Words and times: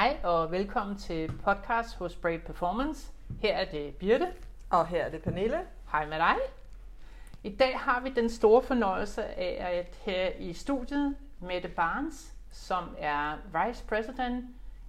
Hej 0.00 0.20
og 0.22 0.50
velkommen 0.50 0.96
til 0.96 1.32
podcast 1.44 1.96
hos 1.96 2.16
Brave 2.16 2.38
Performance. 2.38 3.12
Her 3.40 3.56
er 3.56 3.70
det 3.70 3.96
Birte. 3.96 4.32
Og 4.70 4.86
her 4.86 5.04
er 5.04 5.10
det 5.10 5.22
Pernille. 5.22 5.60
Hej 5.90 6.06
med 6.06 6.16
dig. 6.16 6.36
I 7.44 7.56
dag 7.56 7.78
har 7.78 8.00
vi 8.00 8.10
den 8.10 8.30
store 8.30 8.62
fornøjelse 8.62 9.24
af 9.24 9.78
at 9.78 9.96
her 10.02 10.28
i 10.38 10.52
studiet 10.52 11.16
Mette 11.40 11.68
Barnes, 11.68 12.34
som 12.50 12.84
er 12.98 13.36
Vice 13.46 13.84
President 13.84 14.44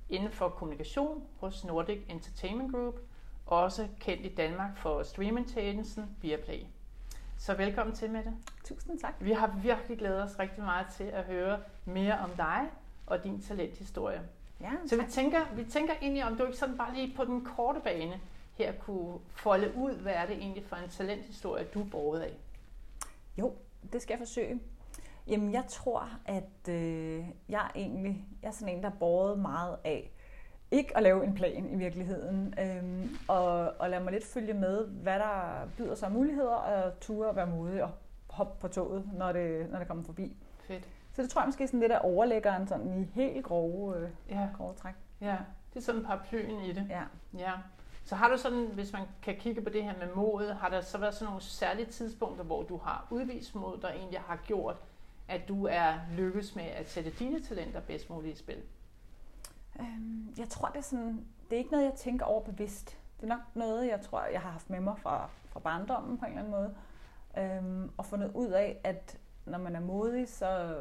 inden 0.09 0.31
for 0.31 0.49
kommunikation 0.49 1.23
hos 1.39 1.65
Nordic 1.65 1.99
Entertainment 2.09 2.71
Group, 2.71 2.95
også 3.45 3.87
kendt 3.99 4.25
i 4.25 4.35
Danmark 4.35 4.77
for 4.77 5.03
streamingtjenesten 5.03 6.15
Viaplay. 6.21 6.59
Så 7.37 7.53
velkommen 7.53 7.95
til, 7.95 8.11
Mette. 8.11 8.33
Tusind 8.65 8.99
tak. 8.99 9.13
Vi 9.19 9.31
har 9.31 9.55
virkelig 9.63 9.97
glædet 9.97 10.23
os 10.23 10.39
rigtig 10.39 10.63
meget 10.63 10.87
til 10.87 11.03
at 11.03 11.23
høre 11.23 11.59
mere 11.85 12.19
om 12.19 12.29
dig 12.29 12.69
og 13.07 13.23
din 13.23 13.41
talenthistorie. 13.41 14.21
Ja, 14.61 14.71
Så 14.87 14.95
vi 14.95 15.03
tænker, 15.09 15.39
vi 15.55 15.63
tænker 15.63 15.93
egentlig, 16.01 16.23
om 16.23 16.37
du 16.37 16.45
ikke 16.45 16.57
sådan 16.57 16.77
bare 16.77 16.95
lige 16.95 17.13
på 17.15 17.25
den 17.25 17.45
korte 17.45 17.79
bane 17.79 18.19
her 18.57 18.71
kunne 18.71 19.19
folde 19.29 19.73
ud, 19.75 19.93
hvad 19.93 20.13
er 20.13 20.25
det 20.25 20.37
egentlig 20.37 20.65
for 20.65 20.75
en 20.75 20.89
talenthistorie, 20.89 21.63
du 21.73 21.81
er 21.81 22.21
af? 22.21 22.33
Jo, 23.37 23.53
det 23.93 24.01
skal 24.01 24.13
jeg 24.13 24.19
forsøge. 24.19 24.59
Jamen, 25.27 25.53
jeg 25.53 25.63
tror, 25.67 26.09
at 26.25 26.69
øh, 26.69 27.25
jeg 27.49 27.69
egentlig 27.75 28.25
jeg 28.41 28.47
er 28.47 28.51
sådan 28.51 28.75
en, 28.75 28.83
der 28.83 28.89
er 28.89 28.95
båret 28.99 29.39
meget 29.39 29.77
af 29.83 30.11
ikke 30.71 30.97
at 30.97 31.03
lave 31.03 31.23
en 31.23 31.33
plan 31.35 31.69
i 31.69 31.75
virkeligheden, 31.75 32.53
øhm, 32.59 33.17
og, 33.27 33.73
og 33.79 33.89
lade 33.89 34.03
mig 34.03 34.13
lidt 34.13 34.25
følge 34.25 34.53
med, 34.53 34.87
hvad 34.87 35.19
der 35.19 35.67
byder 35.77 35.95
sig 35.95 36.05
af 36.05 36.11
muligheder, 36.11 36.55
og 36.55 36.99
ture 36.99 37.29
at 37.29 37.35
være 37.35 37.47
modig 37.47 37.83
og 37.83 37.91
hoppe 38.29 38.61
på 38.61 38.67
toget, 38.67 39.09
når 39.13 39.31
det, 39.31 39.69
når 39.71 39.79
det 39.79 39.87
kommer 39.87 40.03
forbi. 40.03 40.37
Fedt. 40.67 40.87
Så 41.13 41.21
det 41.21 41.29
tror 41.29 41.41
jeg 41.41 41.47
måske 41.47 41.67
sådan 41.67 41.79
lidt 41.79 41.91
af 41.91 41.99
overlæggeren 42.03 42.67
sådan 42.67 43.01
i 43.01 43.03
helt 43.13 43.45
grove, 43.45 43.97
øh, 43.97 44.09
Ja, 44.29 44.47
grove 44.57 44.73
træk. 44.73 44.93
ja. 45.21 45.37
Det 45.73 45.79
er 45.79 45.83
sådan 45.83 46.03
paraplyen 46.05 46.61
i 46.61 46.73
det. 46.73 46.87
Ja. 46.89 47.03
Ja. 47.37 47.51
Så 48.03 48.15
har 48.15 48.29
du 48.29 48.37
sådan, 48.37 48.65
hvis 48.73 48.93
man 48.93 49.01
kan 49.21 49.35
kigge 49.35 49.61
på 49.61 49.69
det 49.69 49.83
her 49.83 49.93
med 49.97 50.15
modet, 50.15 50.55
har 50.55 50.69
der 50.69 50.81
så 50.81 50.97
været 50.97 51.13
sådan 51.13 51.25
nogle 51.27 51.41
særlige 51.41 51.85
tidspunkter, 51.85 52.43
hvor 52.43 52.63
du 52.63 52.77
har 52.77 53.07
udvist 53.09 53.55
mod, 53.55 53.77
der 53.81 53.89
egentlig 53.89 54.19
har 54.19 54.35
gjort, 54.35 54.81
at 55.27 55.41
du 55.47 55.65
er 55.65 55.93
lykkes 56.17 56.55
med 56.55 56.63
at 56.63 56.89
sætte 56.89 57.09
dine 57.19 57.41
talenter 57.41 57.79
bedst 57.81 58.09
muligt 58.09 58.35
i 58.35 58.39
spil? 58.39 58.57
Øhm, 59.79 60.33
jeg 60.37 60.49
tror, 60.49 60.67
det 60.67 60.77
er 60.77 60.81
sådan, 60.83 61.25
det 61.49 61.55
er 61.55 61.57
ikke 61.59 61.71
noget, 61.71 61.85
jeg 61.85 61.93
tænker 61.93 62.25
over 62.25 62.41
bevidst. 62.43 62.97
Det 63.17 63.23
er 63.23 63.27
nok 63.35 63.41
noget, 63.53 63.87
jeg 63.87 64.01
tror, 64.01 64.23
jeg 64.25 64.41
har 64.41 64.49
haft 64.51 64.69
med 64.69 64.79
mig 64.79 64.97
fra, 64.97 65.29
fra 65.45 65.59
barndommen 65.59 66.17
på 66.17 66.25
en 66.25 66.31
eller 66.31 66.41
anden 66.43 66.51
måde. 66.51 66.75
Øhm, 67.37 67.91
og 67.97 68.05
fundet 68.05 68.31
ud 68.35 68.47
af, 68.47 68.77
at 68.83 69.17
når 69.45 69.57
man 69.57 69.75
er 69.75 69.79
modig, 69.79 70.29
så, 70.29 70.75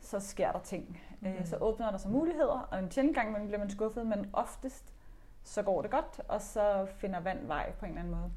så 0.00 0.20
sker 0.20 0.52
der 0.52 0.58
ting. 0.58 1.00
Mm. 1.20 1.28
Øh, 1.28 1.46
så 1.46 1.56
åbner 1.56 1.90
der 1.90 1.98
sig 1.98 2.10
muligheder, 2.10 2.68
og 2.70 2.78
en 2.78 2.90
sjældent 2.90 3.16
gang 3.16 3.46
bliver 3.46 3.58
man 3.58 3.70
skuffet, 3.70 4.06
men 4.06 4.30
oftest 4.32 4.94
så 5.44 5.62
går 5.62 5.82
det 5.82 5.90
godt, 5.90 6.20
og 6.28 6.42
så 6.42 6.86
finder 6.96 7.20
vand 7.20 7.46
vej 7.46 7.72
på 7.72 7.84
en 7.84 7.90
eller 7.90 8.00
anden 8.00 8.14
måde. 8.14 8.32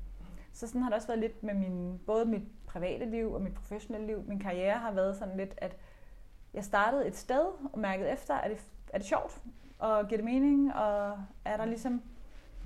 Så 0.54 0.68
sådan 0.68 0.82
har 0.82 0.90
det 0.90 0.96
også 0.96 1.08
været 1.08 1.20
lidt 1.20 1.44
med 1.44 1.54
min, 1.54 2.02
både 2.06 2.26
mit 2.26 2.44
private 2.68 3.06
liv 3.06 3.34
og 3.34 3.42
mit 3.42 3.54
professionelle 3.54 4.08
liv. 4.08 4.24
Min 4.28 4.40
karriere 4.40 4.78
har 4.78 4.92
været 4.92 5.18
sådan 5.18 5.38
lidt, 5.38 5.54
at 5.58 5.78
jeg 6.54 6.64
startede 6.64 7.08
et 7.08 7.16
sted 7.16 7.46
og 7.74 7.80
mærkede 7.80 8.10
efter, 8.10 8.34
er 8.34 8.48
det, 8.48 8.58
er 8.94 8.98
det 8.98 9.08
sjovt, 9.08 9.42
og 9.80 10.08
giver 10.08 10.18
det 10.18 10.26
mening, 10.26 10.76
og 10.76 11.18
er 11.46 11.58
der 11.58 11.66
ligesom, 11.66 12.02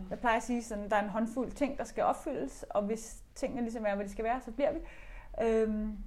jeg 0.09 0.19
plejer 0.19 0.37
at 0.37 0.43
sige, 0.43 0.63
sådan, 0.63 0.89
der 0.89 0.95
er 0.95 1.03
en 1.03 1.09
håndfuld 1.09 1.51
ting, 1.51 1.77
der 1.77 1.83
skal 1.83 2.03
opfyldes, 2.03 2.65
og 2.69 2.81
hvis 2.81 3.23
tingene 3.35 3.61
ligesom 3.61 3.85
er, 3.85 3.95
hvad 3.95 4.05
de 4.05 4.11
skal 4.11 4.25
være, 4.25 4.41
så 4.41 4.51
bliver 4.51 4.71
vi. 4.73 4.79
Øhm, 5.41 5.97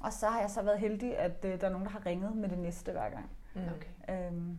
og 0.00 0.12
så 0.12 0.26
har 0.26 0.40
jeg 0.40 0.50
så 0.50 0.62
været 0.62 0.78
heldig, 0.78 1.18
at 1.18 1.44
øh, 1.44 1.60
der 1.60 1.66
er 1.66 1.70
nogen, 1.70 1.84
der 1.86 1.92
har 1.92 2.06
ringet 2.06 2.36
med 2.36 2.48
det 2.48 2.58
næste 2.58 2.92
hver 2.92 3.10
gang. 3.10 3.30
Mm. 3.54 3.60
Okay, 3.62 4.26
Øhm, 4.26 4.58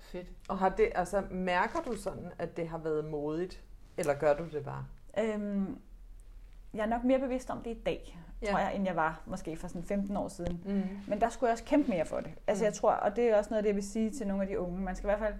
fedt. 0.00 0.26
Og 0.48 0.58
har 0.58 0.68
det, 0.68 0.92
altså, 0.94 1.22
mærker 1.30 1.80
du 1.80 1.96
sådan, 1.96 2.32
at 2.38 2.56
det 2.56 2.68
har 2.68 2.78
været 2.78 3.04
modigt? 3.04 3.62
Eller 3.96 4.14
gør 4.14 4.34
du 4.36 4.44
det 4.52 4.64
bare? 4.64 4.86
øhm, 5.18 5.78
jeg 6.74 6.82
er 6.82 6.86
nok 6.86 7.04
mere 7.04 7.18
bevidst 7.18 7.50
om 7.50 7.62
det 7.62 7.70
i 7.70 7.80
dag, 7.86 8.18
Ja. 8.42 8.50
tror 8.50 8.58
jeg, 8.58 8.74
end 8.76 8.84
jeg 8.86 8.96
var 8.96 9.20
måske 9.26 9.56
for 9.56 9.68
sådan 9.68 9.82
15 9.84 10.16
år 10.16 10.28
siden. 10.28 10.62
Mm. 10.64 10.82
Men 11.08 11.20
der 11.20 11.28
skulle 11.28 11.48
jeg 11.48 11.52
også 11.52 11.64
kæmpe 11.64 11.90
mere 11.90 12.04
for 12.06 12.20
det. 12.20 12.30
Altså 12.46 12.62
Mm. 12.62 12.64
jeg 12.64 12.74
tror, 12.74 12.90
og 12.92 13.16
det 13.16 13.24
er 13.30 13.36
også 13.36 13.50
noget 13.50 13.58
af 13.58 13.62
det, 13.62 13.68
jeg 13.68 13.76
vil 13.76 13.88
sige 13.90 14.10
til 14.10 14.26
nogle 14.26 14.42
af 14.42 14.48
de 14.48 14.58
unge. 14.60 14.80
Man 14.80 14.96
skal 14.96 15.06
i 15.06 15.08
hvert 15.08 15.18
fald 15.18 15.34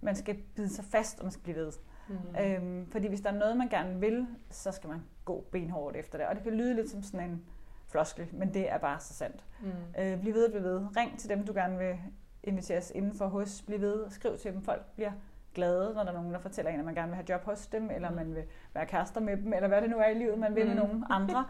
man 0.00 0.16
skal 0.16 0.36
bide 0.56 0.68
sig 0.68 0.84
fast, 0.84 1.18
og 1.18 1.24
man 1.24 1.32
skal 1.32 1.42
blive 1.42 1.56
ved. 1.56 1.72
Mm. 2.08 2.16
Øhm, 2.44 2.90
fordi 2.90 3.08
hvis 3.08 3.20
der 3.20 3.30
er 3.32 3.38
noget, 3.38 3.56
man 3.56 3.68
gerne 3.68 4.00
vil, 4.00 4.26
så 4.50 4.72
skal 4.72 4.88
man 4.90 5.02
gå 5.24 5.44
benhårdt 5.52 5.96
efter 5.96 6.18
det. 6.18 6.26
Og 6.26 6.34
det 6.34 6.42
kan 6.42 6.52
lyde 6.52 6.74
lidt 6.74 6.90
som 6.90 7.02
sådan 7.02 7.30
en 7.30 7.44
floskel, 7.88 8.28
men 8.32 8.54
det 8.54 8.70
er 8.72 8.78
bare 8.78 9.00
så 9.00 9.14
sandt. 9.14 9.44
Mm. 9.60 9.68
Øh, 10.02 10.20
bliv 10.20 10.34
ved, 10.34 10.50
bliv 10.50 10.62
ved. 10.62 10.96
Ring 10.96 11.18
til 11.18 11.28
dem, 11.28 11.46
du 11.46 11.52
gerne 11.52 11.78
vil 11.78 11.98
inviteres 12.42 12.92
indenfor 12.94 13.26
hos. 13.26 13.62
Bliv 13.62 13.80
ved. 13.80 14.10
Skriv 14.10 14.38
til 14.38 14.52
dem. 14.52 14.62
Folk 14.62 14.82
bliver 14.94 15.12
glade, 15.54 15.94
når 15.94 16.02
der 16.02 16.10
er 16.10 16.14
nogen, 16.14 16.32
der 16.32 16.38
fortæller 16.38 16.70
en, 16.70 16.78
at 16.78 16.84
man 16.84 16.94
gerne 16.94 17.08
vil 17.08 17.14
have 17.16 17.26
job 17.30 17.44
hos 17.44 17.66
dem, 17.66 17.90
eller 17.90 18.10
man 18.10 18.34
vil 18.34 18.44
være 18.74 18.86
kærester 18.86 19.20
med 19.20 19.36
dem, 19.36 19.52
eller 19.52 19.68
hvad 19.68 19.82
det 19.82 19.90
nu 19.90 19.98
er 19.98 20.06
i 20.08 20.14
livet, 20.14 20.38
man 20.38 20.54
vil 20.54 20.66
med 20.66 20.74
Mm. 20.74 20.80
nogen 20.80 21.04
andre. 21.10 21.46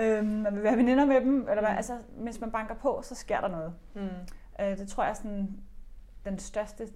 øhm, 0.00 0.26
man 0.26 0.54
vil 0.54 0.62
være 0.62 0.76
veninder 0.76 1.04
med 1.04 1.20
dem, 1.20 1.40
eller 1.48 1.60
hvad. 1.62 1.76
Altså, 1.76 1.98
hvis 2.16 2.40
man 2.40 2.50
banker 2.50 2.74
på, 2.74 3.00
så 3.02 3.14
sker 3.14 3.40
der 3.40 3.48
noget. 3.48 3.74
Mm. 3.94 4.00
Øh, 4.60 4.78
det 4.78 4.88
tror 4.88 5.02
jeg 5.02 5.10
er 5.10 5.14
sådan 5.14 5.56
den 6.24 6.38
største 6.38 6.88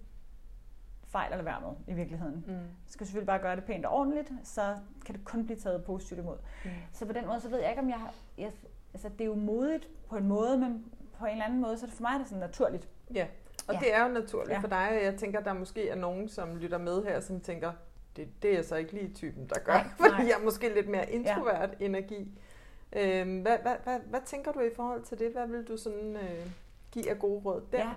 fejl 1.06 1.32
at 1.32 1.38
lade 1.38 1.44
være 1.44 1.60
med 1.60 1.70
i 1.94 1.96
virkeligheden. 1.96 2.44
Mm. 2.46 2.54
Du 2.86 2.92
skal 2.92 3.06
selvfølgelig 3.06 3.26
bare 3.26 3.38
gøre 3.38 3.56
det 3.56 3.64
pænt 3.64 3.86
og 3.86 3.92
ordentligt, 3.92 4.32
så 4.44 4.76
kan 5.06 5.14
det 5.14 5.24
kun 5.24 5.44
blive 5.46 5.58
taget 5.58 5.84
positivt 5.84 6.20
imod. 6.20 6.36
Mm. 6.64 6.70
Så 6.92 7.06
på 7.06 7.12
den 7.12 7.26
måde, 7.26 7.40
så 7.40 7.48
ved 7.48 7.58
jeg 7.60 7.70
ikke, 7.70 7.82
om 7.82 7.88
jeg 7.88 7.98
har... 7.98 8.14
Jeg, 8.38 8.52
altså, 8.94 9.08
det 9.08 9.20
er 9.20 9.24
jo 9.24 9.34
modigt 9.34 9.88
på 10.08 10.16
en 10.16 10.26
måde, 10.28 10.58
men 10.58 10.84
på 11.18 11.24
en 11.26 11.32
eller 11.32 11.44
anden 11.44 11.60
måde, 11.60 11.78
så 11.78 11.84
er 11.84 11.88
det 11.88 11.96
for 11.96 12.02
mig 12.02 12.14
er 12.14 12.18
det 12.18 12.26
sådan 12.28 12.40
naturligt. 12.40 12.88
Ja, 13.14 13.26
og 13.68 13.74
Ja. 13.74 13.80
det 13.80 13.94
er 13.94 14.02
jo 14.06 14.12
naturligt 14.12 14.50
Ja. 14.52 14.58
for 14.58 14.68
dig, 14.68 14.88
og 14.98 15.04
jeg 15.04 15.16
tænker, 15.16 15.40
der 15.40 15.52
måske 15.52 15.88
er 15.88 15.94
nogen, 15.96 16.28
som 16.28 16.56
lytter 16.56 16.78
med 16.78 17.04
her, 17.04 17.20
som 17.20 17.40
tænker, 17.40 17.72
det, 18.16 18.28
det 18.42 18.50
er 18.50 18.54
jeg 18.54 18.64
så 18.64 18.76
ikke 18.76 18.92
lige 18.92 19.14
typen, 19.14 19.48
der 19.48 19.58
gør, 19.64 19.72
Nej, 19.72 19.86
fordi 19.98 20.10
nej. 20.10 20.26
jeg 20.26 20.36
er 20.40 20.44
måske 20.44 20.74
lidt 20.74 20.88
mere 20.88 21.10
introvert 21.12 21.70
energi. 21.80 22.38
Øhm, 22.92 23.40
hvad, 23.40 23.58
hvad, 23.62 23.74
hvad, 23.84 23.98
hvad 24.00 24.20
tænker 24.26 24.52
du 24.52 24.60
i 24.60 24.70
forhold 24.76 25.02
til 25.02 25.18
det? 25.18 25.32
Hvad 25.32 25.46
vil 25.46 25.64
du 25.68 25.76
sådan 25.76 26.16
øh, 26.16 26.50
give 26.92 27.10
af 27.10 27.18
gode 27.18 27.40
råd 27.44 27.62
der? 27.72 27.78
Ja. 27.78 27.90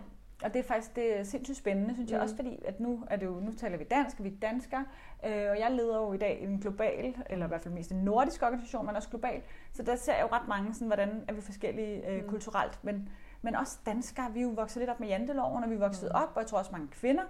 Og 0.43 0.53
det 0.53 0.59
er 0.59 0.63
faktisk 0.63 0.95
det 0.95 1.19
er 1.19 1.23
sindssygt 1.23 1.57
spændende, 1.57 1.93
synes 1.93 2.11
jeg. 2.11 2.17
Mm. 2.19 2.23
Også 2.23 2.35
fordi, 2.35 2.59
at 2.65 2.79
nu, 2.79 3.03
er 3.09 3.15
det 3.15 3.25
jo, 3.25 3.31
nu 3.39 3.51
taler 3.51 3.77
vi 3.77 3.83
dansk, 3.83 4.19
og 4.19 4.23
vi 4.25 4.29
er 4.29 4.39
danskere. 4.41 4.85
Øh, 5.25 5.31
og 5.51 5.59
jeg 5.59 5.71
leder 5.71 5.97
jo 5.97 6.13
i 6.13 6.17
dag 6.17 6.41
en 6.43 6.59
global, 6.59 7.15
eller 7.29 7.45
i 7.45 7.47
hvert 7.47 7.61
fald 7.61 7.73
mest 7.73 7.91
en 7.91 7.97
nordisk 7.97 8.41
organisation, 8.43 8.85
men 8.85 8.95
også 8.95 9.09
global. 9.09 9.41
Så 9.73 9.83
der 9.83 9.95
ser 9.95 10.13
jeg 10.13 10.21
jo 10.21 10.27
ret 10.35 10.47
mange, 10.47 10.73
sådan, 10.73 10.87
hvordan 10.87 11.23
er 11.27 11.33
vi 11.33 11.41
forskellige 11.41 12.09
øh, 12.09 12.23
Mm. 12.23 12.29
kulturelt. 12.29 12.83
Men, 12.83 13.09
men 13.41 13.55
også 13.55 13.77
danskere, 13.85 14.31
vi 14.33 14.39
er 14.39 14.43
jo 14.43 14.49
vokset 14.49 14.79
lidt 14.79 14.89
op 14.89 14.99
med 14.99 15.07
janteloven, 15.07 15.63
og 15.63 15.69
vi 15.69 15.75
er 15.75 15.79
vokset 15.79 16.09
Mm. 16.13 16.21
op, 16.21 16.29
og 16.35 16.41
jeg 16.41 16.47
tror 16.47 16.57
også 16.59 16.71
mange 16.71 16.87
kvinder 16.87 17.23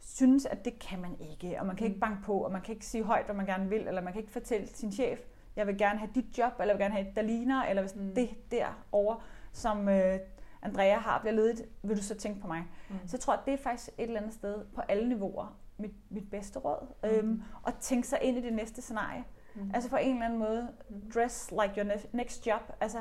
synes, 0.00 0.46
at 0.46 0.64
det 0.64 0.78
kan 0.78 1.00
man 1.00 1.16
ikke. 1.20 1.60
Og 1.60 1.66
man 1.66 1.76
kan 1.76 1.84
Mm. 1.84 1.88
ikke 1.88 2.00
banke 2.00 2.22
på, 2.22 2.38
og 2.38 2.52
man 2.52 2.60
kan 2.62 2.74
ikke 2.74 2.86
sige 2.86 3.04
højt, 3.04 3.24
hvad 3.24 3.34
man 3.34 3.46
gerne 3.46 3.68
vil, 3.68 3.88
eller 3.88 4.02
man 4.02 4.12
kan 4.12 4.20
ikke 4.20 4.32
fortælle 4.32 4.66
sin 4.66 4.92
chef, 4.92 5.18
jeg 5.56 5.66
vil 5.66 5.78
gerne 5.78 5.98
have 5.98 6.10
dit 6.14 6.38
job, 6.38 6.52
eller 6.60 6.64
jeg 6.74 6.78
vil 6.78 6.84
gerne 6.84 6.94
have 6.94 7.08
et, 7.10 7.16
der 7.16 7.22
ligner, 7.22 7.62
eller 7.64 7.82
hvis 7.82 7.94
Mm. 7.96 8.02
mm. 8.02 8.14
det 8.14 8.30
derovre, 8.50 9.16
som 9.52 9.88
øh, 9.88 10.18
Andrea 10.64 10.98
har, 10.98 11.18
bliver 11.20 11.32
ledigt, 11.32 11.62
vil 11.82 11.96
du 11.96 12.02
så 12.02 12.14
tænke 12.14 12.40
på 12.40 12.46
mig? 12.46 12.64
Mm. 12.90 12.96
Så 13.06 13.16
jeg 13.16 13.20
tror, 13.20 13.42
det 13.46 13.54
er 13.54 13.58
faktisk 13.58 13.88
et 13.98 14.04
eller 14.04 14.20
andet 14.20 14.34
sted 14.34 14.64
på 14.74 14.80
alle 14.80 15.08
niveauer 15.08 15.56
mit, 15.78 15.92
mit 16.10 16.30
bedste 16.30 16.58
råd. 16.58 16.86
Mm. 17.02 17.08
Mm. 17.10 17.14
Øhm, 17.16 17.42
og 17.62 17.72
tænke 17.80 18.08
sig 18.08 18.18
ind 18.22 18.38
i 18.38 18.40
det 18.40 18.52
næste 18.52 18.82
scenarie. 18.82 19.24
Mm. 19.54 19.70
Altså 19.74 19.90
på 19.90 19.96
en 19.96 20.12
eller 20.14 20.24
anden 20.26 20.38
måde, 20.38 20.68
Mm. 20.88 21.10
dress 21.14 21.50
like 21.50 21.72
your 21.80 21.92
ne- 21.94 22.06
next 22.12 22.46
job. 22.46 22.60
Altså, 22.80 22.98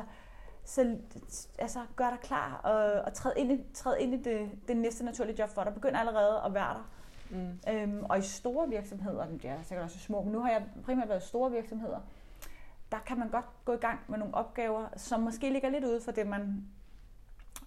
så, 0.66 0.98
altså 1.60 1.80
gør 1.96 2.10
dig 2.10 2.20
klar 2.20 2.62
og, 2.64 3.02
og 3.02 3.14
træd 3.14 3.32
ind 3.38 3.52
i, 3.52 3.64
træd 3.74 3.98
ind 4.00 4.14
i 4.14 4.18
det, 4.18 4.52
det 4.68 4.78
næste 4.78 5.06
naturlige 5.06 5.36
job 5.40 5.50
for 5.50 5.64
dig. 5.64 5.74
Begynd 5.74 5.98
allerede 5.98 6.42
at 6.46 6.54
være 6.54 6.74
der. 6.74 6.90
Mm. 7.30 7.60
Øhm, 7.74 8.06
og 8.10 8.18
i 8.20 8.22
store 8.22 8.70
virksomheder, 8.70 9.26
det 9.28 9.46
er 9.46 9.62
sikkert 9.64 9.84
også 9.86 10.00
små, 10.00 10.24
men 10.24 10.32
nu 10.32 10.40
har 10.40 10.50
jeg 10.52 10.64
primært 10.86 11.10
været 11.10 11.24
i 11.24 11.28
store 11.28 11.52
virksomheder, 11.52 12.00
der 12.92 12.98
kan 13.06 13.20
man 13.20 13.30
godt 13.30 13.46
gå 13.66 13.74
i 13.74 13.78
gang 13.78 14.00
med 14.08 14.18
nogle 14.18 14.36
opgaver, 14.36 14.88
som 14.96 15.20
måske 15.22 15.50
ligger 15.50 15.70
lidt 15.70 15.84
ude 15.86 16.02
for 16.02 16.12
det, 16.12 16.28
man, 16.28 16.64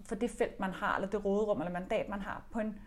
for 0.09 0.15
det 0.15 0.31
felt, 0.31 0.61
man 0.61 0.71
har, 0.72 0.97
eller 0.97 1.09
det 1.09 1.25
råderum 1.25 1.61
eller 1.61 1.72
mandat, 1.72 2.09
man 2.09 2.21
har, 2.21 2.43
på 2.50 2.59
en, 2.61 2.78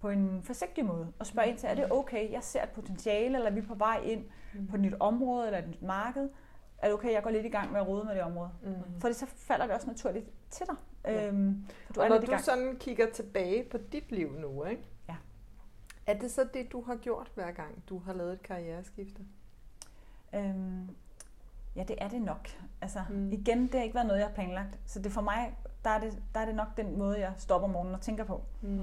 på 0.00 0.08
en 0.08 0.42
forsigtig 0.42 0.84
måde. 0.84 1.12
Og 1.18 1.26
spørge 1.26 1.48
ind 1.48 1.58
til, 1.58 1.68
er 1.68 1.74
det 1.74 1.92
okay, 1.92 2.32
jeg 2.32 2.42
ser 2.42 2.62
et 2.62 2.70
potentiale, 2.70 3.36
eller 3.36 3.50
er 3.50 3.54
vi 3.54 3.60
på 3.60 3.74
vej 3.74 4.00
ind 4.04 4.24
Mm. 4.54 4.66
på 4.66 4.76
et 4.76 4.80
nyt 4.82 4.94
område, 5.00 5.46
eller 5.46 5.58
et 5.58 5.68
nyt 5.68 5.82
marked? 5.82 6.28
Er 6.78 6.86
det 6.86 6.94
okay, 6.94 7.12
jeg 7.12 7.22
går 7.22 7.30
lidt 7.30 7.46
i 7.46 7.48
gang 7.48 7.72
med 7.72 7.80
at 7.80 7.88
rode 7.88 8.04
med 8.04 8.14
det 8.14 8.22
område? 8.22 8.50
Mm. 8.62 9.00
For 9.00 9.12
så 9.12 9.26
falder 9.26 9.66
det 9.66 9.74
også 9.74 9.86
naturligt 9.86 10.26
til 10.50 10.66
dig. 10.66 10.76
Ja. 11.04 11.26
Øhm, 11.28 11.64
du 11.94 12.00
og 12.00 12.08
når 12.08 12.18
du 12.18 12.32
sådan 12.38 12.76
kigger 12.80 13.10
tilbage 13.10 13.64
på 13.70 13.78
dit 13.78 14.12
liv 14.12 14.32
nu, 14.32 14.64
ikke? 14.64 14.82
Ja. 15.08 15.16
Er 16.06 16.18
det 16.18 16.30
så 16.30 16.48
det, 16.54 16.72
du 16.72 16.82
har 16.82 16.96
gjort 16.96 17.30
hver 17.34 17.50
gang, 17.50 17.84
du 17.88 17.98
har 17.98 18.12
lavet 18.12 18.32
et 18.32 18.42
karriereskifte? 18.42 19.22
Øhm, 20.34 20.88
ja, 21.76 21.82
det 21.82 21.96
er 22.00 22.08
det 22.08 22.22
nok. 22.22 22.48
Altså, 22.80 22.98
Mm. 23.10 23.32
igen, 23.32 23.62
det 23.62 23.74
har 23.74 23.82
ikke 23.82 23.94
været 23.94 24.06
noget, 24.06 24.20
jeg 24.20 24.28
har 24.28 24.34
planlagt. 24.34 24.78
Så 24.86 25.00
det 25.02 25.12
for 25.12 25.20
mig, 25.20 25.56
der 25.84 25.90
er 25.90 26.00
det, 26.00 26.22
der 26.34 26.40
er 26.40 26.44
det 26.44 26.54
nok 26.54 26.76
den 26.76 26.98
måde, 26.98 27.20
jeg 27.20 27.32
stopper 27.36 27.64
om 27.68 27.72
morgenen 27.72 27.94
og 27.94 28.00
tænker 28.00 28.24
på. 28.24 28.42
Mm. 28.60 28.80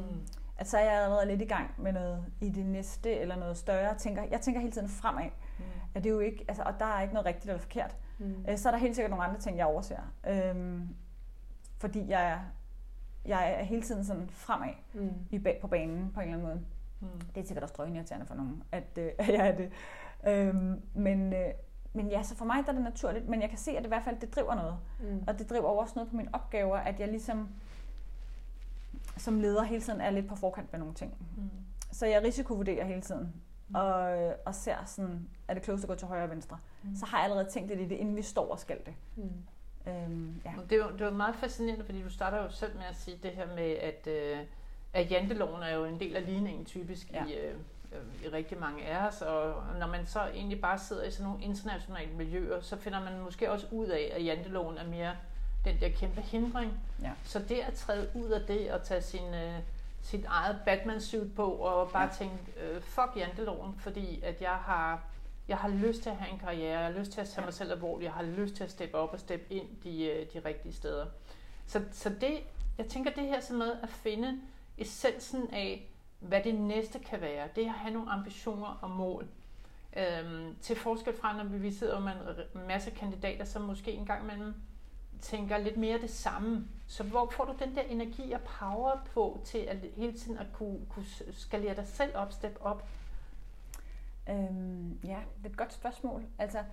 At 0.57 0.67
så 0.67 0.77
er 0.77 0.83
jeg 0.83 1.03
allerede 1.03 1.25
lidt 1.27 1.41
i 1.41 1.45
gang 1.45 1.71
med 1.77 1.93
noget 1.93 2.25
i 2.41 2.49
det 2.49 2.65
næste, 2.65 3.13
eller 3.15 3.35
noget 3.35 3.57
større. 3.57 3.95
Tænker, 3.97 4.23
jeg 4.31 4.41
tænker 4.41 4.59
hele 4.61 4.71
tiden 4.73 4.89
fremad. 4.89 5.25
Mm. 5.59 5.63
At 5.95 6.03
det 6.03 6.09
er 6.09 6.13
jo 6.13 6.19
ikke, 6.19 6.45
altså, 6.47 6.63
og 6.63 6.73
der 6.79 6.85
er 6.85 7.01
ikke 7.01 7.13
noget 7.13 7.25
rigtigt 7.25 7.45
eller 7.45 7.59
forkert. 7.61 7.97
Mm. 8.19 8.45
Øh, 8.49 8.57
Så 8.57 8.69
er 8.69 8.71
der 8.71 8.79
helt 8.79 8.95
sikkert 8.95 9.09
nogle 9.09 9.25
andre 9.25 9.39
ting, 9.39 9.57
jeg 9.57 9.65
overser. 9.65 9.99
Øhm, 10.27 10.95
fordi 11.79 12.09
jeg 12.09 12.29
er 12.31 12.39
jeg 13.25 13.51
er 13.59 13.63
hele 13.63 13.81
tiden 13.81 14.05
sådan 14.05 14.29
fremad 14.29 14.73
mm. 14.93 15.11
i 15.31 15.39
bag 15.39 15.57
på 15.61 15.67
banen 15.67 16.11
på 16.13 16.19
en 16.19 16.27
eller 16.27 16.33
anden 16.37 16.47
måde. 16.47 16.65
Mm. 17.13 17.21
Det 17.35 17.41
er 17.43 17.47
sikkert 17.47 17.63
også 17.63 17.75
drøgnirriterende 17.77 18.25
for 18.25 18.35
nogen, 18.35 18.63
at, 18.71 18.97
øh, 18.97 19.11
at 19.19 19.27
jeg 19.29 19.47
er 19.47 19.55
det. 19.55 19.69
Øhm, 20.27 20.81
men, 20.93 21.33
øh, 21.33 21.49
men 21.93 22.09
ja, 22.09 22.23
så 22.23 22.35
for 22.35 22.45
mig 22.45 22.63
der 22.65 22.69
er 22.69 22.75
det 22.75 22.83
naturligt, 22.83 23.29
men 23.29 23.41
jeg 23.41 23.49
kan 23.49 23.57
se, 23.57 23.71
at 23.71 23.77
det 23.77 23.85
i 23.85 23.87
hvert 23.87 24.03
fald 24.03 24.19
det 24.19 24.35
driver 24.35 24.55
noget. 24.55 24.77
Mm. 24.99 25.23
Og 25.27 25.39
det 25.39 25.49
driver 25.49 25.69
også 25.69 25.93
noget 25.95 26.09
på 26.09 26.15
mine 26.15 26.29
opgaver, 26.33 26.77
at 26.77 26.99
jeg 26.99 27.07
ligesom 27.07 27.49
som 29.17 29.39
leder 29.39 29.63
hele 29.63 29.81
tiden 29.81 30.01
er 30.01 30.09
lidt 30.09 30.27
på 30.27 30.35
forkant 30.35 30.71
med 30.71 30.79
nogle 30.79 30.93
ting. 30.93 31.17
Mm. 31.37 31.49
Så 31.91 32.05
jeg 32.05 32.23
risikovurderer 32.23 32.85
hele 32.85 33.01
tiden, 33.01 33.33
mm. 33.67 33.75
og, 33.75 34.33
og 34.45 34.55
ser 34.55 34.85
sådan, 34.85 35.29
er 35.47 35.53
det 35.53 35.63
klogt 35.63 35.81
at 35.81 35.87
gå 35.87 35.95
til 35.95 36.07
højre 36.07 36.23
og 36.23 36.29
venstre. 36.29 36.59
Mm. 36.83 36.95
Så 36.95 37.05
har 37.05 37.17
jeg 37.17 37.23
allerede 37.23 37.49
tænkt 37.49 37.69
lidt 37.69 37.79
i 37.79 37.87
det, 37.87 37.95
inden 37.95 38.15
vi 38.15 38.21
står 38.21 38.51
og 38.51 38.59
skal 38.59 38.77
det. 38.85 38.93
Mm. 39.15 39.29
Øhm, 39.87 40.41
ja. 40.45 40.51
Det, 40.69 40.71
er 40.71 40.85
jo, 40.85 40.91
det 40.91 41.01
jo 41.01 41.09
meget 41.09 41.35
fascinerende, 41.35 41.85
fordi 41.85 42.01
du 42.01 42.09
starter 42.09 42.43
jo 42.43 42.49
selv 42.49 42.75
med 42.75 42.85
at 42.89 42.95
sige 42.95 43.19
det 43.23 43.31
her 43.31 43.55
med, 43.55 43.71
at, 43.71 44.07
øh, 44.07 44.37
at 44.93 45.11
janteloven 45.11 45.63
er 45.63 45.75
jo 45.75 45.85
en 45.85 45.99
del 45.99 46.15
af 46.15 46.25
ligningen 46.25 46.65
typisk 46.65 47.13
ja. 47.13 47.25
i, 47.25 47.33
øh, 47.33 47.55
i 48.25 48.27
rigtig 48.27 48.59
mange 48.59 48.85
af 48.85 49.07
os, 49.07 49.21
og 49.21 49.63
når 49.79 49.87
man 49.87 50.05
så 50.05 50.19
egentlig 50.33 50.61
bare 50.61 50.79
sidder 50.79 51.03
i 51.03 51.11
sådan 51.11 51.25
nogle 51.25 51.43
internationale 51.43 52.11
miljøer, 52.11 52.61
så 52.61 52.77
finder 52.77 53.03
man 53.03 53.19
måske 53.19 53.51
også 53.51 53.67
ud 53.71 53.87
af, 53.87 54.11
at 54.15 54.25
janteloven 54.25 54.77
er 54.77 54.87
mere 54.87 55.15
den 55.65 55.79
der 55.79 55.89
kæmpe 55.89 56.21
hindring. 56.21 56.79
Ja. 57.01 57.11
Så 57.23 57.39
det 57.39 57.59
at 57.59 57.73
træde 57.73 58.09
ud 58.15 58.29
af 58.29 58.41
det 58.47 58.71
og 58.71 58.83
tage 58.83 59.01
sin, 59.01 59.33
øh, 59.33 59.59
sit 60.01 60.25
eget 60.25 60.59
Batman-suit 60.65 61.35
på 61.35 61.51
og 61.51 61.91
bare 61.91 62.03
ja. 62.03 62.13
tænke, 62.13 62.37
øh, 62.61 62.81
fuck 62.81 63.09
janteloven, 63.15 63.75
fordi 63.79 64.21
at 64.23 64.41
jeg 64.41 64.49
har, 64.49 65.03
jeg 65.47 65.57
har 65.57 65.69
lyst 65.69 66.03
til 66.03 66.09
at 66.09 66.15
have 66.15 66.33
en 66.33 66.39
karriere, 66.39 66.79
jeg 66.79 66.93
har 66.93 66.99
lyst 66.99 67.11
til 67.11 67.21
at 67.21 67.29
tage 67.29 67.41
ja. 67.41 67.45
mig 67.45 67.53
selv 67.53 67.71
alvorligt, 67.71 68.05
jeg 68.05 68.13
har 68.13 68.23
lyst 68.23 68.55
til 68.55 68.63
at 68.63 68.71
steppe 68.71 68.97
op 68.97 69.13
og 69.13 69.19
steppe 69.19 69.53
ind 69.53 69.67
de, 69.83 70.05
øh, 70.05 70.25
de 70.33 70.39
rigtige 70.45 70.73
steder. 70.73 71.05
Så, 71.67 71.81
så 71.91 72.09
det, 72.09 72.39
jeg 72.77 72.85
tænker 72.87 73.11
det 73.11 73.23
her 73.23 73.39
sådan 73.41 73.57
med 73.57 73.71
at 73.83 73.89
finde 73.89 74.39
essensen 74.77 75.53
af, 75.53 75.89
hvad 76.27 76.41
det 76.43 76.55
næste 76.55 76.99
kan 76.99 77.21
være, 77.21 77.47
det 77.55 77.65
er 77.65 77.73
at 77.73 77.79
have 77.79 77.93
nogle 77.93 78.11
ambitioner 78.11 78.79
og 78.81 78.89
mål. 78.89 79.27
Øhm, 79.97 80.55
til 80.61 80.75
forskel 80.75 81.17
fra, 81.17 81.37
når 81.37 81.43
vi 81.43 81.71
sidder 81.71 81.99
med 81.99 82.11
en 82.55 82.67
masse 82.67 82.91
kandidater, 82.91 83.45
som 83.45 83.61
måske 83.61 83.91
en 83.91 84.05
gang 84.05 84.23
imellem 84.23 84.53
tænker 85.21 85.57
lidt 85.57 85.77
mere 85.77 86.01
det 86.01 86.09
samme. 86.09 86.67
Så 86.87 87.03
hvor 87.03 87.29
får 87.29 87.45
du 87.45 87.55
den 87.59 87.75
der 87.75 87.81
energi 87.81 88.31
og 88.31 88.41
power 88.41 89.07
på 89.13 89.41
til 89.45 89.57
at 89.57 89.77
hele 89.95 90.13
tiden 90.13 90.37
at 90.37 90.47
kunne, 90.53 90.79
kunne 90.89 91.05
skalere 91.31 91.75
dig 91.75 91.87
selv 91.87 92.15
op, 92.15 92.31
step 92.31 92.57
op? 92.61 92.87
Øhm, 94.29 94.99
ja, 95.03 95.19
det 95.37 95.45
er 95.45 95.49
et 95.49 95.57
godt 95.57 95.73
spørgsmål. 95.73 96.23
Altså, 96.37 96.63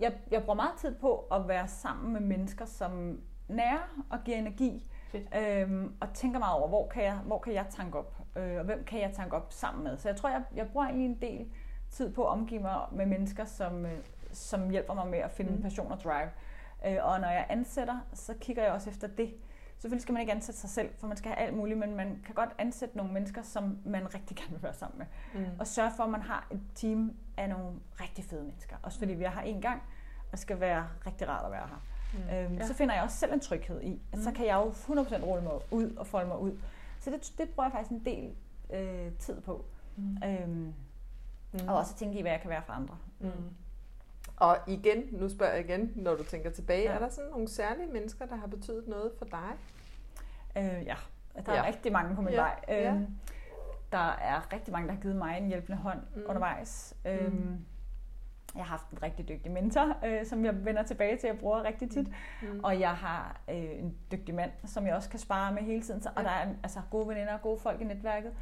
jeg, 0.00 0.14
jeg 0.30 0.42
bruger 0.42 0.54
meget 0.54 0.78
tid 0.80 0.94
på 0.94 1.18
at 1.18 1.48
være 1.48 1.68
sammen 1.68 2.12
med 2.12 2.20
mennesker, 2.20 2.64
som 2.64 3.20
nærer 3.48 4.04
og 4.10 4.18
giver 4.24 4.38
energi. 4.38 4.90
Øhm, 5.36 5.94
og 6.00 6.08
tænker 6.14 6.38
meget 6.38 6.54
over, 6.58 6.68
hvor 6.68 6.88
kan 6.88 7.04
jeg, 7.04 7.16
hvor 7.16 7.38
kan 7.38 7.52
jeg 7.52 7.66
tanke 7.70 7.98
op? 7.98 8.16
Øh, 8.36 8.58
og 8.58 8.64
hvem 8.64 8.84
kan 8.84 9.00
jeg 9.00 9.12
tanke 9.12 9.36
op 9.36 9.46
sammen 9.50 9.84
med? 9.84 9.96
Så 9.96 10.08
jeg 10.08 10.16
tror, 10.16 10.28
jeg, 10.28 10.42
jeg 10.54 10.66
bruger 10.68 10.86
egentlig 10.86 11.06
en 11.06 11.20
del 11.20 11.46
tid 11.90 12.12
på 12.12 12.24
at 12.24 12.28
omgive 12.28 12.60
mig 12.60 12.80
med 12.92 13.06
mennesker, 13.06 13.44
som, 13.44 13.86
øh, 13.86 13.98
som 14.32 14.70
hjælper 14.70 14.94
mig 14.94 15.06
med 15.06 15.18
at 15.18 15.30
finde 15.30 15.52
mm. 15.52 15.62
passion 15.62 15.92
og 15.92 16.00
drive. 16.00 16.30
Øh, 16.86 16.96
og 17.02 17.20
når 17.20 17.28
jeg 17.28 17.46
ansætter, 17.48 17.98
så 18.12 18.34
kigger 18.40 18.62
jeg 18.62 18.72
også 18.72 18.90
efter 18.90 19.08
det. 19.08 19.34
Selvfølgelig 19.78 20.02
skal 20.02 20.12
man 20.12 20.20
ikke 20.20 20.32
ansætte 20.32 20.60
sig 20.60 20.70
selv, 20.70 20.90
for 20.98 21.06
man 21.06 21.16
skal 21.16 21.30
have 21.30 21.46
alt 21.46 21.56
muligt, 21.56 21.78
men 21.78 21.96
man 21.96 22.22
kan 22.26 22.34
godt 22.34 22.50
ansætte 22.58 22.96
nogle 22.96 23.12
mennesker, 23.12 23.42
som 23.42 23.78
man 23.84 24.14
rigtig 24.14 24.36
gerne 24.36 24.52
vil 24.52 24.62
være 24.62 24.74
sammen 24.74 24.98
med. 24.98 25.06
Mm. 25.40 25.50
Og 25.58 25.66
sørge 25.66 25.90
for, 25.96 26.04
at 26.04 26.10
man 26.10 26.22
har 26.22 26.46
et 26.50 26.60
team 26.74 27.16
af 27.36 27.48
nogle 27.48 27.66
rigtig 28.00 28.24
fede 28.24 28.42
mennesker. 28.42 28.76
Også 28.82 28.98
fordi 28.98 29.14
vi 29.14 29.24
er 29.24 29.30
her 29.30 29.40
en 29.40 29.60
gang, 29.60 29.82
og 30.18 30.32
det 30.32 30.38
skal 30.38 30.60
være 30.60 30.86
rigtig 31.06 31.28
rart 31.28 31.44
at 31.44 31.50
være 31.50 31.66
her. 31.68 31.82
Mm. 32.16 32.34
Øhm, 32.34 32.56
ja. 32.56 32.66
Så 32.66 32.74
finder 32.74 32.94
jeg 32.94 33.04
også 33.04 33.16
selv 33.16 33.32
en 33.32 33.40
tryghed 33.40 33.82
i, 33.82 34.02
at 34.12 34.18
mm. 34.18 34.24
så 34.24 34.32
kan 34.32 34.46
jeg 34.46 34.54
jo 34.54 34.70
100% 34.70 35.24
rulle 35.24 35.42
mig 35.42 35.52
ud 35.70 35.94
og 35.96 36.06
folde 36.06 36.28
mig 36.28 36.38
ud. 36.38 36.52
Så 37.00 37.10
det, 37.10 37.32
det 37.38 37.48
bruger 37.48 37.64
jeg 37.66 37.72
faktisk 37.72 37.90
en 37.90 38.04
del 38.04 38.34
øh, 38.70 39.12
tid 39.18 39.40
på. 39.40 39.64
Mm. 39.96 40.16
Øhm, 40.24 40.74
mm. 41.52 41.68
Og 41.68 41.76
også 41.76 41.92
at 41.92 41.98
tænke 41.98 42.18
i, 42.18 42.22
hvad 42.22 42.32
jeg 42.32 42.40
kan 42.40 42.50
være 42.50 42.62
for 42.62 42.72
andre. 42.72 42.98
Mm. 43.20 43.30
Og 44.36 44.58
igen, 44.66 45.04
nu 45.12 45.28
spørger 45.28 45.52
jeg 45.52 45.64
igen, 45.64 45.92
når 45.94 46.14
du 46.14 46.24
tænker 46.24 46.50
tilbage, 46.50 46.82
ja. 46.82 46.94
er 46.94 46.98
der 46.98 47.08
sådan 47.08 47.30
nogle 47.30 47.48
særlige 47.48 47.92
mennesker, 47.92 48.26
der 48.26 48.36
har 48.36 48.46
betydet 48.46 48.88
noget 48.88 49.12
for 49.18 49.24
dig? 49.24 49.52
Øh, 50.56 50.86
ja, 50.86 50.96
der 51.46 51.52
er 51.52 51.56
ja. 51.56 51.66
rigtig 51.66 51.92
mange 51.92 52.14
på 52.14 52.20
min 52.20 52.32
ja. 52.32 52.40
vej. 52.40 52.64
Øh, 52.68 52.76
ja. 52.76 52.94
Øhm, 52.94 53.06
der 53.92 54.12
er 54.12 54.52
rigtig 54.52 54.72
mange, 54.72 54.88
der 54.88 54.94
har 54.94 55.00
givet 55.00 55.16
mig 55.16 55.38
en 55.38 55.48
hjælpende 55.48 55.78
hånd 55.78 56.00
mm. 56.14 56.22
undervejs. 56.26 56.94
Mm. 57.04 57.64
Jeg 58.56 58.64
har 58.64 58.70
haft 58.70 58.90
en 58.90 59.02
rigtig 59.02 59.28
dygtig 59.28 59.52
mentor, 59.52 59.96
øh, 60.06 60.26
som 60.26 60.44
jeg 60.44 60.64
vender 60.64 60.82
tilbage 60.82 61.16
til, 61.16 61.26
at 61.26 61.32
jeg 61.32 61.40
bruger 61.40 61.64
rigtig 61.64 61.90
tit. 61.90 62.08
Mm. 62.42 62.60
Og 62.62 62.80
jeg 62.80 62.90
har 62.90 63.40
øh, 63.50 63.78
en 63.78 63.94
dygtig 64.12 64.34
mand, 64.34 64.50
som 64.64 64.86
jeg 64.86 64.94
også 64.94 65.08
kan 65.08 65.18
spare 65.18 65.52
med 65.52 65.62
hele 65.62 65.82
tiden. 65.82 66.02
Så, 66.02 66.08
og 66.16 66.24
der 66.24 66.30
er 66.30 66.48
altså, 66.62 66.80
gode 66.90 67.08
veninder 67.08 67.32
og 67.32 67.42
gode 67.42 67.60
folk 67.60 67.80
i 67.80 67.84
netværket 67.84 68.32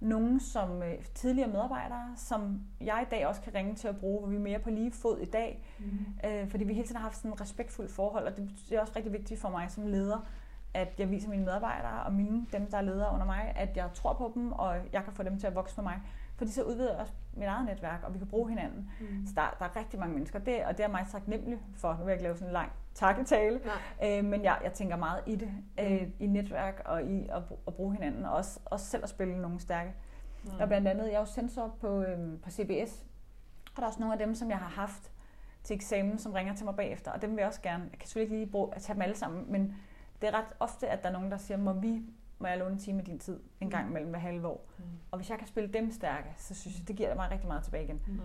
nogen 0.00 0.40
som 0.40 0.82
øh, 0.82 1.04
tidligere 1.14 1.48
medarbejdere, 1.48 2.12
som 2.16 2.60
jeg 2.80 3.06
i 3.06 3.10
dag 3.10 3.26
også 3.26 3.40
kan 3.40 3.54
ringe 3.54 3.74
til 3.74 3.88
at 3.88 3.96
bruge, 3.96 4.18
hvor 4.18 4.28
vi 4.28 4.36
er 4.36 4.40
mere 4.40 4.58
på 4.58 4.70
lige 4.70 4.92
fod 4.92 5.18
i 5.18 5.24
dag. 5.24 5.64
Mm. 5.78 6.28
Øh, 6.28 6.48
fordi 6.48 6.64
vi 6.64 6.74
hele 6.74 6.86
tiden 6.86 6.96
har 6.96 7.02
haft 7.02 7.16
sådan 7.16 7.32
et 7.32 7.40
respektfuldt 7.40 7.92
forhold, 7.92 8.26
og 8.26 8.36
det 8.36 8.76
er 8.76 8.80
også 8.80 8.92
rigtig 8.96 9.12
vigtigt 9.12 9.40
for 9.40 9.48
mig 9.48 9.70
som 9.70 9.86
leder, 9.86 10.28
at 10.74 10.94
jeg 10.98 11.10
viser 11.10 11.28
mine 11.28 11.44
medarbejdere 11.44 12.02
og 12.02 12.12
mine, 12.12 12.46
dem 12.52 12.70
der 12.70 12.78
er 12.78 12.82
ledere 12.82 13.14
under 13.14 13.26
mig, 13.26 13.52
at 13.56 13.76
jeg 13.76 13.88
tror 13.94 14.12
på 14.12 14.32
dem, 14.34 14.52
og 14.52 14.76
jeg 14.92 15.04
kan 15.04 15.12
få 15.12 15.22
dem 15.22 15.38
til 15.38 15.46
at 15.46 15.54
vokse 15.54 15.76
med 15.76 15.82
mig. 15.84 16.00
Fordi 16.40 16.52
så 16.52 16.62
udvider 16.62 16.90
jeg 16.90 17.00
også 17.00 17.12
mit 17.32 17.46
eget 17.46 17.64
netværk, 17.66 18.02
og 18.02 18.14
vi 18.14 18.18
kan 18.18 18.26
bruge 18.26 18.48
hinanden. 18.48 18.90
Mm. 19.00 19.26
Så 19.26 19.32
der, 19.36 19.56
der 19.58 19.64
er 19.64 19.76
rigtig 19.76 20.00
mange 20.00 20.14
mennesker, 20.14 20.38
det, 20.38 20.64
og 20.64 20.78
det 20.78 20.84
er 20.84 20.88
mig 20.88 21.06
taknemmelig 21.10 21.58
for. 21.76 21.92
Nu 21.92 21.98
vil 21.98 22.04
jeg 22.04 22.12
ikke 22.12 22.22
lave 22.22 22.36
sådan 22.36 22.48
en 22.48 22.52
lang 22.52 22.72
takketale, 22.94 23.60
øh, 24.04 24.24
men 24.24 24.44
jeg, 24.44 24.58
jeg 24.64 24.72
tænker 24.72 24.96
meget 24.96 25.22
i 25.26 25.36
det, 25.36 25.50
øh, 25.80 26.00
mm. 26.00 26.12
i 26.18 26.26
netværk 26.26 26.82
og 26.84 27.04
i 27.04 27.28
at, 27.28 27.42
at 27.66 27.74
bruge 27.74 27.94
hinanden, 27.94 28.24
og 28.24 28.32
også, 28.32 28.60
også 28.64 28.86
selv 28.86 29.02
at 29.02 29.08
spille 29.08 29.42
nogle 29.42 29.60
stærke. 29.60 29.94
Mm. 30.44 30.50
Og 30.60 30.68
blandt 30.68 30.88
andet, 30.88 31.06
jeg 31.06 31.14
er 31.14 31.18
jo 31.18 31.24
sensor 31.24 31.74
på, 31.80 32.02
øh, 32.02 32.40
på 32.42 32.50
CBS, 32.50 33.06
og 33.70 33.76
der 33.76 33.82
er 33.82 33.86
også 33.86 34.00
nogle 34.00 34.12
af 34.12 34.18
dem, 34.18 34.34
som 34.34 34.50
jeg 34.50 34.58
har 34.58 34.68
haft 34.68 35.10
til 35.62 35.74
eksamen, 35.74 36.18
som 36.18 36.32
ringer 36.32 36.54
til 36.54 36.64
mig 36.64 36.76
bagefter, 36.76 37.10
og 37.12 37.22
dem 37.22 37.30
vil 37.30 37.38
jeg 37.38 37.46
også 37.46 37.62
gerne, 37.62 37.84
jeg 37.90 37.98
kan 37.98 38.08
selvfølgelig 38.08 38.32
ikke 38.32 38.44
lige 38.44 38.52
bruge, 38.52 38.74
at 38.74 38.82
tage 38.82 38.94
dem 38.94 39.02
alle 39.02 39.16
sammen, 39.16 39.52
men 39.52 39.74
det 40.20 40.28
er 40.28 40.34
ret 40.34 40.54
ofte, 40.60 40.88
at 40.88 41.02
der 41.02 41.08
er 41.08 41.12
nogen, 41.12 41.30
der 41.30 41.36
siger, 41.36 41.58
må 41.58 41.72
vi 41.72 42.02
må 42.40 42.46
jeg 42.46 42.58
låne 42.58 42.72
en 42.72 42.78
time 42.78 42.98
af 42.98 43.04
din 43.04 43.18
tid 43.18 43.40
en 43.60 43.70
gang 43.70 43.86
mm. 43.86 43.92
mellem 43.92 44.10
hver 44.10 44.18
halve 44.18 44.48
år. 44.48 44.66
Mm. 44.78 44.84
Og 45.10 45.18
hvis 45.18 45.30
jeg 45.30 45.38
kan 45.38 45.48
spille 45.48 45.72
dem 45.72 45.92
stærke, 45.92 46.28
så 46.36 46.54
synes 46.54 46.78
jeg, 46.78 46.88
det 46.88 46.96
giver 46.96 47.14
mig 47.14 47.30
rigtig 47.30 47.48
meget 47.48 47.64
tilbage 47.64 47.84
igen. 47.84 48.02
Mm. 48.06 48.20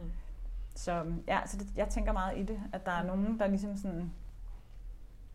Så 0.75 1.05
ja, 1.27 1.41
så 1.45 1.57
det, 1.57 1.67
jeg 1.75 1.89
tænker 1.89 2.11
meget 2.11 2.37
i 2.37 2.43
det, 2.43 2.59
at 2.73 2.85
der 2.85 2.91
er 2.91 3.03
nogen, 3.03 3.39
der 3.39 3.47
ligesom 3.47 3.75
sådan... 3.75 4.13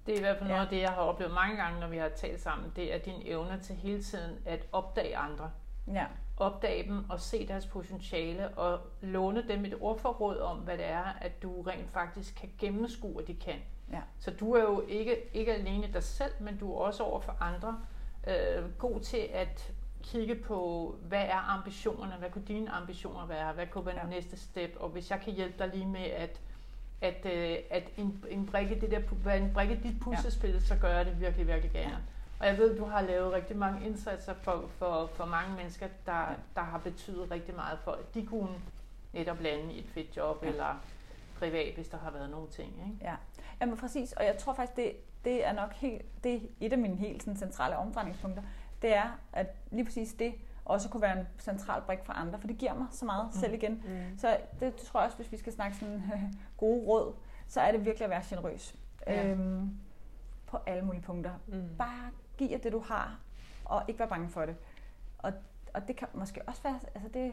Det 0.07 0.15
er 0.15 0.19
i 0.19 0.21
hvert 0.21 0.37
fald 0.39 0.51
ja. 0.51 0.55
noget 0.55 0.67
af 0.67 0.71
det, 0.71 0.81
jeg 0.81 0.91
har 0.91 1.03
oplevet 1.03 1.35
mange 1.35 1.57
gange, 1.57 1.81
når 1.81 1.89
vi 1.89 1.97
har 1.97 2.09
talt 2.09 2.41
sammen. 2.41 2.73
Det 2.77 2.95
er 2.95 2.99
din 2.99 3.23
evne 3.25 3.61
til 3.61 3.77
hele 3.77 4.03
tiden 4.03 4.39
at 4.47 4.67
opdage 4.73 5.17
andre. 5.17 5.51
Ja. 5.87 6.07
Opdage 6.37 6.89
dem 6.89 7.11
og 7.11 7.21
se 7.21 7.49
deres 7.49 7.67
potentiale 7.67 8.49
og 8.49 8.81
låne 9.01 9.49
dem 9.49 9.65
et 9.65 9.75
ordforråd 9.81 10.39
om, 10.39 10.59
hvad 10.59 10.79
det 10.79 10.87
er, 10.87 11.05
at 11.21 11.43
du 11.43 11.63
rent 11.63 11.91
faktisk 11.91 12.35
kan 12.35 12.51
gennemskue, 12.59 13.23
at 13.23 13.29
de 13.29 13.35
kan. 13.35 13.59
Ja. 13.93 14.01
Så 14.19 14.31
du 14.31 14.53
er 14.53 14.63
jo 14.63 14.85
ikke, 14.89 15.17
ikke 15.35 15.55
alene 15.55 15.93
dig 15.93 16.03
selv, 16.03 16.33
men 16.41 16.59
du 16.59 16.73
er 16.73 16.77
også 16.77 17.03
over 17.03 17.21
for 17.21 17.37
andre 17.41 17.79
øh, 18.27 18.79
god 18.79 19.01
til 19.01 19.29
at 19.33 19.73
kigge 20.03 20.35
på, 20.35 20.95
hvad 21.03 21.25
er 21.25 21.57
ambitionerne, 21.59 22.13
hvad 22.19 22.31
kunne 22.31 22.45
dine 22.49 22.71
ambitioner 22.71 23.27
være, 23.27 23.53
hvad 23.53 23.67
kunne 23.67 23.87
være 23.87 24.01
ja. 24.05 24.07
næste 24.07 24.37
step, 24.37 24.77
og 24.81 24.89
hvis 24.89 25.11
jeg 25.11 25.21
kan 25.21 25.33
hjælpe 25.33 25.59
dig 25.59 25.69
lige 25.69 25.87
med 25.87 26.05
at 26.05 26.41
at, 27.01 27.27
øh, 27.27 27.59
at 27.71 27.83
en, 27.97 28.25
en 28.29 28.47
brikke, 28.47 28.81
det 28.81 28.91
der, 28.91 29.01
hvad 29.01 29.41
en 29.41 29.53
brikke 29.55 29.81
dit 29.83 30.01
puslespil, 30.01 30.51
ja. 30.51 30.61
så 30.61 30.77
gør 30.77 30.89
jeg 30.89 31.07
det 31.07 31.21
virkelig, 31.21 31.47
virkelig 31.47 31.73
gerne. 31.73 31.99
Og 32.41 32.47
jeg 32.47 32.59
ved, 32.59 32.79
du 32.79 32.85
har 32.85 33.01
lavet 33.01 33.33
rigtig 33.33 33.57
mange 33.57 33.87
indsatser 33.87 34.35
for, 34.35 34.71
for, 34.79 35.11
for 35.15 35.25
mange 35.25 35.57
mennesker, 35.57 35.87
der, 36.07 36.21
ja. 36.21 36.35
der 36.55 36.61
har 36.61 36.79
betydet 36.79 37.31
rigtig 37.31 37.55
meget 37.55 37.79
for, 37.79 37.93
at 37.93 38.15
de 38.15 38.27
kunne 38.27 38.55
netop 39.13 39.41
lande 39.41 39.75
et 39.75 39.85
fedt 39.95 40.17
job, 40.17 40.43
ja. 40.43 40.49
eller 40.49 40.81
privat, 41.39 41.75
hvis 41.75 41.89
der 41.89 41.99
har 41.99 42.11
været 42.11 42.31
nogle 42.31 42.49
ting. 42.49 42.69
Ikke? 42.69 43.05
Ja, 43.05 43.15
Jamen 43.61 43.77
præcis, 43.77 44.13
og 44.13 44.25
jeg 44.25 44.39
tror 44.39 44.55
faktisk, 44.55 44.77
det, 44.77 44.93
det 45.25 45.47
er 45.47 45.53
nok 45.53 45.73
helt, 45.73 46.25
det 46.25 46.35
er 46.35 46.41
et 46.61 46.73
af 46.73 46.79
mine 46.79 46.97
helt 46.97 47.23
sådan, 47.23 47.37
centrale 47.37 47.77
omdrejningspunkter, 47.77 48.43
det 48.83 48.95
er, 48.95 49.19
at 49.33 49.47
lige 49.71 49.85
præcis 49.85 50.13
det 50.13 50.35
også 50.65 50.89
kunne 50.89 51.03
være 51.03 51.21
en 51.21 51.27
central 51.39 51.83
brik 51.83 51.99
for 52.05 52.13
andre, 52.13 52.39
for 52.39 52.47
det 52.47 52.59
giver 52.59 52.75
mig 52.75 52.87
så 52.91 53.05
meget 53.05 53.27
mm. 53.27 53.41
selv 53.41 53.55
igen. 53.55 53.73
Mm. 53.73 54.19
Så 54.19 54.37
det, 54.61 54.75
tror 54.75 55.01
jeg 55.01 55.07
også, 55.07 55.17
hvis 55.17 55.33
vi 55.33 55.37
skal 55.37 55.53
snakke 55.53 55.77
sådan 55.77 56.03
gode 56.57 56.87
råd, 56.87 57.15
så 57.47 57.61
er 57.61 57.73
det 57.73 57.85
virkelig 57.85 58.05
at 58.05 58.11
være 58.11 58.23
generøs. 58.29 58.77
Ja. 59.07 59.27
Øhm, 59.27 59.79
på 60.47 60.59
alle 60.67 60.85
mulige 60.85 61.03
punkter. 61.03 61.33
Mm. 61.47 61.69
Bare 61.79 62.11
giv 62.39 62.59
det, 62.63 62.73
du 62.73 62.79
har, 62.79 63.19
og 63.65 63.83
ikke 63.89 63.99
være 63.99 64.09
bange 64.09 64.29
for 64.29 64.47
det. 64.47 64.57
Og, 65.19 65.33
og 65.75 65.89
det 65.89 65.97
kan 65.97 66.09
måske 66.15 66.43
også 66.47 66.63
være, 66.63 66.81
altså 66.95 67.09
det, 67.15 67.33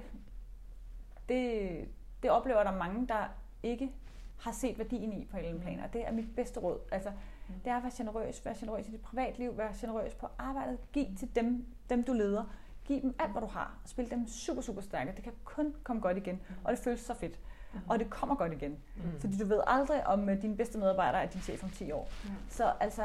det, 1.30 1.88
det 2.24 2.32
oplever 2.32 2.64
der 2.64 2.72
mange, 2.72 3.08
der 3.08 3.26
ikke 3.64 3.92
har 4.40 4.52
set 4.52 4.78
værdien 4.78 5.14
i 5.14 5.26
på 5.26 5.38
alle 5.38 5.60
planer. 5.60 5.88
Det 5.88 6.08
er 6.08 6.12
mit 6.12 6.36
bedste 6.36 6.60
råd. 6.60 6.80
Altså, 6.92 7.10
mm. 7.10 7.54
det 7.66 7.72
er 7.72 7.78
at 7.78 7.84
være 7.84 7.92
generøs. 7.98 8.46
Være 8.46 8.56
generøs 8.60 8.88
i 8.88 8.92
dit 8.92 9.02
privatliv. 9.02 9.58
Være 9.58 9.74
generøs 9.82 10.14
på 10.14 10.28
arbejdet. 10.38 10.78
Giv 10.94 11.06
til 11.20 11.36
dem, 11.36 11.66
dem 11.90 12.04
du 12.04 12.14
leder. 12.14 12.44
Giv 12.86 13.02
dem 13.02 13.16
alt, 13.20 13.32
hvad 13.32 13.42
du 13.42 13.48
har. 13.48 13.78
Spil 13.86 14.10
dem 14.12 14.28
super, 14.28 14.62
super 14.62 14.82
stærke. 14.82 15.12
Det 15.16 15.24
kan 15.24 15.34
kun 15.44 15.76
komme 15.84 16.02
godt 16.02 16.18
igen. 16.18 16.36
Mm. 16.36 16.56
Og 16.64 16.72
det 16.72 16.80
føles 16.80 17.00
så 17.00 17.14
fedt. 17.14 17.40
Mm. 17.74 17.80
Og 17.90 18.00
det 18.00 18.10
kommer 18.10 18.36
godt 18.36 18.54
igen. 18.54 18.72
Mm. 18.96 19.20
Fordi 19.20 19.38
du 19.38 19.46
ved 19.46 19.62
aldrig, 19.68 20.08
om 20.08 20.24
uh, 20.30 20.42
din 20.42 20.58
bedste 20.58 20.78
medarbejder 20.78 21.20
er 21.20 21.26
din 21.30 21.42
chef 21.42 21.64
om 21.64 21.70
10 21.70 21.92
år. 21.92 22.10
Mm. 22.24 22.30
Så 22.50 22.74
altså, 22.80 23.04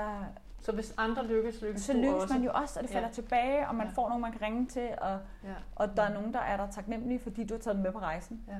Så 0.61 0.73
hvis 0.73 0.95
andre 0.97 1.27
lykkes, 1.27 1.63
lykkes 1.63 1.83
så 1.83 1.93
lykkes 1.93 2.13
også. 2.15 2.35
man 2.35 2.43
jo 2.45 2.51
også, 2.55 2.79
og 2.79 2.83
det 2.83 2.91
falder 2.93 3.09
Ja. 3.09 3.13
tilbage, 3.15 3.69
og 3.69 3.75
man 3.75 3.87
Ja. 3.87 3.93
får 3.93 4.09
nogen, 4.09 4.21
man 4.23 4.33
kan 4.33 4.43
ringe 4.43 4.67
til, 4.67 4.89
og, 5.01 5.19
Ja. 5.45 5.55
og 5.77 5.97
der 5.97 6.03
er 6.03 6.15
nogen, 6.15 6.33
der 6.35 6.41
er 6.41 6.57
der 6.57 6.71
taknemmelige, 6.71 7.19
fordi 7.19 7.45
du 7.47 7.55
har 7.55 7.59
taget 7.59 7.75
dem 7.75 7.83
med 7.83 7.93
på 7.93 7.99
rejsen. 7.99 8.45
Ja. 8.49 8.55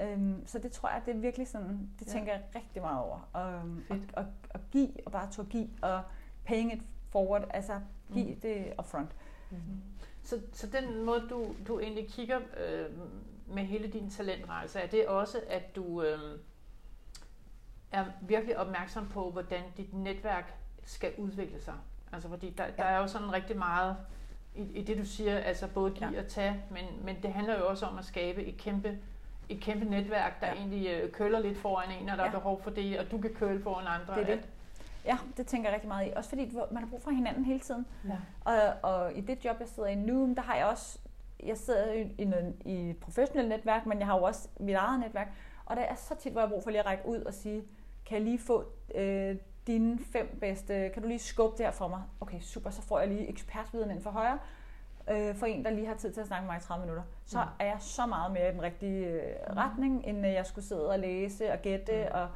Øhm, 0.00 0.46
så 0.46 0.58
det 0.58 0.72
tror 0.72 0.88
jeg, 0.88 1.02
det 1.06 1.14
er 1.16 1.18
virkelig 1.18 1.48
sådan, 1.48 1.90
det 1.98 2.06
Ja. 2.06 2.12
tænker 2.12 2.32
jeg 2.32 2.42
rigtig 2.54 2.82
meget 2.82 2.98
over. 3.04 3.28
Og, 3.32 3.62
Fedt. 3.88 4.14
og, 4.14 4.26
og 4.50 4.60
give, 4.72 4.90
og 5.06 5.12
bare 5.12 5.30
turde 5.32 5.48
give, 5.48 5.68
og 5.82 6.02
paying 6.44 6.72
it 6.72 6.82
forward, 7.10 7.44
altså 7.50 7.80
give 8.12 8.34
Mm. 8.34 8.40
det 8.40 8.72
upfront. 8.78 9.10
Så, 10.22 10.40
så 10.52 10.66
den 10.66 11.04
måde, 11.04 11.26
du, 11.30 11.54
du 11.68 11.80
egentlig 11.80 12.08
kigger 12.08 12.38
øh, 12.38 12.86
med 13.46 13.62
hele 13.64 13.88
din 13.88 14.10
talentrejse, 14.10 14.78
er 14.80 14.86
det 14.86 15.06
også, 15.06 15.40
at 15.50 15.76
du 15.76 16.02
øh, 16.02 16.38
er 17.92 18.04
virkelig 18.22 18.58
opmærksom 18.58 19.08
på, 19.08 19.30
hvordan 19.30 19.62
dit 19.76 19.94
netværk 19.94 20.54
skal 20.84 21.12
udvikle 21.18 21.60
sig? 21.60 21.74
Altså 22.12 22.28
fordi 22.28 22.50
der, 22.50 22.70
der 22.70 22.84
er 22.84 22.98
jo 22.98 23.06
sådan 23.06 23.32
rigtig 23.32 23.56
meget 23.58 23.96
i, 24.54 24.62
i 24.62 24.84
det, 24.84 24.98
du 24.98 25.04
siger, 25.04 25.38
altså 25.38 25.68
både 25.74 25.90
give 25.90 26.10
Ja. 26.10 26.20
og 26.22 26.28
tage, 26.28 26.62
men, 26.70 26.84
men 27.04 27.22
det 27.22 27.32
handler 27.32 27.58
jo 27.58 27.68
også 27.68 27.86
om 27.86 27.98
at 27.98 28.04
skabe 28.04 28.44
et 28.44 28.56
kæmpe, 28.56 28.98
et 29.48 29.60
kæmpe 29.60 29.84
netværk, 29.84 30.40
der 30.40 30.46
Ja. 30.46 30.52
egentlig 30.54 30.88
øh, 30.90 31.10
køler 31.12 31.38
lidt 31.38 31.58
foran 31.58 32.02
en, 32.02 32.08
og 32.08 32.16
der 32.18 32.22
er 32.24 32.28
Ja. 32.28 32.32
behov 32.32 32.62
for 32.62 32.70
det, 32.70 32.98
og 32.98 33.10
du 33.10 33.18
kan 33.18 33.34
køle 33.34 33.62
foran 33.62 33.86
andre. 34.00 34.14
Det 34.20 34.30
er 34.30 34.36
det. 34.36 34.48
Ja, 35.04 35.18
det 35.36 35.46
tænker 35.46 35.68
jeg 35.68 35.74
rigtig 35.74 35.88
meget 35.88 36.08
i. 36.08 36.12
Også 36.16 36.28
fordi 36.28 36.52
man 36.70 36.82
har 36.82 36.90
brug 36.90 37.02
for 37.02 37.10
hinanden 37.10 37.44
hele 37.44 37.60
tiden. 37.60 37.86
ja. 38.08 38.16
Og, 38.44 38.90
og 38.92 39.14
i 39.14 39.20
det 39.20 39.44
job, 39.44 39.56
jeg 39.60 39.68
sidder 39.68 39.88
i 39.88 39.94
nu, 39.94 40.34
der 40.36 40.42
har 40.42 40.56
jeg 40.56 40.66
også, 40.66 40.98
jeg 41.42 41.58
sidder 41.58 41.92
i, 41.92 42.00
i, 42.18 42.32
i 42.64 42.90
et 42.90 42.96
professionelt 42.96 43.48
netværk, 43.48 43.86
men 43.86 43.98
jeg 43.98 44.06
har 44.06 44.16
jo 44.16 44.22
også 44.22 44.48
mit 44.60 44.74
eget 44.74 45.00
netværk. 45.00 45.28
Og 45.66 45.76
der 45.76 45.82
er 45.82 45.94
så 45.94 46.14
tit, 46.16 46.32
hvor 46.32 46.40
jeg 46.40 46.48
har 46.48 46.52
brug 46.54 46.62
for 46.62 46.70
lige 46.70 46.80
at 46.80 46.86
række 46.86 47.06
ud 47.08 47.18
og 47.20 47.34
sige, 47.34 47.62
kan 48.06 48.16
jeg 48.18 48.24
lige 48.24 48.38
få 48.38 48.64
øh, 48.94 49.36
dine 49.66 49.98
fem 50.12 50.38
bedste, 50.40 50.90
kan 50.94 51.02
du 51.02 51.08
lige 51.08 51.18
skubbe 51.18 51.56
det 51.58 51.66
her 51.66 51.72
for 51.72 51.88
mig? 51.88 52.02
Okay, 52.20 52.40
super, 52.40 52.70
så 52.70 52.82
får 52.82 52.98
jeg 52.98 53.08
lige 53.08 53.28
ekspertviden 53.28 53.90
ind 53.90 54.02
for 54.02 54.10
højre, 54.10 54.38
øh, 55.10 55.34
for 55.36 55.46
en, 55.46 55.64
der 55.64 55.70
lige 55.70 55.86
har 55.86 55.94
tid 55.94 56.12
til 56.12 56.20
at 56.20 56.26
snakke 56.26 56.46
med 56.46 56.52
mig 56.54 56.60
i 56.60 56.62
30 56.64 56.80
minutter. 56.80 57.02
Så 57.26 57.38
Mm. 57.44 57.48
er 57.58 57.64
jeg 57.66 57.76
så 57.80 58.06
meget 58.06 58.32
mere 58.32 58.48
i 58.48 58.52
den 58.52 58.62
rigtige 58.62 59.06
øh, 59.06 59.56
retning, 59.56 60.04
end 60.06 60.26
øh, 60.26 60.32
jeg 60.32 60.46
skulle 60.46 60.64
sidde 60.64 60.88
og 60.90 60.98
læse 60.98 61.52
og 61.52 61.58
gætte. 61.58 61.92
Mm. 62.10 62.14
Og, 62.20 62.28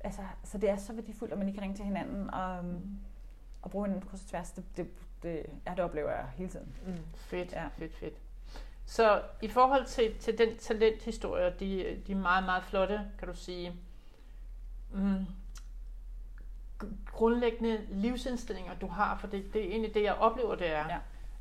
altså, 0.00 0.22
så 0.44 0.58
det 0.58 0.70
er 0.70 0.76
så 0.76 0.92
værdifuldt, 0.92 1.32
at 1.32 1.38
man 1.38 1.46
lige 1.46 1.54
kan 1.54 1.62
ringe 1.62 1.76
til 1.76 1.84
hinanden 1.84 2.30
og, 2.34 2.64
Mm. 2.64 2.80
og 3.62 3.70
bruge 3.70 3.84
hinanden 3.86 4.02
på 4.02 4.08
kryds 4.10 4.22
og 4.22 4.28
tværs. 4.28 4.50
Det, 4.50 4.64
det, 4.76 4.88
det, 5.22 5.46
ja, 5.66 5.70
det 5.70 5.80
oplever 5.80 6.10
jeg 6.10 6.26
hele 6.36 6.50
tiden. 6.50 6.74
Mm. 6.86 6.92
Fedt, 7.16 7.52
Ja. 7.52 7.66
fedt, 7.76 7.94
fedt. 7.96 8.14
Så 8.86 9.22
i 9.42 9.48
forhold 9.48 9.84
til, 9.86 10.18
til 10.18 10.38
den 10.38 10.56
talenthistorie, 10.56 11.54
de, 11.60 12.02
de 12.06 12.12
er 12.12 12.16
meget, 12.16 12.44
meget 12.44 12.64
flotte, 12.64 13.00
kan 13.18 13.28
du 13.28 13.34
sige, 13.34 13.72
mm, 14.92 15.26
grundlæggende 17.12 17.78
livsindstillinger, 17.90 18.74
du 18.74 18.86
har, 18.86 19.16
for 19.16 19.26
det, 19.26 19.44
det 19.54 19.64
er 19.64 19.68
egentlig 19.70 19.94
det, 19.94 20.02
jeg 20.02 20.14
oplever, 20.14 20.54
det 20.54 20.66
er, 20.74 20.86
ja. 20.88 20.98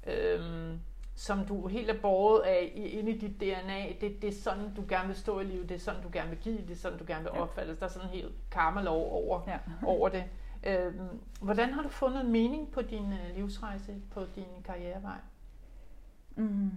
Øhm, 0.08 0.80
som 1.16 1.46
du 1.46 1.68
helt 1.68 1.90
er 1.90 2.02
båret 2.02 2.42
af 2.42 2.72
inde 2.76 3.12
i 3.12 3.18
dit 3.18 3.40
DNA. 3.40 3.86
Det, 4.02 4.22
det 4.22 4.28
er 4.28 4.32
sådan, 4.42 4.74
du 4.76 4.84
gerne 4.90 5.08
vil 5.08 5.16
stå 5.16 5.40
i 5.40 5.44
livet, 5.44 5.70
det 5.70 5.76
er 5.76 5.80
sådan, 5.80 6.02
du 6.04 6.10
gerne 6.14 6.30
vil 6.30 6.40
give, 6.40 6.58
det 6.58 6.72
er 6.72 6.76
sådan, 6.76 7.00
du 7.00 7.06
gerne 7.08 7.24
vil 7.24 7.32
opfattes. 7.32 7.78
Der 7.78 7.86
er 7.86 7.90
sådan 7.90 8.10
en 8.10 8.14
helt 8.14 8.36
karmalov 8.52 9.12
over, 9.12 9.42
Ja. 9.48 9.58
over 9.94 10.10
det. 10.10 10.24
Øhm, 10.64 11.22
hvordan 11.42 11.74
har 11.74 11.82
du 11.84 11.90
fundet 11.90 12.26
mening 12.26 12.72
på 12.72 12.82
din 12.82 13.14
øh, 13.14 13.36
livsrejse, 13.36 14.02
på 14.12 14.26
din 14.36 14.64
karrierevej? 14.64 15.18
Mm, 16.36 16.72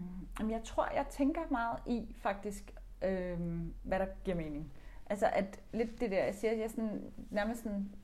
jeg 0.51 0.61
tror, 0.65 0.89
jeg 0.95 1.07
tænker 1.11 1.41
meget 1.51 1.79
i 1.87 2.17
faktisk, 2.21 2.75
øhm, 3.03 3.75
hvad 3.83 3.99
der 3.99 4.07
giver 4.25 4.37
mening. 4.37 4.73
Altså 5.07 5.27
at 5.33 5.61
lidt 5.73 6.01
det 6.01 6.11
der, 6.11 6.25
jeg 6.25 6.35
siger, 6.35 6.53
jeg 6.53 6.71
sådan, 6.71 7.13
nærmest 7.31 7.63
sådan, 7.63 7.95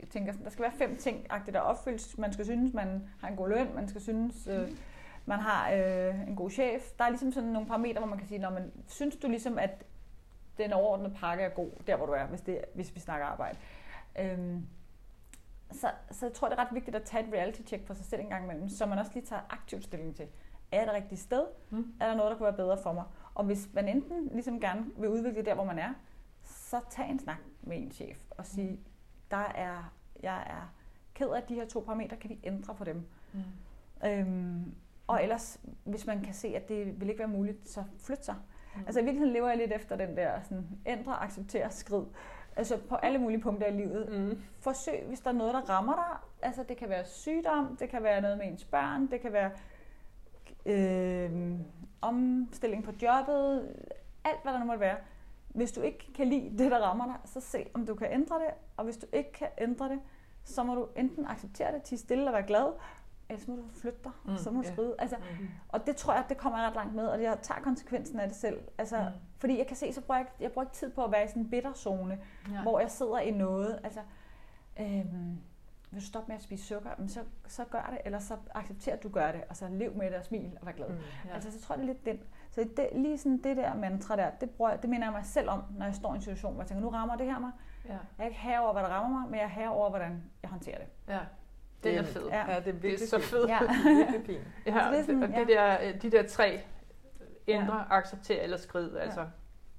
jeg 0.00 0.08
tænker 0.08 0.32
sådan, 0.32 0.44
der 0.44 0.50
skal 0.50 0.62
være 0.62 0.72
fem 0.72 0.96
ting, 0.96 1.26
der 1.52 1.60
opfyldes. 1.60 2.18
Man 2.18 2.32
skal 2.32 2.44
synes, 2.44 2.74
man 2.74 3.08
har 3.20 3.28
en 3.28 3.36
god 3.36 3.48
løn, 3.48 3.74
man 3.74 3.88
skal 3.88 4.00
synes, 4.00 4.46
øh, 4.46 4.70
man 5.26 5.38
har 5.38 5.72
øh, 5.72 6.28
en 6.28 6.36
god 6.36 6.50
chef. 6.50 6.82
Der 6.98 7.04
er 7.04 7.08
ligesom 7.08 7.32
sådan 7.32 7.48
nogle 7.48 7.68
parametre, 7.68 7.98
hvor 8.00 8.08
man 8.08 8.18
kan 8.18 8.28
sige, 8.28 8.38
når 8.38 8.50
man 8.50 8.72
synes 8.86 9.16
du 9.16 9.28
ligesom, 9.28 9.58
at 9.58 9.84
den 10.58 10.72
overordnede 10.72 11.14
pakke 11.14 11.44
er 11.44 11.48
god, 11.48 11.70
der 11.86 11.96
hvor 11.96 12.06
du 12.06 12.12
er, 12.12 12.26
hvis, 12.26 12.40
det, 12.40 12.60
hvis 12.74 12.94
vi 12.94 13.00
snakker 13.00 13.26
arbejde. 13.26 13.58
Øhm, 14.18 14.66
så, 15.72 15.90
så 16.10 16.26
jeg 16.26 16.32
tror, 16.32 16.48
det 16.48 16.58
er 16.58 16.62
ret 16.62 16.74
vigtigt 16.74 16.96
at 16.96 17.02
tage 17.02 17.26
et 17.26 17.32
reality 17.32 17.62
check 17.66 17.86
for 17.86 17.94
sig 17.94 18.06
selv 18.06 18.20
en 18.20 18.28
gang 18.28 18.44
imellem, 18.44 18.68
så 18.68 18.86
man 18.86 18.98
også 18.98 19.10
lige 19.14 19.24
tager 19.24 19.42
aktivt 19.50 19.84
stilling 19.84 20.16
til, 20.16 20.26
er 20.72 20.78
jeg 20.78 20.86
det 20.86 20.94
rigtige 20.94 21.18
sted? 21.18 21.46
Mm. 21.70 21.94
Er 22.00 22.06
der 22.06 22.14
noget, 22.14 22.30
der 22.30 22.36
kunne 22.36 22.44
være 22.46 22.56
bedre 22.56 22.78
for 22.82 22.92
mig? 22.92 23.04
Og 23.34 23.44
hvis 23.44 23.68
man 23.72 23.88
enten 23.88 24.28
ligesom 24.32 24.60
gerne 24.60 24.86
vil 24.96 25.08
udvikle 25.08 25.44
der, 25.44 25.54
hvor 25.54 25.64
man 25.64 25.78
er, 25.78 25.94
så 26.42 26.80
tag 26.90 27.10
en 27.10 27.18
snak 27.18 27.38
med 27.62 27.76
en 27.76 27.92
chef 27.92 28.18
og 28.30 28.46
sige, 28.46 28.80
der 29.30 29.36
er, 29.54 29.92
jeg 30.22 30.40
er 30.46 30.72
ked 31.14 31.28
af 31.28 31.42
de 31.42 31.54
her 31.54 31.66
to 31.66 31.80
parametre, 31.80 32.16
kan 32.16 32.30
vi 32.30 32.38
ændre 32.44 32.74
på 32.74 32.84
dem? 32.84 33.06
Mm. 33.32 33.40
Øhm, 34.08 34.74
og 35.06 35.22
ellers, 35.22 35.60
hvis 35.84 36.06
man 36.06 36.22
kan 36.22 36.34
se, 36.34 36.48
at 36.48 36.68
det 36.68 37.00
vil 37.00 37.08
ikke 37.08 37.18
være 37.18 37.28
muligt, 37.28 37.68
så 37.68 37.84
flyt 37.98 38.24
sig. 38.24 38.34
Mm. 38.74 38.80
Altså 38.86 39.00
i 39.00 39.04
virkeligheden 39.04 39.32
lever 39.32 39.48
jeg 39.48 39.58
lidt 39.58 39.72
efter 39.72 39.96
den 39.96 40.16
der 40.16 40.42
sådan, 40.42 40.66
ændre, 40.86 41.22
acceptere, 41.22 41.70
skrid. 41.70 42.04
Altså 42.56 42.78
på 42.88 42.94
alle 42.94 43.18
mulige 43.18 43.40
punkter 43.40 43.66
i 43.66 43.72
livet. 43.72 44.08
Mm. 44.12 44.42
Forsøg, 44.60 45.04
hvis 45.06 45.20
der 45.20 45.30
er 45.30 45.34
noget, 45.34 45.54
der 45.54 45.60
rammer 45.60 45.94
dig. 45.94 46.18
Altså 46.42 46.62
det 46.68 46.76
kan 46.76 46.88
være 46.88 47.04
sygdom, 47.04 47.76
det 47.76 47.88
kan 47.88 48.02
være 48.02 48.20
noget 48.20 48.38
med 48.38 48.46
ens 48.46 48.64
børn, 48.64 49.10
det 49.10 49.20
kan 49.20 49.32
være 49.32 49.50
øh, 50.66 51.52
omstilling 52.00 52.84
på 52.84 52.92
jobbet, 53.02 53.74
alt 54.24 54.42
hvad 54.42 54.52
der 54.52 54.58
nu 54.58 54.64
måtte 54.64 54.80
være. 54.80 54.96
Hvis 55.54 55.72
du 55.72 55.80
ikke 55.80 56.12
kan 56.14 56.26
lide 56.28 56.58
det, 56.58 56.70
der 56.70 56.78
rammer 56.78 57.04
dig, 57.06 57.16
så 57.24 57.40
se 57.40 57.66
om 57.74 57.86
du 57.86 57.94
kan 57.94 58.12
ændre 58.12 58.36
det. 58.38 58.48
Og 58.76 58.84
hvis 58.84 58.96
du 58.96 59.06
ikke 59.12 59.32
kan 59.32 59.48
ændre 59.58 59.88
det, 59.88 60.00
så 60.44 60.62
må 60.62 60.74
du 60.74 60.88
enten 60.96 61.26
acceptere 61.26 61.72
det, 61.72 61.82
til 61.82 61.98
stille 61.98 62.26
og 62.26 62.32
være 62.32 62.42
glad, 62.46 62.72
ellers 63.28 63.48
må 63.48 63.56
du 63.56 63.62
flytte 63.80 63.98
dig, 64.04 64.12
Mm, 64.24 64.36
så 64.36 64.50
må 64.50 64.60
du 64.62 64.66
ja. 64.68 64.72
skride. 64.72 64.94
Altså, 64.98 65.16
Mm. 65.16 65.48
og 65.68 65.86
det 65.86 65.96
tror 65.96 66.12
jeg, 66.14 66.24
det 66.28 66.36
kommer 66.36 66.58
jeg 66.58 66.68
ret 66.68 66.74
langt 66.74 66.94
med, 66.94 67.06
og 67.06 67.22
jeg 67.22 67.38
tager 67.42 67.60
konsekvensen 67.60 68.20
af 68.20 68.28
det 68.28 68.36
selv. 68.36 68.60
Altså, 68.78 68.98
Mm. 69.00 69.04
Fordi 69.38 69.58
jeg 69.58 69.66
kan 69.66 69.76
se, 69.76 69.92
så 69.92 70.00
bruger 70.00 70.18
jeg, 70.18 70.26
ikke- 70.26 70.36
jeg 70.44 70.52
bruger 70.52 70.64
ikke 70.64 70.74
tid 70.74 70.90
på 70.90 71.04
at 71.04 71.12
være 71.12 71.24
i 71.24 71.28
sådan 71.28 71.42
en 71.42 71.50
bitterzone, 71.50 72.18
Ja. 72.52 72.62
hvor 72.62 72.80
jeg 72.80 72.90
sidder 72.90 73.18
i 73.18 73.30
noget. 73.30 73.80
Altså, 73.84 74.00
øhm, 74.80 75.38
hvis 75.90 76.02
du 76.02 76.06
stopper 76.08 76.28
med 76.28 76.36
at 76.36 76.42
spise 76.42 76.64
sukker, 76.64 76.90
jamen 76.98 77.08
så, 77.08 77.20
så 77.48 77.64
gør 77.64 77.88
det, 77.90 77.98
eller 78.04 78.18
så 78.18 78.36
accepter 78.54 78.92
at 78.92 79.02
du 79.02 79.08
gør 79.08 79.32
det, 79.32 79.44
og 79.48 79.56
så 79.56 79.68
lev 79.68 79.96
med 79.96 80.06
det 80.06 80.14
og 80.14 80.24
smil 80.24 80.58
og 80.60 80.66
vær 80.66 80.72
glad. 80.72 80.88
Mm. 80.88 80.98
Ja. 81.28 81.34
Altså, 81.34 81.50
så 81.52 81.60
tror 81.60 81.74
jeg, 81.74 81.82
det 81.82 81.88
er 81.90 81.92
lidt 81.94 82.06
den. 82.06 82.20
Så 82.50 82.68
det, 82.76 82.88
lige 82.92 83.18
sådan 83.18 83.38
det 83.44 83.56
der 83.56 83.74
mantra 83.74 84.16
der, 84.16 84.30
det, 84.40 84.50
bruger, 84.50 84.70
jeg- 84.70 84.82
det 84.82 84.90
mener 84.90 85.06
jeg 85.06 85.12
mig 85.12 85.24
selv 85.24 85.48
om, 85.50 85.62
når 85.78 85.86
jeg 85.86 85.94
står 85.94 86.12
i 86.12 86.16
en 86.16 86.22
situation, 86.22 86.52
hvor 86.52 86.62
jeg 86.62 86.68
tænker, 86.68 86.82
nu 86.82 86.88
rammer 86.88 87.16
det 87.16 87.26
her 87.26 87.38
mig. 87.38 87.50
ja. 87.88 87.92
Jeg 87.92 87.98
er 88.18 88.24
ikke 88.24 88.38
her 88.40 88.60
over, 88.60 88.72
hvad 88.72 88.82
der 88.82 88.88
rammer 88.88 89.20
mig, 89.20 89.30
men 89.30 89.38
jeg 89.38 89.44
er 89.44 89.48
her 89.48 89.68
over, 89.68 89.88
hvordan 89.90 90.22
jeg 90.42 90.50
håndterer 90.50 90.78
det. 90.78 90.86
ja. 91.08 91.18
Den 91.84 91.94
er 91.98 92.02
fed. 92.02 92.26
Ja. 92.28 92.52
Ja, 92.52 92.58
det 92.60 92.68
er 92.68 92.72
virkelig 92.72 92.98
Det 92.98 93.02
er 93.02 93.20
så 93.20 93.20
fedt. 93.20 93.48
Ja. 93.50 93.58
Virkelig 93.96 94.26
fint. 94.26 94.38
Ja, 94.66 94.72
Altså, 94.78 94.90
det 94.90 94.98
er 94.98 95.02
sådan, 95.04 95.22
og 95.22 95.28
det 95.28 95.48
ja. 95.54 95.76
der, 95.92 95.98
de 95.98 96.10
der 96.10 96.22
tre, 96.28 96.60
ændre, 97.48 97.76
ja. 97.76 97.84
acceptere 97.96 98.38
eller 98.42 98.56
skride, 98.56 99.00
altså, 99.00 99.26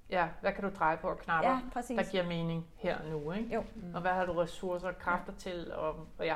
ja, 0.10 0.28
hvad 0.42 0.51
kan 0.54 0.63
du 0.63 0.70
dreje 0.80 0.98
på 0.98 1.08
og 1.08 1.18
knapper, 1.20 1.50
Ja, 1.50 1.60
præcis. 1.74 1.98
der 1.98 2.04
giver 2.12 2.24
mening 2.28 2.68
her 2.75 2.98
og 2.98 3.06
nu, 3.10 3.32
ikke? 3.32 3.54
Jo. 3.56 3.63
Mm. 3.75 3.96
Og 3.96 4.01
hvad 4.01 4.12
har 4.12 4.25
du 4.25 4.34
ressourcer 4.34 4.88
og 4.88 4.98
kræfter 5.00 5.34
til, 5.34 5.74
og, 5.74 5.90
og 6.20 6.25
ja, 6.25 6.36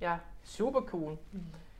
ja, 0.00 0.16
super 0.44 0.80
cool. 0.80 1.16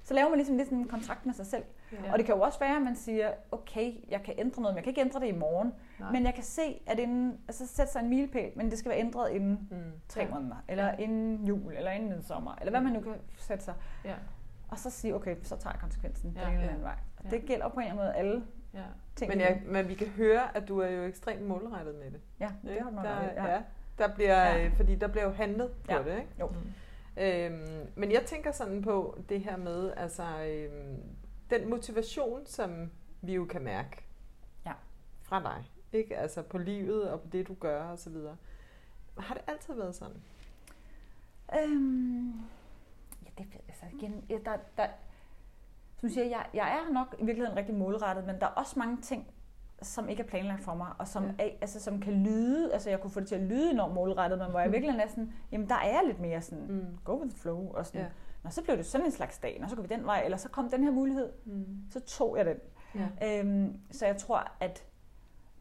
Så 0.06 0.14
laver 0.14 0.28
man 0.28 0.36
ligesom 0.38 0.56
lidt 0.56 0.68
sådan 0.68 0.78
en 0.78 0.88
kontrakt 0.88 1.26
med 1.26 1.34
sig 1.34 1.46
selv. 1.46 1.62
Ja. 1.92 2.12
Og 2.12 2.18
det 2.18 2.26
kan 2.26 2.34
jo 2.34 2.40
også 2.40 2.58
være, 2.58 2.76
at 2.76 2.82
man 2.82 2.96
siger, 2.96 3.30
okay, 3.52 3.92
jeg 4.10 4.22
kan 4.22 4.34
ændre 4.38 4.62
noget, 4.62 4.74
men 4.74 4.76
jeg 4.76 4.84
kan 4.84 4.90
ikke 4.90 5.00
ændre 5.00 5.20
det 5.20 5.26
i 5.26 5.32
morgen. 5.38 5.72
Nej. 6.00 6.12
Men 6.12 6.24
jeg 6.24 6.34
kan 6.34 6.42
se, 6.44 6.80
at 6.86 6.98
inden, 6.98 7.38
altså 7.48 7.66
sætte 7.66 7.92
sig 7.92 8.00
en 8.00 8.08
milepæl, 8.08 8.50
men 8.56 8.70
det 8.70 8.78
skal 8.78 8.88
være 8.90 8.98
ændret 8.98 9.30
inden 9.30 9.68
Mm. 9.70 9.76
tre 10.08 10.20
Ja. 10.22 10.28
måneder, 10.34 10.56
eller 10.68 10.92
inden 10.92 11.44
jul, 11.46 11.72
eller 11.76 11.90
inden 11.90 12.22
sommer, 12.22 12.54
eller 12.60 12.70
hvad 12.70 12.80
man 12.80 12.92
nu 12.92 13.00
kan 13.00 13.12
sætte 13.38 13.64
sig. 13.64 13.74
Ja, 14.04 14.14
Og 14.68 14.78
så 14.78 14.90
sige, 14.90 15.14
okay, 15.14 15.36
så 15.42 15.56
tager 15.56 15.72
jeg 15.74 15.80
konsekvensen 15.80 16.32
Ja. 16.36 16.40
ja, 16.40 16.46
den 16.46 16.52
ene 16.54 16.62
eller 16.62 16.66
Ja. 16.66 16.70
anden 16.72 16.84
vej. 16.84 16.96
Og 17.18 17.24
Ja. 17.24 17.30
det 17.30 17.44
gælder 17.46 17.68
på 17.68 17.80
en 17.80 17.86
eller 17.86 17.92
anden 17.92 18.04
måde 18.06 18.14
alle 18.14 18.44
ja. 18.74 18.78
ting. 19.16 19.28
Men, 19.30 19.40
jeg, 19.40 19.62
men 19.66 19.88
vi 19.88 19.94
kan 19.94 20.06
høre, 20.08 20.56
at 20.56 20.68
du 20.68 20.78
er 20.80 20.88
jo 20.88 21.02
ekstremt 21.02 21.42
målrettet 21.42 21.94
med 21.94 22.10
det. 22.10 22.20
ja, 22.40 22.48
det 22.62 22.80
har 22.82 22.90
du 22.90 22.96
nok 22.96 23.04
der, 23.04 23.22
ja. 23.22 23.44
ja. 23.44 23.52
ja. 23.54 23.60
Der 23.98 24.14
bliver, 24.14 24.42
Ja. 24.44 24.64
øh, 24.64 24.76
fordi 24.76 24.94
der 24.94 25.08
bliver 25.08 25.24
jo 25.24 25.30
handlet 25.32 25.70
på 25.70 25.92
Ja. 25.92 25.98
det, 25.98 26.06
ikke? 26.18 26.28
Jo. 26.40 26.46
Mm. 26.46 26.54
Øhm, 27.16 27.86
men 27.94 28.12
jeg 28.12 28.22
tænker 28.26 28.52
sådan 28.52 28.82
på 28.82 29.18
det 29.28 29.40
her 29.40 29.56
med, 29.56 29.92
altså 29.96 30.22
øhm, 30.44 31.02
den 31.50 31.70
motivation, 31.70 32.46
som 32.46 32.90
vi 33.20 33.34
jo 33.34 33.44
kan 33.44 33.62
mærke 33.62 34.04
Ja. 34.66 34.72
fra 35.22 35.42
dig, 35.42 35.70
ikke? 35.92 36.16
Altså 36.16 36.42
på 36.42 36.58
livet 36.58 37.10
og 37.10 37.20
på 37.20 37.28
det, 37.32 37.48
du 37.48 37.54
gør 37.54 37.84
og 37.84 37.98
så 37.98 38.10
videre. 38.10 38.36
Har 39.18 39.34
det 39.34 39.42
altid 39.46 39.74
været 39.74 39.94
sådan? 39.94 40.22
Øhm, 41.62 42.28
ja, 43.24 43.30
det 43.38 43.46
altså 43.68 43.84
igen, 43.92 44.24
ja, 44.28 44.38
der, 44.44 44.56
der, 44.76 44.88
som 45.96 46.08
du 46.08 46.14
siger, 46.14 46.26
jeg, 46.26 46.46
jeg 46.54 46.68
er 46.78 46.92
nok 46.92 47.14
i 47.18 47.24
virkeligheden 47.24 47.56
rigtig 47.58 47.74
målrettet, 47.74 48.24
men 48.26 48.40
der 48.40 48.46
er 48.46 48.50
også 48.50 48.78
mange 48.78 49.02
ting, 49.02 49.26
som 49.82 50.08
ikke 50.08 50.22
er 50.22 50.26
planlagt 50.26 50.62
for 50.62 50.74
mig, 50.74 50.88
og 50.98 51.08
som, 51.08 51.24
Ja. 51.24 51.30
er, 51.38 51.50
altså, 51.60 51.80
som 51.80 52.00
kan 52.00 52.12
lyde, 52.12 52.72
altså 52.72 52.90
jeg 52.90 53.00
kunne 53.00 53.10
få 53.10 53.20
det 53.20 53.28
til 53.28 53.34
at 53.34 53.40
lyde 53.40 53.70
enormt 53.70 53.94
målrettet, 53.94 54.38
men 54.38 54.50
hvor 54.50 54.60
jeg 54.60 54.72
virkelig 54.72 55.00
er 55.00 55.08
sådan, 55.08 55.32
jamen 55.52 55.68
der 55.68 55.74
er 55.74 55.86
jeg 55.88 56.02
lidt 56.06 56.20
mere 56.20 56.42
sådan, 56.42 56.66
Mm. 56.68 56.98
go 57.04 57.12
with 57.22 57.30
the 57.34 57.40
flow, 57.40 57.72
og 57.72 57.86
sådan, 57.86 58.00
Ja. 58.00 58.06
Nå, 58.42 58.50
så 58.50 58.62
blev 58.62 58.76
det 58.76 58.86
sådan 58.86 59.06
en 59.06 59.12
slags 59.12 59.38
dag, 59.38 59.60
og 59.62 59.70
så 59.70 59.76
går 59.76 59.82
vi 59.82 59.88
den 59.88 60.04
vej, 60.04 60.22
eller 60.24 60.36
så 60.36 60.48
kom 60.48 60.70
den 60.70 60.84
her 60.84 60.90
mulighed, 60.90 61.32
Mm. 61.44 61.66
så 61.90 62.00
tog 62.00 62.36
jeg 62.38 62.46
den. 62.46 62.56
Ja. 63.20 63.38
Øhm, 63.40 63.80
så 63.90 64.06
jeg 64.06 64.16
tror, 64.16 64.52
at 64.60 64.84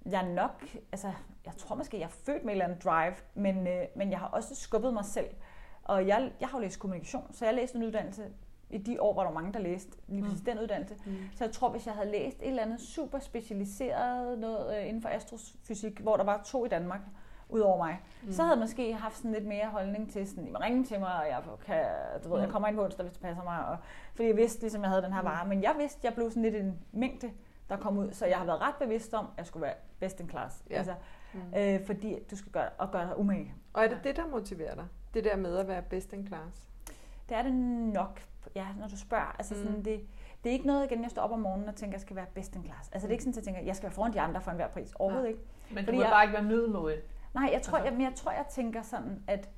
jeg 0.06 0.24
nok, 0.30 0.64
altså 0.92 1.12
jeg 1.46 1.54
tror 1.58 1.76
måske, 1.76 1.98
jeg 2.00 2.06
er 2.06 2.10
født 2.10 2.44
med 2.44 2.50
et 2.50 2.52
eller 2.52 2.66
andet 2.66 2.84
drive, 2.84 3.14
men, 3.34 3.68
øh, 3.68 3.86
men 3.96 4.12
jeg 4.12 4.20
har 4.20 4.28
også 4.28 4.56
skubbet 4.56 4.94
mig 4.94 5.06
selv 5.06 5.28
Og 5.84 6.08
jeg, 6.08 6.32
jeg 6.40 6.50
har 6.50 6.58
jo 6.58 6.62
læst 6.62 6.80
kommunikation, 6.80 7.24
så 7.34 7.46
jeg 7.46 7.54
læste 7.54 7.78
en 7.78 7.84
uddannelse 7.84 8.24
i 8.70 8.78
de 8.78 9.02
år, 9.02 9.14
hvor 9.14 9.24
der 9.24 9.30
var 9.30 9.42
mange, 9.42 9.54
der 9.54 9.60
læste 9.60 9.98
lige 10.08 10.24
præcis 10.24 10.40
mm. 10.40 10.46
den 10.46 10.60
uddannelse. 10.60 10.96
Mm. 11.06 11.16
Så 11.36 11.44
jeg 11.44 11.54
tror, 11.54 11.70
hvis 11.70 11.86
jeg 11.86 11.94
havde 11.94 12.12
læst 12.12 12.42
et 12.42 12.48
eller 12.48 12.64
andet 12.64 12.82
super 12.82 13.20
specialiseret 13.20 14.40
noget 14.40 14.78
øh, 14.78 14.88
inden 14.88 15.02
for 15.02 15.10
astrofysik, 15.10 16.00
hvor 16.00 16.18
der 16.18 16.24
var 16.24 16.42
to 16.46 16.66
i 16.66 16.68
Danmark, 16.68 17.02
ud 17.50 17.60
over 17.60 17.78
mig, 17.78 18.02
mm. 18.24 18.32
så 18.32 18.42
havde 18.42 18.54
jeg 18.54 18.60
måske 18.60 18.94
haft 18.94 19.18
sådan 19.18 19.32
lidt 19.32 19.46
mere 19.46 19.66
holdning 19.66 20.12
til 20.12 20.28
sådan, 20.28 20.48
I 20.48 20.52
ringe 20.52 20.84
til 20.84 21.00
mig, 21.00 21.20
og 21.20 21.28
jeg, 21.28 21.42
kan, 21.66 21.86
du 22.24 22.30
ved, 22.30 22.38
mm. 22.38 22.44
jeg 22.44 22.52
kommer 22.52 22.68
ind 22.68 22.78
på 22.78 22.84
onsdag, 22.84 23.04
hvis 23.04 23.14
det 23.14 23.22
passer 23.22 23.44
mig. 23.44 23.66
Og, 23.66 23.78
fordi 24.16 24.28
jeg 24.28 24.38
vidste, 24.38 24.62
ligesom 24.62 24.82
jeg 24.82 24.90
havde 24.90 25.02
den 25.02 25.14
her 25.14 25.22
mm. 25.22 25.28
vare. 25.28 25.48
Men 25.48 25.64
jeg 25.64 25.76
vidste, 25.80 26.00
jeg 26.04 26.14
blev 26.14 26.30
sådan 26.30 26.44
lidt 26.44 26.56
en 26.56 26.80
mængde, 26.92 27.32
der 27.70 27.78
kom 27.78 27.98
ud. 27.98 28.12
Så 28.12 28.26
jeg 28.26 28.38
har 28.38 28.46
været 28.46 28.62
ret 28.62 28.76
bevidst 28.76 29.14
om, 29.14 29.26
at 29.26 29.38
jeg 29.38 29.46
skulle 29.46 29.64
være 29.64 29.76
best 30.00 30.20
in 30.20 30.30
class. 30.30 30.64
Ja. 30.70 30.76
Altså, 30.76 30.94
mm. 31.34 31.40
øh, 31.58 31.86
fordi 31.86 32.16
du 32.32 32.36
skal 32.36 32.52
gøre, 32.52 32.70
og 32.78 32.92
gøre 32.92 33.08
dig 33.08 33.20
umage. 33.20 33.54
Og 33.74 33.84
er 33.84 33.88
det 33.88 34.00
det, 34.04 34.16
der 34.16 34.28
motiverer 34.28 34.76
dig? 34.76 34.86
Det 35.14 35.24
der 35.24 35.36
med 35.36 35.58
at 35.58 35.68
være 35.68 35.82
best 35.82 36.14
in 36.14 36.28
class? 36.28 36.70
Det 37.30 37.38
er 37.38 37.42
det 37.42 37.54
nok, 37.94 38.22
ja, 38.56 38.68
når 38.80 38.88
du 38.88 38.98
spørger. 38.98 39.36
Altså, 39.38 39.56
mm. 39.56 39.62
sådan, 39.62 39.86
det, 39.86 40.02
det 40.44 40.50
er 40.50 40.54
ikke 40.54 40.68
noget, 40.68 40.92
igen, 40.92 41.02
jeg 41.02 41.12
står 41.12 41.22
op 41.22 41.32
om 41.32 41.40
morgenen 41.40 41.70
og 41.70 41.76
tænker, 41.76 41.92
at 41.92 41.94
jeg 41.94 42.02
skal 42.02 42.16
være 42.16 42.26
best 42.34 42.56
in 42.56 42.64
class. 42.64 42.90
Altså, 42.92 43.08
det 43.08 43.12
er 43.12 43.16
ikke 43.16 43.24
sådan, 43.24 43.34
at 43.34 43.38
jeg 43.38 43.44
tænker, 43.44 43.62
at 43.62 43.68
jeg 43.68 43.76
skal 43.76 43.88
være 43.88 43.96
foran 43.96 44.14
de 44.14 44.22
andre 44.22 44.42
for 44.42 44.52
enhver 44.52 44.68
pris. 44.68 44.94
Overhovedet 44.96 45.28
ja. 45.28 45.32
ikke. 45.32 45.44
Men 45.72 45.86
du 45.86 45.92
vil 45.92 46.00
jeg, 46.00 46.10
bare 46.10 46.24
ikke 46.24 46.34
være 46.34 46.44
middelmåde. 46.44 47.02
Nej, 47.34 47.50
jeg 47.54 47.62
tror, 47.62 47.78
altså. 47.78 47.90
jeg, 47.90 47.98
men 47.98 48.02
jeg 48.02 48.16
tror, 48.16 48.32
jeg 48.32 48.46
tænker 48.50 48.82
sådan, 48.82 49.24
at 49.28 49.50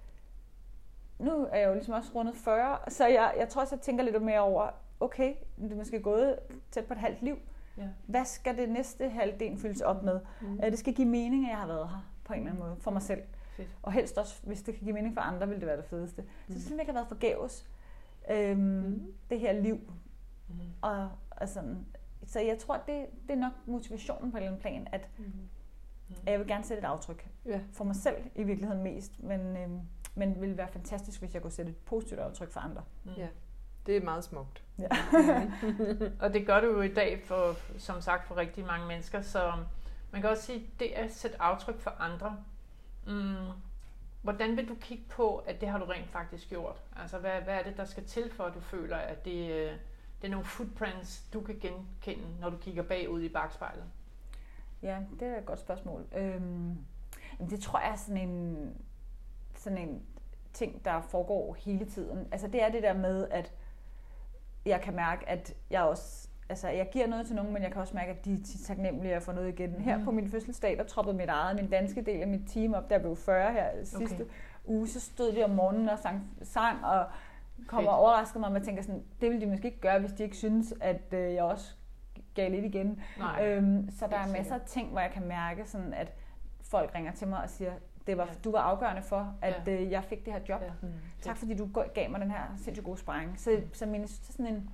nu 1.20 1.48
er 1.51 1.58
jeg 1.58 1.67
jo 1.67 1.74
ligesom 1.74 1.94
også 1.94 2.12
rundet 2.15 2.36
40, 2.36 2.77
så 2.88 3.08
jeg, 3.08 3.34
jeg 3.38 3.50
tror 3.50 3.62
også, 3.62 3.75
jeg 3.75 3.82
tænker 3.82 4.03
lidt 4.03 4.22
mere 4.22 4.39
over, 4.39 4.70
okay, 5.00 5.34
det 5.58 5.72
er 5.72 5.75
måske 5.75 6.00
gået 6.00 6.39
tæt 6.72 6.86
på 6.86 6.94
et 6.94 7.00
halvt 7.00 7.22
liv. 7.22 7.38
Ja. 7.77 7.88
Hvad 8.06 8.25
skal 8.25 8.58
det 8.58 8.70
næste 8.70 9.10
halvdel 9.10 9.58
fyldes 9.58 9.82
op 9.82 10.03
med? 10.03 10.20
Mm. 10.41 10.58
Det 10.62 10.79
skal 10.79 10.94
give 10.94 11.08
mening, 11.08 11.46
at 11.46 11.50
jeg 11.50 11.58
har 11.58 11.67
været 11.67 11.89
her 11.89 12.10
på 12.24 12.34
en 12.34 12.39
eller 12.39 12.51
anden 12.51 12.63
måde, 12.63 12.75
for 12.79 12.91
mig 12.91 13.01
selv. 13.01 13.22
Fedt. 13.58 13.70
Og 13.84 13.91
helst 13.91 14.17
også, 14.17 14.41
hvis 14.44 14.62
det 14.62 14.75
kan 14.75 14.84
give 14.84 14.94
mening 14.94 15.13
for 15.13 15.22
andre, 15.22 15.48
vil 15.48 15.60
det 15.60 15.67
være 15.67 15.77
det 15.77 15.86
fedeste. 15.86 16.22
Mm. 16.22 16.27
Så 16.27 16.53
det 16.53 16.62
simpelthen 16.62 16.79
ikke 16.79 16.91
har 16.91 17.00
været 17.00 17.08
forgæves, 17.08 17.70
øhm, 18.29 18.60
mm. 18.60 19.13
det 19.29 19.39
her 19.39 19.62
liv. 19.62 19.93
Mm. 20.50 20.55
Og, 20.81 21.10
og 21.31 21.50
sådan, 21.50 21.86
så 22.25 22.39
jeg 22.39 22.57
tror, 22.60 22.84
det, 22.88 23.05
det 23.27 23.31
er 23.31 23.39
nok 23.39 23.53
motivationen 23.65 24.31
på 24.31 24.38
en 24.38 24.43
eller 24.43 24.51
anden 24.51 24.62
plan, 24.62 24.88
at 24.91 25.10
mm 25.17 25.50
Mm. 26.10 26.15
Jeg 26.25 26.39
vil 26.39 26.48
gerne 26.48 26.63
sætte 26.63 26.81
et 26.81 26.86
aftryk. 26.86 27.27
Ja. 27.46 27.60
For 27.74 27.84
mig 27.84 27.96
selv 27.96 28.15
i 28.36 28.43
virkeligheden 28.43 28.84
mest, 28.84 29.24
men, 29.24 29.57
øh, 29.57 29.69
men 30.15 30.34
det 30.34 30.41
ville 30.41 30.57
være 30.57 30.67
fantastisk, 30.67 31.19
hvis 31.19 31.34
jeg 31.34 31.41
kunne 31.41 31.51
sætte 31.51 31.72
et 31.72 31.77
positivt 31.77 32.19
aftryk 32.19 32.51
for 32.51 32.60
andre. 32.60 32.84
Mm. 33.03 33.12
Ja, 33.17 33.27
det 33.86 33.98
er 33.98 34.01
meget 34.01 34.24
smukt. 34.24 34.63
Ja. 34.79 34.88
og 36.22 36.34
det 36.34 36.46
gør 36.46 36.62
du 36.62 36.67
jo 36.67 36.81
i 36.81 36.93
dag, 36.93 37.22
for, 37.25 37.55
som 37.79 38.01
sagt, 38.01 38.27
for 38.27 38.38
rigtig 38.38 38.65
mange 38.65 38.88
mennesker. 38.88 39.22
Så 39.22 39.53
man 40.12 40.22
kan 40.22 40.29
også 40.29 40.43
sige, 40.43 40.69
det 40.79 40.86
at 40.86 41.13
sætte 41.13 41.41
aftryk 41.41 41.79
for 41.79 41.91
andre. 42.00 42.38
Mm, 43.07 43.36
hvordan 44.27 44.57
vil 44.57 44.69
du 44.69 44.75
kigge 44.75 45.03
på, 45.10 45.38
at 45.38 45.62
det 45.62 45.69
har 45.69 45.79
du 45.79 45.86
rent 45.86 46.10
faktisk 46.10 46.50
gjort? 46.50 46.84
Altså, 46.96 47.17
hvad, 47.17 47.41
hvad 47.41 47.55
er 47.55 47.63
det, 47.63 47.77
der 47.77 47.86
skal 47.86 48.05
til, 48.05 48.31
for 48.31 48.43
at 48.43 48.53
du 48.53 48.60
føler, 48.60 48.98
at 48.98 49.25
det, 49.25 49.51
øh, 49.51 49.72
det 50.22 50.27
er 50.27 50.29
nogle 50.29 50.46
footprints, 50.46 51.29
du 51.34 51.41
kan 51.41 51.60
genkende, 51.60 52.39
når 52.39 52.50
du 52.50 52.57
kigger 52.57 52.84
bagud 52.84 53.22
i 53.22 53.29
bagspejlet? 53.29 53.84
Ja, 54.81 55.00
det 55.19 55.27
er 55.27 55.38
et 55.38 55.46
godt 55.46 55.60
spørgsmål. 55.60 56.07
Øhm, 56.15 56.77
det 57.50 57.60
tror 57.60 57.79
jeg 57.79 57.91
er 57.91 57.96
sådan 57.96 58.29
en, 58.29 58.74
sådan 59.55 59.77
en 59.77 60.03
ting, 60.53 60.86
der 60.86 61.01
foregår 61.01 61.53
hele 61.53 61.86
tiden. 61.86 62.27
Altså 62.31 62.48
det 62.48 62.63
er 62.63 62.72
det 62.72 62.84
der 62.84 62.93
med, 62.93 63.27
at 63.29 63.53
jeg 64.65 64.81
kan 64.81 64.96
mærke, 64.96 65.29
at 65.29 65.55
jeg 65.69 65.84
også 65.84 66.26
altså, 66.50 66.68
jeg 66.70 66.89
giver 66.92 67.08
noget 67.08 67.27
til 67.27 67.36
nogen, 67.36 67.54
men 67.54 67.63
jeg 67.63 67.72
kan 67.72 67.82
også 67.82 67.96
mærke, 67.96 68.12
at 68.12 68.25
de 68.25 68.34
er 68.34 68.38
taknemmelige 68.66 69.16
at 69.16 69.24
få 69.24 69.32
noget 69.32 69.50
igen. 69.50 69.72
Her 69.72 69.98
mm. 69.98 70.04
på 70.04 70.12
min 70.12 70.30
fødselsdag, 70.30 70.77
der 70.77 70.84
troppede 70.84 71.18
mit 71.18 71.30
eget, 71.30 71.56
min 71.56 71.70
danske 71.70 72.01
del 72.01 72.22
af 72.22 72.27
mit 72.27 72.42
team 72.48 72.74
op, 72.74 72.89
der 72.89 73.00
blev 73.00 73.16
40 73.16 73.54
her 73.54 73.70
sidste 73.84 74.16
okay. 74.16 74.25
uge, 74.66 74.88
så 74.88 75.00
stod 75.00 75.32
de 75.32 75.44
om 75.44 75.50
morgenen 75.50 75.89
og 75.89 76.00
sang, 76.00 76.24
sang 76.44 76.86
og 76.86 77.06
kom 77.68 77.88
og 77.88 77.98
overraskede 77.98 78.39
mig, 78.39 78.50
og 78.50 78.56
jeg 78.56 78.63
tænker 78.63 78.84
sådan, 78.84 79.04
det 79.22 79.30
ville 79.30 79.46
de 79.46 79.51
måske 79.51 79.66
ikke 79.66 79.80
gøre, 79.80 80.00
hvis 80.00 80.12
de 80.12 80.24
ikke 80.24 80.38
synes, 80.38 80.74
at 80.82 81.13
øh, 81.13 81.34
jeg 81.34 81.44
også 81.44 81.75
gav 82.34 82.51
lidt 82.51 82.66
igen. 82.66 83.01
Øhm, 83.42 83.89
så 83.92 84.08
der 84.08 84.18
er 84.18 84.32
masser 84.32 84.56
af 84.56 84.62
ting, 84.66 84.92
hvor 84.92 85.00
jeg 85.00 85.12
kan 85.12 85.27
mærke, 85.27 85.66
sådan, 85.66 85.94
at 85.94 86.14
folk 86.62 86.96
ringer 86.96 87.12
til 87.12 87.27
mig 87.27 87.44
og 87.44 87.50
siger, 87.50 87.72
det 88.07 88.18
var, 88.18 88.25
ja. 88.25 88.31
du 88.44 88.51
var 88.51 88.60
afgørende 88.60 89.01
for, 89.01 89.36
at 89.42 89.62
ja. 89.68 89.72
øh, 89.72 89.92
jeg 89.92 90.03
fik 90.03 90.25
det 90.25 90.33
her 90.33 90.40
job. 90.50 90.62
Ja. 90.62 90.72
Mm. 90.81 90.94
Tak 91.22 91.38
fordi 91.38 91.55
du 91.55 91.70
gav 91.94 92.10
mig 92.10 92.22
den 92.22 92.31
her 92.31 92.44
sindssygt 92.57 92.86
gode 92.86 92.98
sparring. 92.98 93.40
Så, 93.40 93.51
mm. 93.51 93.74
så 93.74 93.86
min, 93.86 94.07
så 94.07 94.31
sådan 94.31 94.48
en, 94.48 94.70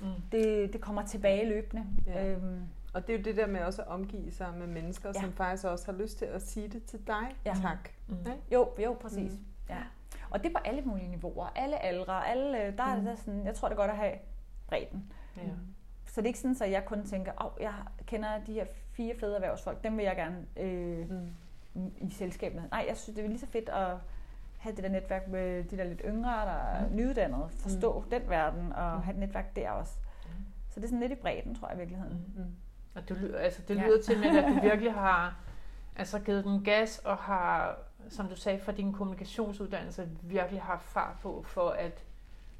mm. 0.00 0.06
det, 0.32 0.72
det 0.72 0.80
kommer 0.80 1.06
tilbage 1.06 1.48
løbende. 1.48 1.86
Ja. 2.06 2.26
Øhm, 2.26 2.62
og 2.94 3.06
det 3.06 3.14
er 3.14 3.18
jo 3.18 3.24
det 3.24 3.36
der 3.36 3.46
med 3.46 3.60
også 3.60 3.82
at 3.82 3.88
omgive 3.88 4.30
sig 4.30 4.54
med 4.58 4.66
mennesker, 4.66 5.12
ja. 5.14 5.20
som 5.20 5.32
faktisk 5.32 5.64
også 5.64 5.92
har 5.92 5.98
lyst 5.98 6.18
til 6.18 6.24
at 6.24 6.42
sige 6.42 6.68
det 6.68 6.84
til 6.84 7.06
dig. 7.06 7.36
Ja. 7.44 7.54
Tak. 7.62 7.88
Mm. 8.08 8.16
Okay? 8.20 8.36
Jo, 8.52 8.68
jo, 8.78 8.96
præcis. 9.00 9.32
Mm. 9.32 9.44
Ja. 9.68 9.82
Og 10.30 10.42
det 10.42 10.48
er 10.48 10.52
på 10.52 10.60
alle 10.64 10.82
mulige 10.82 11.08
niveauer, 11.08 11.46
alle 11.54 11.82
aldre, 11.84 12.28
alle, 12.28 12.74
der 12.76 12.84
er 12.84 12.96
mm. 12.96 13.00
det 13.00 13.10
der 13.10 13.14
sådan, 13.14 13.46
jeg 13.46 13.54
tror 13.54 13.68
det 13.68 13.74
er 13.74 13.80
godt 13.80 13.90
at 13.90 13.96
have 13.96 14.14
bredden. 14.68 15.12
Ja. 15.36 15.42
Så 16.06 16.20
det 16.20 16.26
er 16.26 16.28
ikke 16.28 16.38
sådan, 16.38 16.56
at 16.62 16.70
jeg 16.70 16.84
kun 16.84 17.04
tænker, 17.04 17.32
at 17.32 17.46
oh, 17.46 17.52
jeg 17.60 17.74
kender 18.06 18.28
de 18.46 18.52
her 18.52 18.66
fire 18.90 19.14
fede 19.20 19.34
erhvervsfolk, 19.34 19.84
dem 19.84 19.96
vil 19.96 20.04
jeg 20.04 20.16
gerne 20.16 20.46
øh, 20.56 21.10
mm. 21.74 21.92
i 22.00 22.10
selskab 22.10 22.54
med. 22.54 22.62
Nej, 22.70 22.84
jeg 22.88 22.96
synes, 22.96 23.16
det 23.16 23.24
er 23.24 23.28
lige 23.28 23.38
så 23.38 23.46
fedt 23.46 23.68
at 23.68 23.96
have 24.62 24.76
det 24.76 24.84
der 24.84 24.90
netværk 24.90 25.28
med 25.28 25.64
de 25.64 25.76
der 25.76 25.84
lidt 25.84 26.02
yngre, 26.04 26.30
der 26.30 26.52
er 26.52 26.88
mm. 26.88 26.96
nyuddannede, 26.96 27.48
forstå 27.48 28.00
mm. 28.00 28.10
den 28.10 28.22
verden 28.28 28.72
og 28.72 28.96
mm. 28.96 29.02
have 29.02 29.14
et 29.14 29.20
netværk 29.20 29.56
der 29.56 29.70
også. 29.70 29.92
Mm. 30.24 30.44
Så 30.68 30.80
det 30.80 30.84
er 30.84 30.88
sådan 30.88 31.00
lidt 31.00 31.12
i 31.12 31.14
bredden, 31.14 31.54
tror 31.54 31.68
jeg 31.68 31.76
i 31.76 31.78
virkeligheden. 31.78 32.26
Mm. 32.36 32.42
Mm. 32.42 32.50
Og 32.94 33.08
du, 33.08 33.14
altså, 33.36 33.62
det 33.68 33.76
lyder 33.76 33.96
ja. 33.96 34.02
til, 34.02 34.18
med, 34.18 34.38
at 34.38 34.44
du 34.44 34.60
virkelig 34.68 34.92
har 34.92 35.36
altså, 35.96 36.18
givet 36.18 36.44
den 36.44 36.64
gas 36.64 36.98
og 36.98 37.16
har, 37.16 37.78
som 38.08 38.28
du 38.28 38.36
sagde, 38.36 38.58
for 38.58 38.72
din 38.72 38.92
kommunikationsuddannelse 38.92 40.08
virkelig 40.22 40.62
har 40.62 40.78
fart 40.78 41.16
på 41.22 41.44
for 41.46 41.68
at 41.68 42.04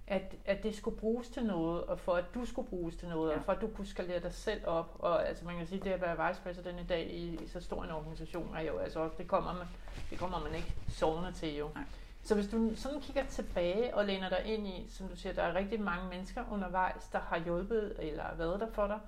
at, 0.06 0.34
at 0.44 0.62
det 0.62 0.76
skulle 0.76 0.96
bruges 0.96 1.28
til 1.28 1.44
noget, 1.44 1.84
og 1.84 1.98
for 1.98 2.14
at 2.14 2.24
du 2.34 2.44
skulle 2.44 2.68
bruges 2.68 2.96
til 2.96 3.08
noget, 3.08 3.30
ja. 3.30 3.36
og 3.36 3.42
for 3.44 3.52
at 3.52 3.60
du 3.60 3.68
kunne 3.68 3.86
skalere 3.86 4.20
dig 4.20 4.32
selv 4.32 4.66
op. 4.66 4.96
Og 4.98 5.28
altså 5.28 5.44
man 5.44 5.56
kan 5.56 5.66
sige, 5.66 5.80
det 5.84 5.90
at 5.90 6.00
være 6.00 6.28
vice 6.28 6.42
president 6.42 6.80
i 6.80 6.86
dag 6.86 7.10
i, 7.10 7.44
i 7.44 7.48
så 7.48 7.60
stor 7.60 7.84
en 7.84 7.90
organisation, 7.90 8.56
er 8.56 8.60
jo 8.60 8.78
altså 8.78 9.10
det 9.18 9.28
kommer 9.28 9.52
man, 9.52 9.66
det 10.10 10.18
kommer 10.18 10.40
man 10.40 10.54
ikke 10.54 10.74
sovende 10.88 11.32
til 11.32 11.56
jo. 11.56 11.70
Nej. 11.74 11.84
Så 12.24 12.34
hvis 12.34 12.48
du 12.48 12.70
sådan 12.76 13.00
kigger 13.00 13.24
tilbage 13.24 13.94
og 13.94 14.04
læner 14.04 14.28
dig 14.28 14.42
ind 14.44 14.66
i, 14.66 14.86
som 14.90 15.08
du 15.08 15.16
siger, 15.16 15.32
der 15.32 15.42
er 15.42 15.54
rigtig 15.54 15.80
mange 15.80 16.08
mennesker 16.08 16.44
undervejs, 16.50 17.08
der 17.12 17.18
har 17.18 17.38
hjulpet 17.38 17.96
eller 17.98 18.34
været 18.34 18.60
der 18.60 18.70
for 18.72 18.86
dig, 18.86 18.98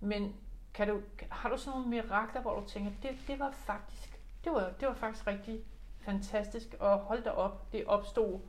men 0.00 0.34
kan 0.74 0.88
du, 0.88 1.00
har 1.30 1.48
du 1.48 1.56
sådan 1.56 1.80
nogle 1.80 1.88
mirakler, 1.88 2.40
hvor 2.40 2.60
du 2.60 2.66
tænker, 2.66 2.90
det, 3.02 3.10
det 3.26 3.38
var 3.38 3.50
faktisk, 3.50 4.20
det 4.44 4.52
var, 4.52 4.72
det 4.80 4.88
var 4.88 4.94
faktisk 4.94 5.26
rigtig 5.26 5.60
fantastisk, 6.00 6.76
og 6.80 6.98
hold 6.98 7.24
da 7.24 7.30
op, 7.30 7.72
det 7.72 7.86
opstod 7.86 8.40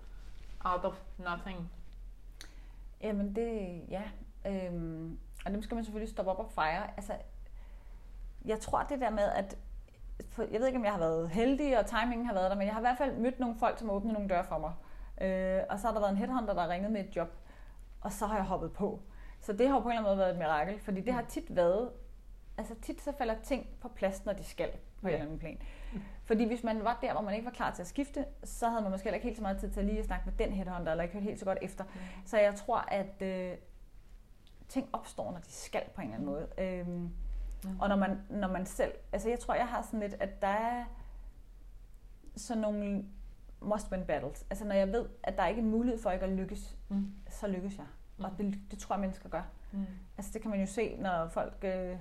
out 0.64 0.86
of 0.86 0.96
nothing. 1.18 1.72
Jamen 3.04 3.36
det, 3.36 3.82
ja. 3.90 4.04
Øhm, 4.46 5.20
og 5.46 5.52
dem 5.52 5.62
skal 5.62 5.76
man 5.76 5.84
selvfølgelig 5.84 6.10
stoppe 6.10 6.32
op 6.32 6.40
og 6.40 6.52
fejre. 6.52 6.84
Altså, 6.98 7.14
jeg 8.46 8.60
tror 8.60 8.84
det 8.84 9.02
der 9.02 9.10
med, 9.10 9.24
at 9.24 9.58
jeg 10.38 10.60
ved 10.60 10.68
ikke, 10.68 10.80
om 10.80 10.86
jeg 10.86 10.92
har 10.92 11.00
været 11.00 11.30
heldig, 11.30 11.80
og 11.80 11.86
timingen 11.86 12.26
har 12.26 12.34
været 12.34 12.52
der, 12.52 12.58
men 12.58 12.66
jeg 12.66 12.74
har 12.74 12.80
i 12.80 12.84
hvert 12.84 12.98
fald 12.98 13.18
mødt 13.18 13.40
nogle 13.40 13.56
folk, 13.56 13.80
som 13.80 13.90
har 13.90 13.96
åbnet 13.96 14.14
nogle 14.14 14.30
døre 14.30 14.44
for 14.44 14.58
mig. 14.58 14.74
Øh, 15.28 15.64
og 15.70 15.80
så 15.80 15.88
har 15.88 15.94
der 15.94 16.00
været 16.00 16.12
en 16.12 16.18
headhunter, 16.18 16.54
der 16.54 16.62
har 16.62 16.70
ringet 16.70 16.92
med 16.92 17.02
et 17.06 17.16
job, 17.16 17.30
og 18.02 18.12
så 18.12 18.26
har 18.26 18.36
jeg 18.36 18.46
hoppet 18.46 18.74
på. 18.74 19.02
Så 19.40 19.54
det 19.54 19.70
har 19.70 19.80
på 19.80 19.90
en 19.90 19.92
eller 19.92 20.00
anden 20.00 20.10
måde 20.10 20.18
været 20.18 20.32
et 20.32 20.38
mirakel, 20.38 20.80
fordi 20.80 21.02
det 21.02 21.14
har 21.14 21.26
tit 21.30 21.56
været, 21.56 21.90
altså 22.58 22.76
tit 22.82 23.02
så 23.02 23.14
falder 23.18 23.36
ting 23.44 23.68
på 23.82 23.88
plads, 23.88 24.26
når 24.26 24.34
de 24.34 24.44
skal 24.44 24.70
på 25.02 25.08
ja. 25.08 25.08
en 25.08 25.14
eller 25.14 25.26
anden 25.26 25.40
plan. 25.40 25.62
Fordi 26.24 26.44
hvis 26.48 26.64
man 26.64 26.84
var 26.84 27.00
der, 27.02 27.12
hvor 27.12 27.22
man 27.22 27.34
ikke 27.34 27.46
var 27.46 27.52
klar 27.52 27.74
til 27.74 27.82
at 27.82 27.88
skifte, 27.88 28.26
så 28.44 28.70
havde 28.70 28.82
man 28.82 28.92
måske 28.92 29.04
heller 29.04 29.16
ikke 29.16 29.28
helt 29.28 29.38
så 29.38 29.42
meget 29.42 29.60
tid 29.60 29.70
til 29.72 29.80
at 29.80 29.86
lige 29.86 30.00
at 30.00 30.06
snakke 30.06 30.26
med 30.26 30.34
den 30.46 30.54
headhunter, 30.54 30.92
eller 30.92 31.04
ikke 31.04 31.14
hørt 31.14 31.24
helt 31.24 31.40
så 31.40 31.46
godt 31.46 31.58
efter. 31.62 31.84
Mm. 31.84 31.90
Så 32.26 32.38
jeg 32.38 32.56
tror, 32.56 32.78
at 32.78 33.22
øh, 33.22 33.58
ting 34.68 34.90
opstår, 34.94 35.32
når 35.32 35.40
de 35.40 35.52
skal 35.52 35.84
på 35.96 36.02
en 36.02 36.08
eller 36.08 36.16
anden 36.16 36.30
måde. 36.30 36.48
Øhm, 36.58 37.12
mm. 37.64 37.80
Og 37.80 37.90
når 37.90 37.96
man, 37.96 38.22
når 38.30 38.48
man 38.48 38.66
selv... 38.66 38.92
Altså 39.12 39.30
jeg 39.30 39.40
tror, 39.40 39.54
jeg 39.54 39.68
har 39.68 39.82
sådan 39.82 40.00
lidt, 40.00 40.14
at 40.20 40.42
der 40.42 40.48
er 40.48 40.86
sådan 42.36 42.62
nogle 42.62 43.06
must-win 43.62 44.04
battles. 44.06 44.46
Altså 44.50 44.66
når 44.66 44.76
jeg 44.76 44.88
ved, 44.88 45.06
at 45.24 45.38
der 45.38 45.44
er 45.44 45.48
ikke 45.48 45.62
er 45.62 45.66
en 45.66 45.72
mulighed 45.72 46.02
for 46.02 46.12
ikke 46.12 46.26
at 46.26 46.32
lykkes, 46.32 46.78
mm. 46.90 47.12
så 47.30 47.48
lykkes 47.48 47.78
jeg. 47.78 47.86
Mm. 48.18 48.24
Og 48.24 48.32
det, 48.38 48.60
det 48.72 48.80
tror 48.80 48.96
jeg, 48.96 49.02
mennesker 49.02 49.30
gør. 49.30 49.44
Mm. 49.72 49.86
Altså 50.18 50.32
det 50.34 50.42
kan 50.42 50.52
man 50.52 50.60
jo 50.60 50.66
se, 50.66 50.96
når 50.96 51.28
folk... 51.28 51.64
Øh, 51.64 51.98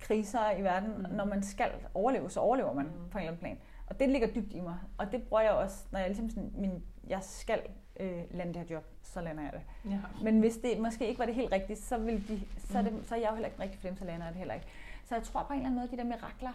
kriser 0.00 0.50
i 0.58 0.62
verden. 0.62 0.90
Mm. 0.98 1.14
Når 1.14 1.24
man 1.24 1.42
skal 1.42 1.70
overleve, 1.94 2.30
så 2.30 2.40
overlever 2.40 2.72
man 2.74 2.84
mm. 2.84 2.92
på 3.10 3.18
en 3.18 3.22
eller 3.24 3.32
anden 3.32 3.40
plan. 3.40 3.58
Og 3.86 4.00
det 4.00 4.08
ligger 4.08 4.28
dybt 4.34 4.52
i 4.52 4.60
mig. 4.60 4.78
Og 4.98 5.12
det 5.12 5.22
bruger 5.22 5.42
jeg 5.42 5.52
også, 5.52 5.84
når 5.90 5.98
jeg 5.98 6.08
ligesom 6.08 6.30
sådan, 6.30 6.52
min, 6.54 6.82
jeg 7.08 7.22
skal 7.22 7.60
øh, 8.00 8.22
lande 8.30 8.54
det 8.54 8.62
her 8.62 8.74
job, 8.74 8.84
så 9.02 9.20
lander 9.20 9.42
jeg 9.42 9.52
det. 9.52 9.90
Ja. 9.90 9.98
Men 10.22 10.40
hvis 10.40 10.56
det 10.56 10.80
måske 10.80 11.08
ikke 11.08 11.18
var 11.18 11.26
det 11.26 11.34
helt 11.34 11.52
rigtigt, 11.52 11.78
så, 11.78 11.98
vil 11.98 12.28
de, 12.28 12.40
så, 12.58 12.78
er 12.78 12.82
det, 12.82 12.92
mm. 12.92 13.04
så 13.04 13.14
er 13.14 13.18
jeg 13.18 13.28
jo 13.30 13.34
heller 13.34 13.48
ikke 13.48 13.62
rigtig 13.62 13.80
for 13.80 13.88
dem, 13.88 13.96
så 13.96 14.04
lander 14.04 14.26
jeg 14.26 14.32
det 14.32 14.38
heller 14.38 14.54
ikke. 14.54 14.66
Så 15.04 15.14
jeg 15.14 15.24
tror 15.24 15.42
på 15.42 15.52
en 15.52 15.58
eller 15.58 15.66
anden 15.66 15.74
måde, 15.74 15.84
at 15.84 15.90
de 15.90 15.96
der 15.96 16.04
mirakler, 16.04 16.52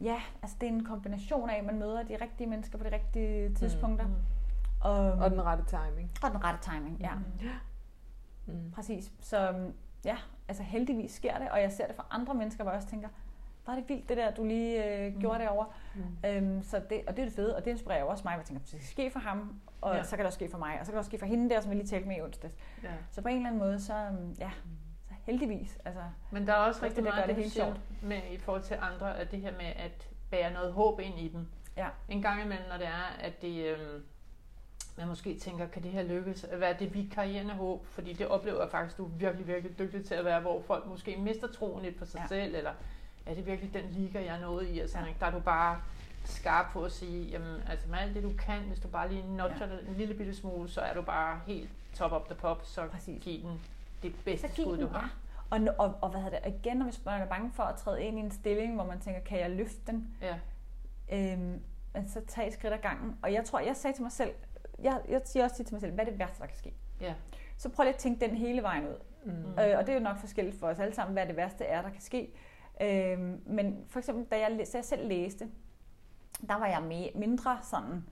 ja, 0.00 0.22
altså 0.42 0.56
det 0.60 0.68
er 0.68 0.72
en 0.72 0.84
kombination 0.84 1.50
af, 1.50 1.58
at 1.58 1.64
man 1.64 1.78
møder 1.78 2.02
de 2.02 2.16
rigtige 2.20 2.46
mennesker 2.46 2.78
på 2.78 2.84
de 2.84 2.92
rigtige 2.92 3.48
mm. 3.48 3.54
tidspunkter. 3.54 4.06
Mm. 4.06 4.14
Og, 4.80 5.12
og 5.12 5.30
den 5.30 5.42
rette 5.42 5.64
timing. 5.64 6.10
Og 6.22 6.30
den 6.30 6.44
rette 6.44 6.70
timing, 6.70 7.00
ja. 7.00 7.14
Mm. 8.46 8.70
Præcis. 8.70 9.12
Så 9.20 9.54
ja, 10.04 10.16
altså 10.48 10.62
heldigvis 10.62 11.12
sker 11.12 11.38
det, 11.38 11.48
og 11.50 11.60
jeg 11.60 11.72
ser 11.72 11.86
det 11.86 11.96
for 11.96 12.06
andre 12.10 12.34
mennesker, 12.34 12.64
hvor 12.64 12.72
jeg 12.72 12.76
også 12.76 12.88
tænker, 12.88 13.08
var 13.66 13.74
det 13.74 13.88
vildt 13.88 14.08
det 14.08 14.16
der, 14.16 14.30
du 14.30 14.44
lige 14.44 14.84
øh, 14.84 15.14
mm. 15.14 15.20
gjorde 15.20 15.38
derovre. 15.38 15.66
Mm. 15.94 16.02
Øhm, 16.26 16.62
så 16.62 16.82
det, 16.90 17.02
og 17.06 17.16
det 17.16 17.22
er 17.22 17.26
det 17.26 17.34
fede, 17.34 17.56
og 17.56 17.64
det 17.64 17.70
inspirerer 17.70 18.00
jo 18.00 18.08
også 18.08 18.22
mig, 18.24 18.34
jeg 18.36 18.44
tænker, 18.44 18.60
det 18.60 18.68
skal 18.68 18.82
ske 18.82 19.10
for 19.10 19.18
ham, 19.18 19.60
og 19.80 19.94
ja. 19.94 20.02
så 20.02 20.10
kan 20.10 20.18
det 20.18 20.26
også 20.26 20.36
ske 20.36 20.50
for 20.50 20.58
mig, 20.58 20.80
og 20.80 20.86
så 20.86 20.92
kan 20.92 20.96
det 20.96 20.98
også 20.98 21.08
ske 21.08 21.18
for 21.18 21.26
hende 21.26 21.50
der, 21.50 21.60
som 21.60 21.70
vi 21.70 21.76
lige 21.76 21.86
talte 21.86 22.08
med 22.08 22.16
i 22.16 22.20
onsdags. 22.20 22.54
Ja. 22.82 22.88
Så 23.10 23.22
på 23.22 23.28
en 23.28 23.36
eller 23.36 23.48
anden 23.48 23.60
måde, 23.60 23.80
så, 23.80 23.94
øhm, 23.94 24.32
ja, 24.38 24.50
så 25.08 25.14
heldigvis. 25.22 25.78
Altså, 25.84 26.02
Men 26.30 26.46
der 26.46 26.52
er 26.52 26.56
også 26.56 26.82
rigtig 26.82 26.96
det, 26.96 27.04
meget, 27.04 27.28
det, 27.28 27.36
det 27.36 27.44
helt 27.44 27.54
sjovt 27.54 27.80
med 28.02 28.20
i 28.30 28.38
forhold 28.38 28.62
til 28.62 28.76
andre, 28.80 29.18
at 29.18 29.30
det 29.30 29.40
her 29.40 29.52
med 29.52 29.66
at 29.76 30.08
bære 30.30 30.52
noget 30.52 30.72
håb 30.72 31.00
ind 31.00 31.18
i 31.18 31.28
dem. 31.28 31.46
Ja. 31.76 31.88
En 32.08 32.22
gang 32.22 32.42
imellem, 32.42 32.68
når 32.68 32.76
det 32.76 32.86
er, 32.86 33.16
at 33.20 33.42
det, 33.42 33.66
øhm, 33.66 34.04
man 34.98 35.08
måske 35.08 35.38
tænker, 35.38 35.66
kan 35.66 35.82
det 35.82 35.90
her 35.90 36.02
lykkes? 36.02 36.46
Hvad 36.56 36.68
er 36.68 36.76
det 36.76 36.94
vikarierende 36.94 37.54
håb? 37.54 37.86
Fordi 37.86 38.12
det 38.12 38.26
oplever 38.26 38.60
jeg 38.60 38.70
faktisk, 38.70 38.98
du 38.98 39.04
er 39.04 39.08
virkelig, 39.08 39.46
virkelig 39.46 39.78
dygtig 39.78 40.04
til 40.04 40.14
at 40.14 40.24
være, 40.24 40.40
hvor 40.40 40.62
folk 40.66 40.86
måske 40.86 41.16
mister 41.16 41.48
troen 41.48 41.82
lidt 41.82 41.98
på 41.98 42.04
sig 42.04 42.20
ja. 42.20 42.26
selv, 42.26 42.54
eller 42.54 42.72
er 43.26 43.34
det 43.34 43.46
virkelig 43.46 43.74
den 43.74 43.84
liga, 43.90 44.24
jeg 44.24 44.36
er 44.36 44.40
nået 44.40 44.66
i? 44.66 44.78
Altså, 44.78 44.98
ja. 44.98 45.04
Der 45.20 45.26
er 45.26 45.30
du 45.30 45.40
bare 45.40 45.80
skarp 46.24 46.66
på 46.72 46.84
at 46.84 46.92
sige, 46.92 47.24
jamen, 47.30 47.62
altså 47.68 47.88
med 47.88 47.98
alt 47.98 48.14
det 48.14 48.22
du 48.22 48.32
kan, 48.38 48.60
hvis 48.60 48.80
du 48.80 48.88
bare 48.88 49.08
lige 49.12 49.36
notcher 49.36 49.66
ja. 49.66 49.78
en 49.88 49.94
lille 49.96 50.14
bitte 50.14 50.34
smule, 50.34 50.68
så 50.68 50.80
er 50.80 50.94
du 50.94 51.02
bare 51.02 51.40
helt 51.46 51.70
top 51.94 52.12
of 52.12 52.22
the 52.22 52.34
pop, 52.34 52.60
så 52.64 52.86
Præcis. 52.86 53.22
giv 53.24 53.42
den 53.42 53.60
det 54.02 54.14
bedste 54.24 54.48
skud, 54.52 54.78
du 54.78 54.86
har. 54.86 55.14
Og, 55.50 55.60
og, 55.78 55.94
og 56.00 56.10
hvad 56.10 56.20
hedder 56.20 56.40
det, 56.40 56.54
igen, 56.54 56.82
hvis 56.82 57.04
man 57.04 57.20
er 57.20 57.26
bange 57.26 57.50
for 57.54 57.62
at 57.62 57.76
træde 57.76 58.02
ind 58.02 58.18
i 58.18 58.20
en 58.20 58.30
stilling, 58.30 58.74
hvor 58.74 58.84
man 58.84 59.00
tænker, 59.00 59.20
kan 59.20 59.38
jeg 59.38 59.50
løfte 59.50 59.80
den? 59.86 60.16
Ja. 60.20 60.36
Øhm, 61.12 61.60
så 62.06 62.20
tag 62.28 62.46
et 62.46 62.52
skridt 62.52 62.74
ad 62.74 62.78
gangen. 62.78 63.18
Og 63.22 63.32
jeg 63.32 63.44
tror, 63.44 63.58
jeg 63.58 63.76
sagde 63.76 63.96
til 63.96 64.02
mig 64.02 64.12
selv, 64.12 64.30
jeg, 64.82 65.00
jeg 65.08 65.20
siger 65.24 65.44
også 65.44 65.56
til 65.56 65.66
mig 65.72 65.80
selv, 65.80 65.92
hvad 65.92 66.06
er 66.06 66.10
det 66.10 66.18
værste, 66.18 66.40
der 66.40 66.46
kan 66.46 66.56
ske? 66.56 66.74
Ja. 67.00 67.14
Så 67.56 67.68
prøv 67.68 67.84
lige 67.84 67.94
at 67.94 67.98
tænke 67.98 68.26
den 68.26 68.36
hele 68.36 68.62
vejen 68.62 68.84
ud. 68.86 68.98
Mm. 69.24 69.32
Øh, 69.32 69.78
og 69.78 69.86
det 69.86 69.88
er 69.88 69.94
jo 69.94 70.00
nok 70.00 70.18
forskelligt 70.18 70.60
for 70.60 70.66
os 70.66 70.78
alle 70.78 70.94
sammen, 70.94 71.12
hvad 71.12 71.26
det 71.26 71.36
værste 71.36 71.64
er, 71.64 71.82
der 71.82 71.90
kan 71.90 72.00
ske. 72.00 72.32
Øh, 72.80 73.18
men 73.46 73.84
for 73.88 73.98
eksempel, 73.98 74.24
da 74.24 74.38
jeg, 74.38 74.50
da 74.50 74.64
jeg 74.74 74.84
selv 74.84 75.08
læste, 75.08 75.48
der 76.48 76.58
var 76.58 76.66
jeg 76.66 76.82
med, 76.82 77.08
mindre 77.14 77.58
sådan 77.62 78.04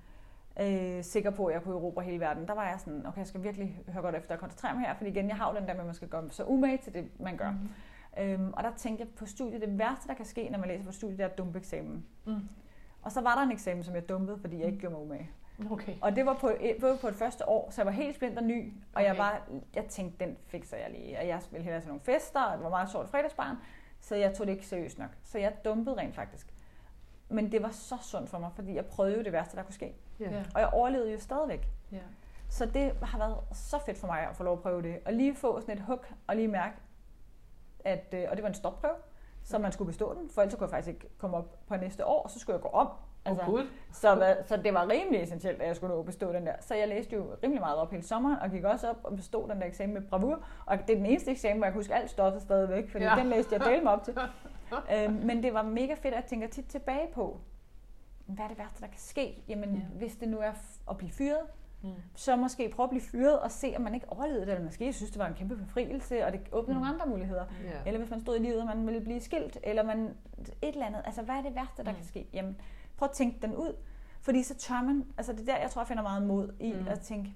øh, 0.61 1.05
sikker 1.05 1.31
på, 1.31 1.46
at 1.46 1.55
jeg 1.55 1.62
kunne 1.62 1.75
erobre 1.75 2.03
hele 2.03 2.20
verden. 2.20 2.48
Der 2.48 2.55
var 2.55 2.68
jeg 2.68 2.81
sådan, 2.81 3.07
okay, 3.07 3.18
jeg 3.18 3.27
skal 3.27 3.42
virkelig 3.42 3.81
høre 3.88 4.03
godt 4.03 4.14
efter 4.14 4.35
og 4.35 4.40
koncentrere 4.40 4.75
mig 4.75 4.83
her, 4.83 4.94
fordi 4.94 5.11
igen, 5.11 5.29
jeg 5.29 5.37
har 5.37 5.51
jo 5.53 5.59
den 5.59 5.68
der 5.68 5.75
med, 5.75 5.81
at 5.81 5.87
man 5.87 5.94
skal 5.94 6.09
gøre 6.09 6.31
så 6.31 6.44
umage 6.44 6.79
til 6.79 6.94
det, 6.94 7.20
man 7.20 7.37
gør. 7.37 7.51
Mm. 7.51 7.68
Øhm, 8.18 8.53
og 8.53 8.62
der 8.62 8.70
tænkte 8.77 9.05
jeg 9.05 9.09
på 9.16 9.27
studiet, 9.27 9.61
det 9.61 9.79
værste, 9.79 10.09
der 10.09 10.14
kan 10.14 10.25
ske, 10.25 10.48
når 10.48 10.59
man 10.59 10.68
læser 10.68 10.85
på 10.85 10.92
studiet, 10.92 11.18
det 11.18 11.25
er 11.25 11.29
dumpe 11.29 11.59
eksamen. 11.59 12.07
Mm. 12.27 12.48
Og 13.03 13.12
så 13.12 13.20
var 13.20 13.35
der 13.35 13.42
en 13.42 13.53
eksamen, 13.53 13.85
som 13.85 13.94
jeg 13.94 14.09
dumpede, 14.09 14.38
fordi 14.38 14.59
jeg 14.59 14.66
ikke 14.66 14.79
gjorde 14.79 14.94
mig 14.94 15.05
umage. 15.05 15.31
Okay. 15.70 15.94
Og 16.01 16.16
det 16.16 16.27
var 16.27 16.35
på, 16.35 16.53
både 16.81 16.98
på 17.01 17.09
et 17.09 17.14
første 17.14 17.48
år, 17.48 17.70
så 17.70 17.81
jeg 17.81 17.87
var 17.87 17.92
helt 17.92 18.16
splinter 18.16 18.42
ny, 18.42 18.72
og 18.72 18.75
okay. 18.94 19.05
jeg, 19.05 19.18
var, 19.18 19.42
jeg 19.75 19.85
tænkte, 19.85 20.25
den 20.25 20.37
fikser 20.46 20.77
jeg 20.77 20.90
lige. 20.90 21.18
Og 21.18 21.27
jeg 21.27 21.40
ville 21.51 21.64
hellere 21.64 21.81
til 21.81 21.88
nogle 21.88 22.01
fester, 22.01 22.42
og 22.42 22.57
det 22.57 22.64
var 22.64 22.70
meget 22.70 22.90
sjovt 22.90 23.09
fredagsbarn, 23.09 23.57
så 24.01 24.14
jeg 24.16 24.35
tog 24.35 24.46
det 24.46 24.53
ikke 24.53 24.66
seriøst 24.66 24.98
nok. 24.98 25.11
Så 25.22 25.38
jeg 25.38 25.57
dumpede 25.64 25.96
rent 25.96 26.14
faktisk. 26.14 26.55
Men 27.29 27.53
det 27.53 27.62
var 27.62 27.70
så 27.70 27.96
sundt 28.03 28.31
for 28.31 28.38
mig, 28.38 28.51
fordi 28.55 28.75
jeg 28.75 28.87
prøvede 28.87 29.16
jo 29.16 29.22
det 29.22 29.33
værste, 29.33 29.57
der 29.57 29.62
kunne 29.62 29.75
ske. 29.75 29.94
Yeah. 30.20 30.44
Og 30.55 30.61
jeg 30.61 30.68
overlevede 30.68 31.12
jo 31.12 31.18
stadigvæk. 31.18 31.68
Yeah. 31.92 32.03
Så 32.48 32.66
det 32.66 32.92
har 33.03 33.18
været 33.18 33.37
så 33.53 33.79
fedt 33.87 33.98
for 33.98 34.07
mig 34.07 34.20
at 34.20 34.37
få 34.37 34.42
lov 34.42 34.53
at 34.53 34.62
prøve 34.62 34.83
det. 34.83 35.01
Og 35.05 35.12
lige 35.12 35.35
få 35.35 35.61
sådan 35.61 35.75
et 35.75 35.81
hook, 35.81 36.12
og 36.27 36.37
lige 36.37 36.48
mærke, 36.48 36.77
at, 37.85 38.14
øh, 38.14 38.27
og 38.31 38.37
det 38.37 38.42
var 38.42 38.48
en 38.48 38.55
stopprøve, 38.55 38.94
så 39.42 39.59
man 39.59 39.72
skulle 39.72 39.87
bestå 39.87 40.14
den, 40.14 40.31
for 40.31 40.42
ellers 40.42 40.55
kunne 40.55 40.64
jeg 40.64 40.70
faktisk 40.70 40.88
ikke 40.88 41.09
komme 41.18 41.37
op 41.37 41.59
på 41.66 41.77
næste 41.77 42.07
år, 42.07 42.22
og 42.22 42.31
så 42.31 42.38
skulle 42.38 42.55
jeg 42.55 42.62
gå 42.62 42.68
om 42.68 42.88
Altså, 43.24 43.44
oh, 43.46 43.61
så, 43.92 44.37
så 44.46 44.56
det 44.56 44.74
var 44.74 44.88
rimelig 44.88 45.22
essentielt, 45.22 45.61
at 45.61 45.68
jeg 45.68 45.76
skulle 45.76 45.94
nå 45.94 46.00
at 46.00 46.06
bestå 46.06 46.32
den 46.32 46.46
der. 46.46 46.54
Så 46.61 46.74
jeg 46.74 46.88
læste 46.88 47.16
jo 47.16 47.26
rimelig 47.42 47.61
meget 47.61 47.76
op 47.76 47.90
hele 47.90 48.02
sommeren, 48.02 48.38
og 48.38 48.50
gik 48.50 48.64
også 48.64 48.90
op 48.90 49.00
og 49.04 49.16
bestod 49.16 49.48
den 49.48 49.61
der 49.61 49.66
eksamen 49.66 49.94
med 49.94 50.02
bravur. 50.02 50.44
Og 50.66 50.78
det 50.78 50.90
er 50.90 50.96
den 50.96 51.06
eneste 51.06 51.30
eksamen, 51.30 51.56
hvor 51.56 51.66
jeg 51.66 51.72
kan 51.72 51.80
huske 51.80 51.94
alt 51.94 52.11
stoffet 52.11 52.42
stadigvæk, 52.42 52.90
fordi 52.90 53.04
ja. 53.04 53.14
den 53.16 53.26
læste 53.26 53.54
jeg 53.54 53.64
dele 53.64 53.82
mig 53.82 53.92
op 53.92 54.04
til. 54.04 54.14
øhm, 54.94 55.12
men 55.12 55.42
det 55.42 55.54
var 55.54 55.62
mega 55.62 55.94
fedt, 55.94 56.14
at 56.14 56.20
jeg 56.20 56.24
tænker 56.24 56.48
tit 56.48 56.66
tilbage 56.66 57.08
på, 57.14 57.40
hvad 58.26 58.44
er 58.44 58.48
det 58.48 58.58
værste, 58.58 58.80
der 58.80 58.87
kan 58.87 59.00
ske? 59.00 59.42
Jamen, 59.48 59.74
ja. 59.74 59.98
hvis 59.98 60.16
det 60.16 60.28
nu 60.28 60.38
er 60.38 60.52
at 60.90 60.96
blive 60.96 61.11
fyret, 61.11 61.42
mm. 61.82 61.90
så 62.14 62.37
måske 62.37 62.68
prøve 62.68 62.85
at 62.85 62.90
blive 62.90 63.02
fyret 63.02 63.40
og 63.40 63.50
se, 63.50 63.72
om 63.76 63.82
man 63.82 63.94
ikke 63.94 64.06
overlevede 64.12 64.40
det, 64.40 64.48
eller 64.48 64.64
måske 64.64 64.92
synes, 64.92 65.11
det 65.11 65.18
var 65.18 65.26
en 65.26 65.35
kæmpe 65.35 65.56
befrielse, 65.56 66.26
og 66.26 66.32
det 66.32 66.40
åbnede 66.52 66.78
mm. 66.78 66.80
nogle 66.80 66.94
andre 66.94 67.06
muligheder. 67.06 67.44
Yeah. 67.64 67.87
Eller 67.87 67.98
hvis 67.98 68.11
man 68.11 68.20
stod 68.20 68.37
i 68.37 68.38
livet, 68.38 68.61
og 68.61 68.66
man 68.66 68.87
ville 68.87 69.00
blive 69.00 69.20
skilt, 69.20 69.58
eller 69.62 69.82
man 69.82 70.14
et 70.62 70.72
eller 70.72 70.87
andet. 70.87 71.02
Altså, 71.04 71.22
hvad 71.22 71.35
er 71.35 71.42
det 71.42 71.54
værste, 71.54 71.85
der 71.85 71.90
mm. 71.90 71.96
kan 71.96 72.06
ske? 72.06 72.26
Jamen, 72.32 72.56
Prøv 73.02 73.10
at 73.10 73.16
tænke 73.16 73.38
den 73.42 73.56
ud. 73.56 73.76
Fordi 74.20 74.42
så 74.42 74.54
tør 74.54 74.82
man, 74.82 75.04
altså 75.18 75.32
det 75.32 75.40
er 75.40 75.44
der, 75.44 75.56
jeg 75.56 75.70
tror, 75.70 75.82
jeg 75.82 75.88
finder 75.88 76.02
meget 76.02 76.22
mod 76.22 76.54
i 76.60 76.72
mm. 76.72 76.88
at 76.88 77.00
tænke, 77.00 77.34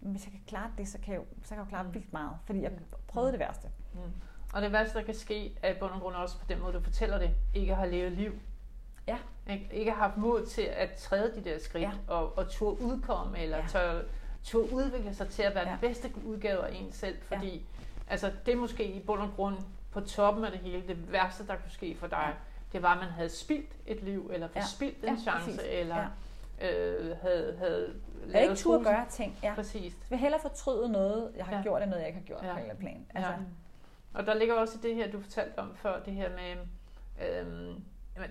hvis 0.00 0.24
jeg 0.24 0.32
kan 0.32 0.40
klare 0.46 0.70
det, 0.78 0.88
så 0.88 0.98
kan 0.98 1.14
jeg 1.14 1.20
jo, 1.20 1.24
så 1.42 1.48
kan 1.48 1.56
jeg 1.56 1.64
jo 1.64 1.68
klare 1.68 1.82
mm. 1.82 1.94
vildt 1.94 2.12
meget. 2.12 2.36
Fordi 2.46 2.62
jeg 2.62 2.72
prøvede 3.08 3.32
det 3.32 3.40
værste. 3.40 3.68
Mm. 3.94 4.00
Og 4.54 4.62
det 4.62 4.72
værste, 4.72 4.98
der 4.98 5.04
kan 5.04 5.14
ske, 5.14 5.58
er 5.62 5.74
i 5.74 5.78
bund 5.78 5.90
og 5.90 6.00
grund 6.00 6.14
også 6.14 6.38
på 6.38 6.44
den 6.48 6.60
måde, 6.60 6.72
du 6.72 6.80
fortæller 6.80 7.18
det, 7.18 7.30
ikke 7.54 7.74
har 7.74 7.86
levet 7.86 8.12
liv. 8.12 8.32
Ja. 9.06 9.18
Ikke, 9.50 9.68
ikke 9.72 9.90
har 9.90 9.98
haft 9.98 10.16
mod 10.16 10.46
til 10.46 10.62
at 10.62 10.92
træde 10.92 11.32
de 11.34 11.50
der 11.50 11.58
skridt, 11.58 11.82
ja. 11.82 11.92
og, 12.06 12.38
og 12.38 12.50
turde 12.50 12.82
udkomme, 12.82 13.38
eller 13.38 13.56
ja. 13.56 13.66
tør, 13.68 14.02
turde 14.44 14.72
udvikle 14.72 15.14
sig 15.14 15.28
til 15.28 15.42
at 15.42 15.54
være 15.54 15.64
ja. 15.64 15.70
den 15.70 15.80
bedste 15.80 16.12
udgave 16.24 16.66
af 16.66 16.74
en 16.74 16.92
selv. 16.92 17.16
Fordi 17.22 17.56
ja. 17.56 17.62
altså, 18.08 18.32
det 18.46 18.54
er 18.54 18.58
måske 18.58 18.92
i 18.92 19.00
bund 19.00 19.20
og 19.20 19.30
grund 19.36 19.56
på 19.90 20.00
toppen 20.00 20.44
af 20.44 20.50
det 20.50 20.60
hele, 20.60 20.86
det 20.88 21.12
værste, 21.12 21.46
der 21.46 21.56
kunne 21.56 21.70
ske 21.72 21.96
for 21.96 22.06
dig. 22.06 22.28
Ja 22.28 22.51
det 22.72 22.82
var, 22.82 22.92
at 22.92 22.98
man 22.98 23.08
havde 23.08 23.28
spildt 23.28 23.70
et 23.86 24.02
liv, 24.02 24.30
eller 24.32 24.48
forspildt 24.48 25.02
ja. 25.02 25.08
en 25.08 25.14
ja, 25.14 25.20
chance, 25.20 25.46
præcis. 25.46 25.60
eller 25.70 26.08
ja. 26.60 26.70
øh, 26.70 27.16
havde, 27.22 27.56
havde 27.58 27.94
lavet 28.22 28.34
Jeg 28.34 28.42
ikke 28.42 28.54
turde 28.54 28.84
gøre 28.84 29.06
ting. 29.10 29.38
Ja. 29.42 29.54
Præcis. 29.54 29.92
Jeg 29.92 30.10
vil 30.10 30.18
hellere 30.18 30.40
fortryde 30.40 30.88
noget, 30.88 31.32
jeg 31.36 31.44
har 31.44 31.56
ja. 31.56 31.62
gjort, 31.62 31.82
end 31.82 31.90
noget, 31.90 32.00
jeg 32.00 32.08
ikke 32.08 32.20
har 32.20 32.26
gjort 32.26 32.42
ja. 32.42 32.52
på 32.52 32.58
en 32.58 32.62
eller 32.62 32.74
plan. 32.74 33.06
Altså. 33.14 33.30
Ja. 33.30 33.36
Og 34.14 34.26
der 34.26 34.34
ligger 34.34 34.54
også 34.54 34.78
det 34.82 34.94
her, 34.94 35.10
du 35.10 35.20
fortalte 35.20 35.58
om 35.58 35.74
før, 35.74 36.02
det 36.02 36.12
her 36.12 36.30
med, 36.30 36.56
øhm, 37.28 37.82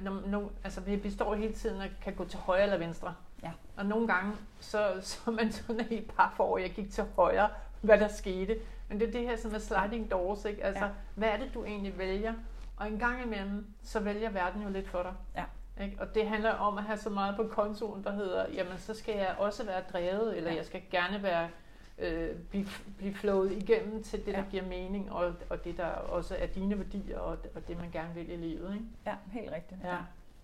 når, 0.01 0.27
når, 0.27 0.51
altså 0.63 0.81
vi, 0.81 0.95
vi 0.95 1.11
står 1.11 1.35
hele 1.35 1.53
tiden 1.53 1.81
og 1.81 1.87
kan 2.01 2.13
gå 2.13 2.25
til 2.25 2.39
højre 2.39 2.63
eller 2.63 2.77
venstre. 2.77 3.15
Ja. 3.43 3.51
Og 3.77 3.85
nogle 3.85 4.07
gange, 4.07 4.33
så, 4.59 4.93
så 5.01 5.19
er 5.27 5.31
man 5.31 5.51
sådan 5.51 5.81
helt 5.81 6.15
par 6.15 6.33
for, 6.37 6.57
jeg 6.57 6.69
gik 6.69 6.91
til 6.91 7.03
højre, 7.15 7.49
hvad 7.81 7.99
der 7.99 8.07
skete. 8.07 8.57
Men 8.89 8.99
det 8.99 9.07
er 9.07 9.11
det 9.11 9.21
her 9.21 9.37
som 9.37 9.55
er 9.55 9.59
sliding 9.59 10.11
doors, 10.11 10.45
ikke? 10.45 10.63
Altså, 10.63 10.85
ja. 10.85 10.91
hvad 11.15 11.29
er 11.29 11.37
det, 11.37 11.53
du 11.53 11.63
egentlig 11.63 11.97
vælger? 11.97 12.33
Og 12.81 12.87
en 12.87 12.99
gang 12.99 13.23
imellem, 13.25 13.65
så 13.83 13.99
vælger 13.99 14.29
verden 14.29 14.61
jo 14.61 14.69
lidt 14.69 14.87
for 14.87 15.03
dig. 15.03 15.13
Ja. 15.35 15.43
Ikke? 15.83 15.97
Og 15.99 16.15
det 16.15 16.27
handler 16.27 16.51
om 16.51 16.77
at 16.77 16.83
have 16.83 16.97
så 16.97 17.09
meget 17.09 17.35
på 17.35 17.47
kontoen, 17.47 18.03
der 18.03 18.11
hedder, 18.11 18.45
jamen 18.53 18.77
så 18.77 18.93
skal 18.93 19.15
jeg 19.15 19.35
også 19.39 19.65
være 19.65 19.81
drevet, 19.93 20.37
eller 20.37 20.51
ja. 20.51 20.57
jeg 20.57 20.65
skal 20.65 20.81
gerne 20.91 21.23
være 21.23 21.49
øh, 21.97 22.35
blive, 22.35 22.67
blive 22.97 23.13
flået 23.13 23.51
igennem 23.51 24.03
til 24.03 24.25
det, 24.25 24.31
ja. 24.33 24.37
der 24.37 24.43
giver 24.51 24.65
mening, 24.65 25.11
og, 25.11 25.33
og 25.49 25.63
det, 25.63 25.77
der 25.77 25.85
også 25.85 26.35
er 26.39 26.45
dine 26.45 26.77
værdier, 26.77 27.19
og, 27.19 27.37
og 27.55 27.67
det, 27.67 27.77
man 27.77 27.91
gerne 27.91 28.13
vil 28.13 28.31
i 28.31 28.35
livet. 28.35 28.73
Ikke? 28.73 28.85
Ja, 29.05 29.15
helt 29.31 29.51
rigtigt. 29.51 29.81
Ja. 29.83 29.97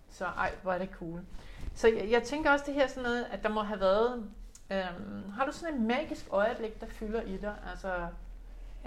Så 0.08 0.24
ej, 0.24 0.52
hvor 0.62 0.72
er 0.72 0.78
det 0.78 0.90
cool. 0.92 1.20
Så 1.74 1.88
jeg, 1.88 2.10
jeg 2.10 2.22
tænker 2.22 2.50
også 2.50 2.64
det 2.66 2.74
her 2.74 2.86
sådan 2.86 3.02
noget, 3.02 3.26
at 3.30 3.42
der 3.42 3.48
må 3.48 3.60
have 3.60 3.80
været, 3.80 4.30
øhm, 4.70 5.30
har 5.30 5.46
du 5.46 5.52
sådan 5.52 5.74
et 5.74 5.80
magisk 5.80 6.26
øjeblik, 6.30 6.80
der 6.80 6.86
fylder 6.86 7.22
i 7.22 7.36
dig? 7.36 7.54
Altså, 7.70 8.06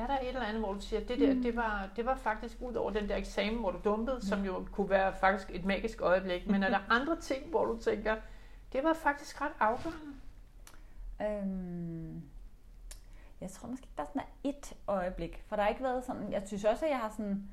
er 0.02 0.08
der 0.08 0.20
et 0.20 0.28
eller 0.28 0.42
andet, 0.42 0.64
hvor 0.64 0.74
du 0.74 0.82
siger, 0.82 1.00
det 1.00 1.20
der, 1.20 1.34
mm. 1.34 1.44
det 1.44 1.56
var, 1.56 1.90
det 1.96 2.06
var 2.06 2.16
faktisk 2.16 2.58
ud 2.62 2.74
over 2.74 2.92
den 2.92 3.10
der 3.10 3.16
eksamen, 3.16 3.60
hvor 3.60 3.72
du 3.72 3.80
dumpede, 3.84 4.16
mm. 4.16 4.22
som 4.22 4.46
jo 4.46 4.66
kunne 4.72 4.90
være 4.90 5.16
faktisk 5.16 5.52
et 5.54 5.66
magisk 5.66 6.02
øjeblik, 6.02 6.48
men 6.48 6.64
er 6.64 6.70
der 6.70 6.80
andre 7.00 7.20
ting, 7.20 7.50
hvor 7.50 7.66
du 7.66 7.78
tænker, 7.78 8.16
det 8.74 8.84
var 8.84 8.94
faktisk 8.94 9.42
ret 9.42 9.52
afgørende? 9.60 10.14
Øhm, 11.22 12.22
jeg 13.42 13.52
tror 13.52 13.68
måske 13.68 13.84
ikke, 13.84 13.98
der 13.98 14.06
sådan 14.06 14.22
er 14.22 14.50
et 14.50 14.74
øjeblik, 14.88 15.44
for 15.48 15.56
der 15.56 15.64
har 15.64 15.70
ikke 15.70 15.84
været 15.84 16.04
sådan, 16.04 16.32
jeg 16.32 16.44
synes 16.46 16.66
også, 16.66 16.86
at 16.86 16.92
jeg 16.92 17.00
har 17.00 17.10
sådan 17.10 17.44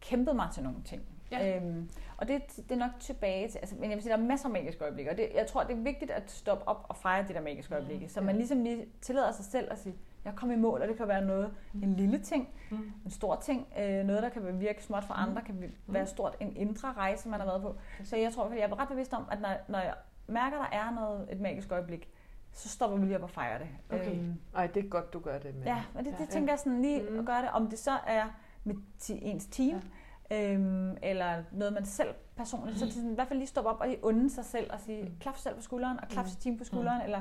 kæmpet 0.00 0.36
mig 0.36 0.48
til 0.54 0.62
nogle 0.62 0.82
ting. 0.84 1.02
Ja. 1.30 1.56
Øhm, 1.56 1.90
og 2.16 2.28
det, 2.28 2.56
det 2.56 2.72
er 2.72 2.76
nok 2.76 2.90
tilbage 3.00 3.48
til, 3.48 3.58
altså, 3.58 3.74
men 3.74 3.90
jeg 3.90 3.96
vil 3.96 4.02
sige, 4.02 4.12
der 4.12 4.18
er 4.18 4.22
masser 4.22 4.46
af 4.46 4.52
magiske 4.52 4.84
øjeblikke, 4.84 5.10
og 5.10 5.16
det, 5.16 5.28
jeg 5.34 5.46
tror, 5.46 5.64
det 5.64 5.76
er 5.76 5.82
vigtigt 5.82 6.10
at 6.10 6.30
stoppe 6.30 6.68
op 6.68 6.86
og 6.88 6.96
fejre 6.96 7.28
de 7.28 7.34
der 7.34 7.40
magiske 7.40 7.74
øjeblikke, 7.74 8.04
mm. 8.04 8.08
så 8.08 8.20
man 8.20 8.36
ligesom 8.36 8.62
lige 8.62 8.86
tillader 9.00 9.32
sig 9.32 9.44
selv 9.44 9.72
at 9.72 9.78
sige, 9.78 9.94
jeg 10.26 10.34
kom 10.34 10.50
i 10.50 10.56
mål, 10.56 10.82
og 10.82 10.88
det 10.88 10.96
kan 10.96 11.08
være 11.08 11.24
noget, 11.24 11.50
en 11.82 11.94
lille 11.94 12.18
ting, 12.18 12.48
mm. 12.70 12.92
en 13.04 13.10
stor 13.10 13.36
ting, 13.36 13.66
øh, 13.80 14.04
noget, 14.04 14.22
der 14.22 14.28
kan 14.28 14.60
virke 14.60 14.84
småt 14.84 15.04
for 15.04 15.14
andre, 15.14 15.40
mm. 15.40 15.46
kan 15.46 15.72
være 15.86 16.06
stort, 16.06 16.36
en 16.40 16.56
indre 16.56 16.92
rejse, 16.92 17.28
man 17.28 17.40
har 17.40 17.46
været 17.46 17.62
på. 17.62 17.76
Så 18.04 18.16
jeg 18.16 18.32
tror, 18.32 18.44
at 18.44 18.58
jeg 18.58 18.70
er 18.70 18.80
ret 18.80 18.88
bevidst 18.88 19.12
om, 19.12 19.24
at 19.30 19.40
når, 19.40 19.50
når 19.68 19.78
jeg 19.78 19.94
mærker, 20.26 20.56
der 20.56 20.68
er 20.72 20.90
noget, 20.90 21.28
et 21.32 21.40
magisk 21.40 21.72
øjeblik, 21.72 22.08
så 22.52 22.68
stopper 22.68 22.98
vi 22.98 23.06
lige 23.06 23.16
op 23.16 23.22
og 23.22 23.30
fejrer 23.30 23.58
det. 23.58 23.68
Okay. 23.90 24.10
Øhm, 24.10 24.34
Ej, 24.54 24.66
det 24.66 24.84
er 24.84 24.88
godt, 24.88 25.12
du 25.12 25.18
gør 25.18 25.38
det 25.38 25.54
med. 25.54 25.64
Ja, 25.64 25.84
og 25.94 26.04
det, 26.04 26.12
det 26.12 26.20
ja. 26.20 26.30
tænker 26.30 26.52
jeg 26.52 26.58
sådan 26.58 26.82
lige 26.82 27.02
mm. 27.10 27.18
at 27.18 27.26
gøre 27.26 27.42
det, 27.42 27.50
om 27.50 27.70
det 27.70 27.78
så 27.78 27.98
er 28.06 28.24
med 28.64 28.74
ens 29.08 29.46
team, 29.46 29.82
ja. 30.30 30.52
øhm, 30.52 30.96
eller 31.02 31.42
noget, 31.52 31.74
man 31.74 31.84
selv 31.84 32.14
personligt, 32.36 32.78
så 32.78 32.84
det 32.84 32.94
sådan, 32.94 33.10
i 33.10 33.14
hvert 33.14 33.28
fald 33.28 33.38
lige 33.38 33.48
stoppe 33.48 33.70
op 33.70 33.80
og 33.80 33.86
lige 33.86 34.04
unde 34.04 34.30
sig 34.30 34.44
selv 34.44 34.72
og 34.72 34.80
sige, 34.80 35.02
mm. 35.02 35.16
klap 35.20 35.36
selv 35.36 35.54
på 35.54 35.62
skulderen, 35.62 36.00
og 36.00 36.08
klap 36.08 36.24
mm. 36.24 36.28
sit 36.28 36.38
team 36.38 36.58
på 36.58 36.64
skulderen, 36.64 36.98
mm. 36.98 37.04
eller 37.04 37.20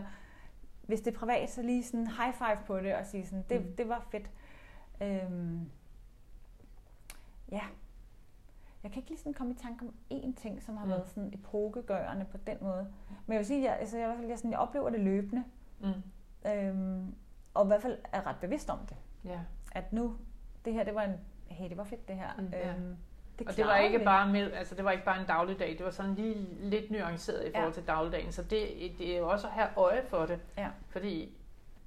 hvis 0.88 1.02
det 1.02 1.14
er 1.14 1.18
privat, 1.20 1.50
så 1.50 1.62
lige 1.62 1.84
sådan 1.84 2.08
high 2.08 2.34
five 2.34 2.58
på 2.66 2.80
det 2.80 2.96
og 2.96 3.06
sige 3.06 3.26
sådan, 3.26 3.46
det, 3.50 3.66
mm. 3.66 3.76
det 3.76 3.90
var 3.90 4.08
fedt. 4.12 4.32
Øhm, 5.02 5.70
ja. 7.52 7.62
Jeg 8.84 8.92
kan 8.92 9.00
ikke 9.00 9.10
lige 9.10 9.20
sådan 9.20 9.34
komme 9.34 9.54
i 9.54 9.56
tanke 9.56 9.86
om 9.86 9.94
én 10.12 10.34
ting, 10.42 10.64
som 10.64 10.78
har 10.78 10.86
mm. 10.86 10.92
været 10.92 11.10
sådan 11.10 11.34
epokegørende 11.34 12.26
på 12.26 12.38
den 12.38 12.58
måde. 12.62 12.94
Men 13.26 13.34
jeg 13.34 13.38
vil 13.38 13.46
sige, 13.46 13.64
jeg, 13.64 13.78
altså, 13.80 13.98
jeg, 13.98 14.18
jeg, 14.28 14.38
sådan, 14.38 14.52
jeg 14.52 14.60
oplever 14.60 14.90
det 14.90 15.00
løbende. 15.00 15.44
Mm. 15.80 16.50
Øhm, 16.52 17.16
og 17.54 17.66
i 17.66 17.68
hvert 17.68 17.82
fald 17.82 18.00
er 18.12 18.28
ret 18.28 18.38
bevidst 18.42 18.70
om 18.70 18.80
det. 18.80 18.98
Ja. 19.26 19.40
At 19.72 19.94
nu, 19.94 20.18
det 20.66 20.74
her, 20.74 20.84
det 20.84 20.96
var 20.96 21.04
en, 21.04 21.20
hey, 21.48 21.70
det 21.70 21.78
var 21.78 21.84
fedt 21.84 22.08
det 22.08 22.16
her. 22.16 22.30
Mm, 22.38 22.54
øhm, 22.54 22.98
Det 23.40 23.48
og 23.48 23.58
det 23.58 23.66
var 23.66 23.78
ikke 23.78 24.00
bare 24.00 24.28
med, 24.32 24.52
altså 24.52 24.76
det 24.76 24.86
var 24.86 24.92
ikke 24.92 25.06
bare 25.06 25.20
en 25.20 25.26
dagligdag, 25.28 25.76
det 25.78 25.86
var 25.86 25.92
sådan 25.92 26.16
lige 26.16 26.48
lidt 26.60 26.92
nuanceret 26.92 27.48
i 27.48 27.52
forhold 27.52 27.74
ja. 27.74 27.74
til 27.74 27.88
dagligdagen, 27.88 28.32
så 28.32 28.44
det, 28.44 28.68
det 28.98 29.14
er 29.14 29.18
jo 29.18 29.30
også 29.30 29.48
at 29.48 29.54
have 29.54 29.68
øje 29.76 30.04
for 30.10 30.26
det. 30.26 30.40
Ja. 30.58 30.68
Fordi 30.90 31.38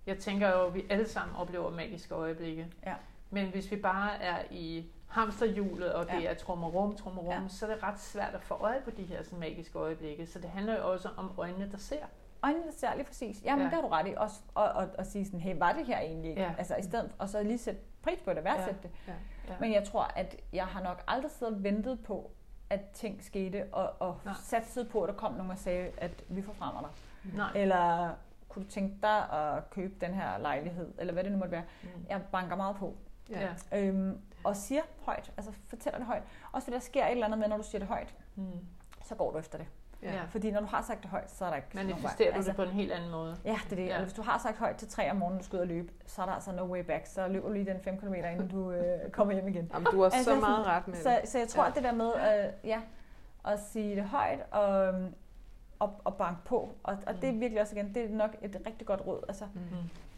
jeg 0.07 0.19
tænker 0.19 0.49
jo, 0.49 0.67
at 0.67 0.75
vi 0.75 0.87
alle 0.91 1.09
sammen 1.09 1.37
oplever 1.37 1.71
magiske 1.71 2.15
øjeblikke. 2.15 2.67
Ja. 2.87 2.95
Men 3.31 3.47
hvis 3.47 3.71
vi 3.71 3.77
bare 3.77 4.23
er 4.23 4.39
i 4.51 4.87
hamsterhjulet, 5.09 5.93
og 5.93 6.07
det 6.07 6.23
ja. 6.23 6.31
er 6.31 6.35
trummerum, 6.35 6.97
trummerum, 6.97 7.43
ja. 7.43 7.49
så 7.49 7.67
er 7.67 7.75
det 7.75 7.83
ret 7.83 8.01
svært 8.01 8.35
at 8.35 8.43
få 8.43 8.55
øje 8.55 8.81
på 8.85 8.91
de 8.91 9.03
her 9.03 9.23
sådan, 9.23 9.39
magiske 9.39 9.79
øjeblikke. 9.79 10.27
Så 10.27 10.39
det 10.39 10.51
handler 10.51 10.79
jo 10.79 10.93
også 10.93 11.09
om 11.17 11.31
øjnene, 11.39 11.71
der 11.71 11.79
ser. 11.79 12.05
Øjnene, 12.43 12.67
der 12.67 12.73
ser 12.73 12.95
lige 12.95 13.07
præcis. 13.07 13.43
Jamen, 13.45 13.59
ja. 13.59 13.65
det 13.65 13.75
har 13.75 13.83
du 13.83 13.89
ret 13.89 14.09
i. 14.09 14.15
Også, 14.17 14.41
og, 14.55 14.65
og, 14.65 14.89
og 14.99 15.07
sige 15.07 15.25
sådan, 15.25 15.41
hey, 15.41 15.59
var 15.59 15.73
det 15.73 15.87
her 15.87 15.99
egentlig? 15.99 16.37
Ja. 16.37 16.53
Altså 16.59 16.77
i 16.77 16.83
stedet, 16.83 17.11
og 17.19 17.29
så 17.29 17.43
lige 17.43 17.59
sætte 17.59 17.81
pris 18.03 18.19
på 18.25 18.33
det, 18.33 18.45
værdsætte 18.45 18.81
ja. 18.83 18.89
det. 18.89 18.91
Ja. 19.09 19.13
Ja. 19.49 19.55
Men 19.61 19.73
jeg 19.73 19.85
tror, 19.85 20.03
at 20.03 20.37
jeg 20.53 20.67
har 20.67 20.83
nok 20.83 21.05
aldrig 21.09 21.31
siddet 21.31 21.57
og 21.57 21.63
ventet 21.63 22.03
på, 22.05 22.31
at 22.71 22.81
ting 22.93 23.25
skete, 23.25 23.65
og, 23.73 23.93
og 23.99 24.21
sat 24.43 24.89
på, 24.91 25.03
at 25.03 25.09
der 25.09 25.15
kom 25.15 25.33
nogen 25.33 25.51
og 25.51 25.59
sagde, 25.59 25.91
at 25.97 26.25
vi 26.29 26.43
forfremmer 26.43 26.81
dig. 26.81 26.91
Nej. 27.37 27.51
Eller 27.55 28.15
kunne 28.49 28.65
du 28.65 28.71
tænke 28.71 28.97
dig 29.03 29.33
at 29.33 29.71
købe 29.71 29.95
den 30.01 30.15
her 30.15 30.39
lejlighed, 30.39 30.95
eller 30.99 31.13
hvad 31.13 31.25
det 31.25 31.33
nu 31.33 31.39
måtte 31.39 31.53
være. 31.53 31.65
Mm. 31.83 31.89
Jeg 32.09 32.23
banker 32.33 32.57
meget 32.57 32.77
på. 32.77 32.97
Ja. 33.31 33.49
Øhm, 33.73 34.21
og 34.45 34.57
siger 34.57 34.83
højt, 35.03 35.33
altså 35.37 35.53
fortæller 35.67 35.99
det 35.99 36.07
højt. 36.07 36.23
Også 36.53 36.65
fordi 36.65 36.75
der 36.75 36.81
sker 36.81 37.07
et 37.07 37.11
eller 37.11 37.27
andet 37.27 37.39
med, 37.39 37.49
når 37.49 37.57
du 37.57 37.63
siger 37.63 37.79
det 37.79 37.89
højt, 37.89 38.15
mm. 38.35 38.67
så 39.05 39.15
går 39.15 39.33
du 39.33 39.39
efter 39.39 39.59
det. 39.59 39.67
Ja. 40.03 40.23
Fordi 40.31 40.51
når 40.51 40.61
du 40.61 40.67
har 40.67 40.83
sagt 40.83 41.03
det 41.03 41.11
højt, 41.11 41.31
så 41.31 41.45
er 41.45 41.49
der 41.49 41.57
ikke 41.57 41.69
Manifesterer 41.75 42.31
du 42.31 42.37
altså, 42.37 42.51
det 42.51 42.57
på 42.57 42.63
en 42.63 42.69
helt 42.69 42.93
anden 42.93 43.11
måde. 43.11 43.37
Ja, 43.45 43.59
det 43.65 43.73
er 43.73 43.77
det. 43.77 43.87
Ja. 43.87 43.89
Altså, 43.89 44.03
hvis 44.03 44.13
du 44.13 44.23
har 44.23 44.39
sagt 44.39 44.59
højt 44.59 44.77
til 44.77 44.89
tre 44.89 45.11
om 45.11 45.17
morgenen, 45.17 45.39
du 45.39 45.45
skal 45.45 45.57
ud 45.57 45.61
og 45.61 45.67
løbe, 45.67 45.93
så 46.07 46.23
er 46.23 46.27
der 46.27 46.33
altså 46.33 46.53
no 46.53 46.73
way 46.73 46.81
back. 46.85 47.07
Så 47.07 47.29
løber 47.29 47.49
du 47.49 47.55
lige 47.55 47.67
den 47.67 47.81
5 47.81 47.99
km, 47.99 48.15
inden 48.15 48.49
du 48.49 48.71
øh, 48.71 49.11
kommer 49.17 49.35
hjem 49.35 49.49
igen. 49.49 49.71
Jamen, 49.75 49.87
du 49.93 49.99
har 49.99 50.05
altså, 50.05 50.25
så 50.25 50.41
meget 50.41 50.67
ret 50.67 50.89
med 50.89 50.97
så, 50.97 51.19
det. 51.21 51.29
Så 51.29 51.39
jeg 51.39 51.49
tror, 51.49 51.63
ja. 51.63 51.69
at 51.69 51.75
det 51.75 51.85
der 51.85 51.93
med 51.93 52.13
øh, 52.15 52.69
ja, 52.69 52.81
at 53.45 53.61
sige 53.73 53.97
det 53.97 54.05
højt 54.05 54.41
og, 54.51 54.95
og, 55.79 56.01
og 56.05 56.15
banke 56.15 56.41
på, 56.45 56.57
og, 56.83 56.97
og 57.07 57.15
mm. 57.15 57.21
det 57.21 57.29
er 57.29 57.33
mm. 57.33 57.41
virkelig 57.41 57.61
også 57.61 57.77
igen, 57.77 57.95
det 57.95 58.05
er 58.05 58.09
nok 58.09 58.37
et 58.43 58.63
rigtig 58.67 58.87
godt 58.87 59.07
råd. 59.07 59.25
Altså, 59.29 59.45
mm. 59.55 59.61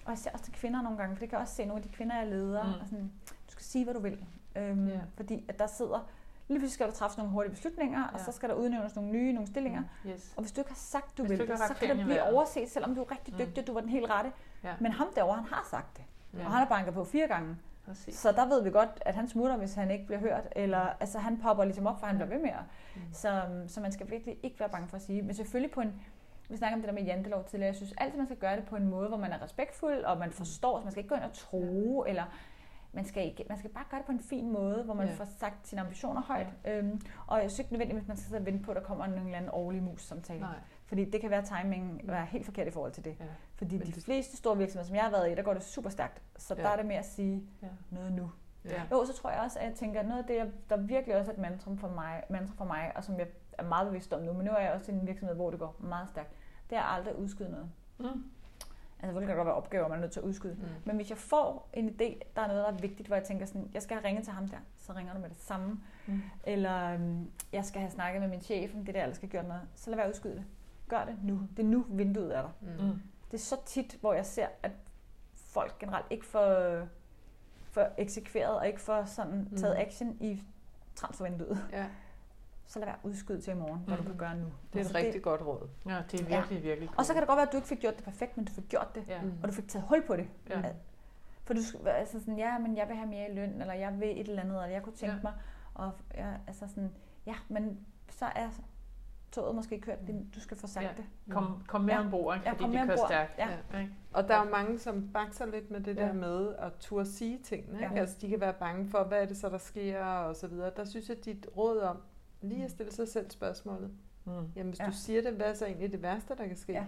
Og 0.05 0.11
jeg 0.11 0.19
ser 0.19 0.31
også 0.31 0.45
til 0.45 0.55
kvinder 0.55 0.83
nogle 0.83 0.99
gange, 0.99 1.17
for 1.17 1.21
det 1.21 1.31
kan 1.31 1.37
jeg 1.37 1.43
også 1.43 1.55
se 1.55 1.65
nogle 1.65 1.83
af 1.83 1.89
de 1.89 1.95
kvinder, 1.95 2.17
jeg 2.17 2.27
leder, 2.27 2.65
mm. 2.65 2.81
og 2.81 2.87
sådan, 2.87 3.13
du 3.23 3.53
skal 3.53 3.65
sige, 3.65 3.85
hvad 3.85 3.95
du 3.95 4.01
vil. 4.01 4.25
Øhm, 4.57 4.89
yeah. 4.89 5.01
Fordi 5.17 5.45
at 5.49 5.59
der 5.59 5.67
sidder 5.67 6.09
lige 6.53 6.61
pludselig 6.61 6.75
skal 6.75 6.87
der 6.87 6.93
træffes 6.93 7.19
nogle 7.19 7.33
hurtige 7.33 7.51
beslutninger, 7.51 7.99
ja. 7.99 8.15
og 8.15 8.21
så 8.21 8.33
skal 8.33 8.49
der 8.49 8.55
udnævnes 8.55 8.97
nogle 8.97 9.11
nye 9.11 9.33
nogle 9.33 9.47
stillinger. 9.47 9.81
Mm, 9.81 10.11
yes. 10.11 10.33
Og 10.37 10.43
hvis 10.43 10.53
du 10.53 10.61
ikke 10.61 10.71
har 10.71 10.77
sagt, 10.77 11.19
du 11.19 11.23
hvis 11.23 11.31
vil 11.31 11.39
du 11.49 11.53
det, 11.53 11.59
så 11.59 11.75
kan 11.75 11.97
det 11.97 12.05
blive 12.05 12.23
overset, 12.23 12.71
selvom 12.71 12.95
du 12.95 13.01
er 13.03 13.11
rigtig 13.11 13.35
mm. 13.35 13.39
dygtig, 13.39 13.63
mm. 13.63 13.67
du 13.67 13.73
var 13.73 13.81
den 13.81 13.91
helt 13.91 14.11
rette. 14.11 14.33
Ja. 14.65 14.75
Men 14.81 14.93
ham 14.93 15.07
derovre, 15.15 15.37
han 15.37 15.45
har 15.45 15.67
sagt 15.71 15.97
det. 15.97 16.05
Ja. 16.35 16.39
Og 16.39 16.51
han 16.51 16.59
har 16.59 16.67
banket 16.69 16.95
på 16.95 17.05
fire 17.05 17.29
gange. 17.29 17.57
Præcis. 17.87 18.17
Så 18.17 18.33
der 18.33 18.49
ved 18.49 18.63
vi 18.63 18.71
godt, 18.71 18.89
at 19.01 19.15
han 19.15 19.29
smutter, 19.29 19.57
hvis 19.57 19.75
han 19.75 19.91
ikke 19.91 20.07
bliver 20.07 20.21
hørt. 20.21 20.49
Eller 20.57 20.81
altså, 21.01 21.19
han 21.19 21.41
popper 21.43 21.65
ligesom 21.65 21.87
op, 21.87 22.01
for 22.01 22.07
han 22.07 22.19
ja. 22.19 22.25
bliver 22.25 22.39
ved 22.39 22.47
med. 22.47 22.53
Mm. 22.97 23.01
Så, 23.13 23.43
så 23.67 23.81
man 23.81 23.93
skal 23.93 24.11
virkelig 24.11 24.39
ikke 24.43 24.61
være 24.61 24.69
bange 24.69 24.89
for 24.89 24.97
at 24.97 25.03
sige. 25.03 25.23
Men 25.23 25.35
selvfølgelig 25.35 25.75
på 25.75 25.81
en, 25.81 26.01
vi 26.49 26.57
snakker 26.57 26.77
om 26.77 26.81
det 26.81 26.89
der 26.89 26.95
med 26.95 27.03
jantelov 27.03 27.45
tidligere. 27.45 27.67
Jeg 27.67 27.77
synes 27.77 27.95
altid, 27.99 28.19
man 28.19 28.27
skal 28.27 28.39
gøre 28.39 28.57
det 28.57 28.65
på 28.65 28.77
en 28.77 28.89
måde, 28.89 29.09
hvor 29.09 29.17
man 29.17 29.33
er 29.33 29.43
respektfuld, 29.43 30.05
og 30.05 30.19
man 30.19 30.33
forstår, 30.33 30.79
så 30.79 30.85
man 30.85 30.93
skal 30.93 31.01
ikke 31.01 31.09
gå 31.09 31.15
ind 31.15 31.25
og 31.25 31.33
tro, 31.33 32.05
ja. 32.07 32.11
eller 32.11 32.25
man 32.93 33.05
skal, 33.05 33.27
ikke, 33.27 33.45
man 33.49 33.59
skal 33.59 33.71
bare 33.71 33.85
gøre 33.91 33.99
det 33.99 34.07
på 34.07 34.13
en 34.13 34.21
fin 34.21 34.53
måde, 34.53 34.83
hvor 34.83 34.95
man 34.95 35.09
ja. 35.09 35.15
får 35.15 35.25
sagt 35.25 35.69
sine 35.69 35.81
ambitioner 35.81 36.23
højt. 36.23 36.47
Ja. 36.65 36.79
Øhm, 36.79 37.01
og 37.27 37.43
jeg 37.43 37.51
synes 37.51 37.59
ikke 37.59 37.73
nødvendigvis, 37.73 38.03
at 38.03 38.09
man 38.09 38.17
skal 38.17 38.29
sidde 38.29 38.41
og 38.41 38.47
vente 38.47 38.65
på, 38.65 38.71
at 38.71 38.77
der 38.77 38.83
kommer 38.83 39.05
en 39.05 39.13
eller 39.13 39.37
anden 39.37 39.51
årlig 39.53 39.83
mus-samtale. 39.83 40.41
Nej. 40.41 40.59
Fordi 40.87 41.05
det 41.05 41.21
kan 41.21 41.31
være, 41.31 41.41
at 41.41 41.51
timingen 41.63 42.11
er 42.11 42.25
helt 42.25 42.45
forkert 42.45 42.67
i 42.67 42.71
forhold 42.71 42.93
til 42.93 43.05
det. 43.05 43.17
Ja. 43.21 43.25
Fordi 43.55 43.79
Men 43.79 43.87
de 43.87 43.93
det... 43.93 44.05
fleste 44.05 44.37
store 44.37 44.59
virksomheder, 44.59 44.87
som 44.87 44.97
jeg 44.97 45.05
har 45.05 45.11
været 45.11 45.33
i, 45.33 45.35
der 45.35 45.43
går 45.43 45.55
det 45.55 45.63
super 45.63 45.91
stærkt. 45.91 46.23
Så 46.37 46.55
ja. 46.55 46.63
der 46.63 46.69
er 46.69 46.77
det 46.77 46.87
med 46.87 46.97
at 46.97 47.07
sige 47.07 47.43
ja. 47.63 47.69
noget 47.91 48.13
nu. 48.13 48.31
Ja. 48.65 48.83
Jo, 48.91 49.05
så 49.05 49.13
tror 49.13 49.31
jeg 49.31 49.41
også, 49.41 49.59
at 49.59 49.65
jeg 49.65 49.75
tænker, 49.75 50.01
at 50.01 50.07
noget 50.07 50.21
af 50.21 50.27
det, 50.27 50.53
der 50.71 50.77
virkelig 50.77 51.17
også 51.17 51.31
er 51.31 51.35
et 51.35 51.41
mantra 51.41 51.75
for 51.75 51.89
mig, 51.89 52.23
mantra 52.31 52.55
for 52.55 52.65
mig, 52.65 52.93
og 52.97 53.05
som 53.05 53.19
jeg 53.19 53.27
er 53.59 53.69
meget 53.69 53.87
bevidst 53.87 54.13
om 54.13 54.23
nu, 54.23 54.33
men 54.33 54.45
nu 54.45 54.51
er 54.51 54.59
jeg 54.59 54.73
også 54.73 54.93
i 54.93 54.95
en 54.95 55.07
virksomhed, 55.07 55.37
hvor 55.37 55.51
det 55.51 55.59
går 55.59 55.77
meget 55.79 56.09
stærkt, 56.09 56.31
det 56.71 56.79
er 56.79 56.83
aldrig 56.83 57.13
at 57.15 57.19
udskyde 57.19 57.51
noget. 57.51 57.71
Mm. 57.99 58.25
Altså, 59.03 59.21
det 59.21 59.27
kan 59.27 59.37
godt 59.37 59.47
være 59.47 59.55
opgaver, 59.55 59.89
man 59.89 59.97
er 59.97 60.01
nødt 60.01 60.13
til 60.13 60.21
at 60.21 60.25
udskyde. 60.25 60.55
Mm. 60.55 60.67
Men 60.85 60.97
hvis 60.97 61.11
jeg 61.11 61.19
får 61.19 61.71
en 61.73 61.89
idé, 61.89 62.21
der 62.37 62.43
er 62.43 62.47
noget, 62.47 62.63
der 62.63 62.73
er 62.73 62.77
vigtigt, 62.77 63.07
hvor 63.07 63.17
jeg 63.17 63.25
tænker 63.25 63.47
sådan, 63.47 63.71
jeg 63.75 63.83
skal 63.83 63.97
have 63.97 64.07
ringet 64.07 64.25
til 64.25 64.33
ham 64.33 64.49
der, 64.49 64.57
så 64.79 64.93
ringer 64.93 65.15
du 65.15 65.21
med 65.21 65.29
det 65.29 65.41
samme. 65.41 65.81
Mm. 66.07 66.23
Eller 66.45 66.95
um, 66.95 67.31
jeg 67.53 67.65
skal 67.65 67.81
have 67.81 67.91
snakket 67.91 68.23
med 68.23 68.29
min 68.29 68.41
chef 68.41 68.75
om 68.75 68.85
det 68.85 68.95
der, 68.95 69.03
eller 69.03 69.15
skal 69.15 69.29
gøre 69.29 69.45
noget. 69.45 69.63
Så 69.75 69.91
lad 69.91 69.97
være 69.97 70.07
at 70.07 70.11
udskyde 70.11 70.35
det. 70.35 70.45
Gør 70.89 71.05
det 71.05 71.17
nu. 71.23 71.41
Det 71.57 71.63
er 71.63 71.67
nu, 71.67 71.85
vinduet 71.89 72.37
er 72.37 72.43
der. 72.43 72.51
Mm. 72.61 72.85
mm. 72.85 73.03
Det 73.31 73.37
er 73.37 73.43
så 73.43 73.57
tit, 73.67 73.97
hvor 74.01 74.13
jeg 74.13 74.27
ser, 74.27 74.47
at 74.63 74.73
folk 75.35 75.79
generelt 75.79 76.07
ikke 76.11 76.27
får, 76.27 76.81
får 77.71 77.89
eksekveret 77.99 78.59
og 78.59 78.67
ikke 78.67 78.81
får 78.81 79.05
sådan 79.05 79.49
mm. 79.51 79.57
taget 79.57 79.77
action 79.77 80.17
i 80.21 80.43
transfervinduet. 80.95 81.69
Ja 81.73 81.87
så 82.71 82.79
lad 82.79 82.87
være 82.87 82.97
udskyde 83.03 83.41
til 83.41 83.51
i 83.51 83.57
morgen, 83.57 83.81
hvad 83.87 83.97
mm. 83.97 84.03
du 84.03 84.09
kan 84.09 84.19
gøre 84.19 84.37
nu. 84.37 84.45
Det 84.45 84.53
er 84.73 84.75
et 84.75 84.79
altså, 84.79 84.97
rigtig 84.97 85.15
det, 85.15 85.23
godt 85.23 85.43
råd. 85.43 85.69
Ja, 85.87 86.03
det 86.11 86.21
er 86.21 86.25
virkelig, 86.25 86.59
ja. 86.59 86.69
virkelig 86.69 86.89
godt. 86.89 86.99
Og 86.99 87.05
så 87.05 87.13
kan 87.13 87.23
det 87.23 87.29
godt 87.29 87.37
være, 87.37 87.47
at 87.47 87.53
du 87.53 87.57
ikke 87.57 87.69
fik 87.69 87.81
gjort 87.81 87.97
det 87.97 88.05
perfekt, 88.05 88.37
men 88.37 88.47
du 88.47 88.53
fik 88.53 88.69
gjort 88.69 88.95
det, 88.95 89.05
ja. 89.09 89.21
og 89.43 89.49
du 89.49 89.55
fik 89.55 89.69
taget 89.69 89.87
hul 89.89 90.07
på 90.07 90.17
det. 90.17 90.29
Ja. 90.51 90.63
For 91.45 91.55
du 91.55 91.61
altså 91.87 92.21
sådan, 92.21 92.39
ja, 92.39 92.59
men 92.59 92.77
jeg 92.77 92.89
vil 92.89 92.97
have 92.97 93.09
mere 93.09 93.31
i 93.31 93.35
løn, 93.35 93.61
eller 93.61 93.75
jeg 93.75 94.01
vil 94.01 94.21
et 94.21 94.29
eller 94.29 94.43
andet, 94.43 94.55
eller 94.55 94.67
jeg 94.67 94.83
kunne 94.83 94.97
tænke 94.97 95.15
ja. 95.15 95.23
mig, 95.23 95.33
og 95.75 95.93
ja, 96.15 96.33
altså 96.47 96.69
sådan, 96.69 96.93
ja, 97.27 97.35
men 97.49 97.87
så 98.11 98.25
er 98.25 98.49
toget 99.33 99.55
måske 99.55 99.81
kørt, 99.81 99.99
du 100.35 100.41
skal 100.41 100.57
få 100.57 100.67
sagt 100.67 100.85
ja. 100.85 100.91
det. 100.97 101.05
Kom, 101.31 101.65
kom 101.69 101.81
med 101.81 101.95
ja. 101.95 102.01
ombord, 102.01 102.37
fordi 102.37 102.49
ja, 102.49 102.55
kom 102.55 102.71
de 102.73 102.87
kører 102.87 103.07
stærkt. 103.07 103.39
Ja. 103.39 103.49
Ja. 103.73 103.87
Og 104.13 104.29
der 104.29 104.35
er 104.35 104.45
jo 104.45 104.51
mange, 104.51 104.79
som 104.79 105.09
bakser 105.13 105.47
lidt 105.47 105.71
med 105.71 105.81
det 105.81 105.97
ja. 105.97 106.03
der 106.03 106.13
med 106.13 106.55
at 106.59 106.73
turde 106.81 107.07
sige 107.07 107.39
tingene. 107.39 107.79
Ikke? 107.83 107.95
Ja. 107.95 108.01
Altså, 108.01 108.17
de 108.21 108.29
kan 108.29 108.41
være 108.41 108.53
bange 108.53 108.89
for, 108.89 109.05
hvad 109.05 109.23
er 109.23 109.27
det 109.27 109.37
så, 109.37 109.49
der 109.49 109.59
sker, 109.59 110.05
og 110.05 110.37
så 110.37 110.47
videre. 110.47 110.71
Der 110.77 110.85
synes 110.85 111.09
jeg, 111.09 111.19
at 111.19 111.25
dit 111.25 111.47
råd 111.57 111.81
om, 111.81 111.97
lige 112.43 112.65
at 112.65 112.71
stille 112.71 112.93
sig 112.93 113.09
selv 113.09 113.31
spørgsmålet. 113.31 113.91
Mm. 114.25 114.33
Jamen, 114.57 114.71
hvis 114.71 114.81
ja. 114.81 114.87
du 114.87 114.93
siger 114.93 115.23
det, 115.23 115.33
hvad 115.33 115.47
er 115.47 115.55
så 115.55 115.67
egentlig 115.67 115.93
det 115.93 116.03
værste, 116.03 116.35
der 116.37 116.47
kan 116.47 116.57
ske? 116.57 116.73
Ja. 116.73 116.85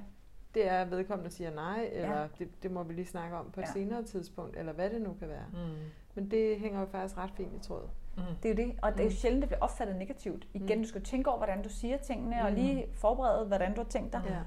Det 0.54 0.68
er, 0.68 0.80
at 0.80 0.90
vedkommende 0.90 1.30
siger 1.30 1.50
nej, 1.54 1.88
eller 1.92 2.20
ja. 2.20 2.26
det, 2.38 2.62
det 2.62 2.70
må 2.70 2.82
vi 2.82 2.94
lige 2.94 3.06
snakke 3.06 3.36
om 3.36 3.50
på 3.50 3.60
et 3.60 3.64
ja. 3.64 3.72
senere 3.72 4.02
tidspunkt, 4.02 4.56
eller 4.56 4.72
hvad 4.72 4.90
det 4.90 5.02
nu 5.02 5.12
kan 5.12 5.28
være. 5.28 5.46
Mm. 5.52 5.74
Men 6.14 6.30
det 6.30 6.58
hænger 6.58 6.80
jo 6.80 6.86
faktisk 6.86 7.18
ret 7.18 7.30
fint 7.30 7.54
i 7.54 7.58
tråd. 7.58 7.88
Mm. 8.16 8.22
Det 8.42 8.50
er 8.50 8.64
jo 8.64 8.68
det, 8.68 8.78
og 8.82 8.92
det 8.92 9.00
er 9.00 9.04
jo 9.04 9.10
mm. 9.10 9.16
sjældent, 9.16 9.42
det 9.42 9.48
bliver 9.48 9.60
opfattet 9.60 9.96
negativt. 9.96 10.48
Igen, 10.54 10.78
mm. 10.78 10.82
du 10.82 10.88
skal 10.88 11.02
tænke 11.02 11.30
over, 11.30 11.38
hvordan 11.38 11.62
du 11.62 11.68
siger 11.68 11.96
tingene, 11.96 12.36
mm. 12.40 12.46
og 12.46 12.52
lige 12.52 12.86
forberede, 12.94 13.46
hvordan 13.46 13.74
du 13.74 13.80
har 13.80 13.88
tænkt 13.88 14.12
dig, 14.12 14.22
ja. 14.26 14.38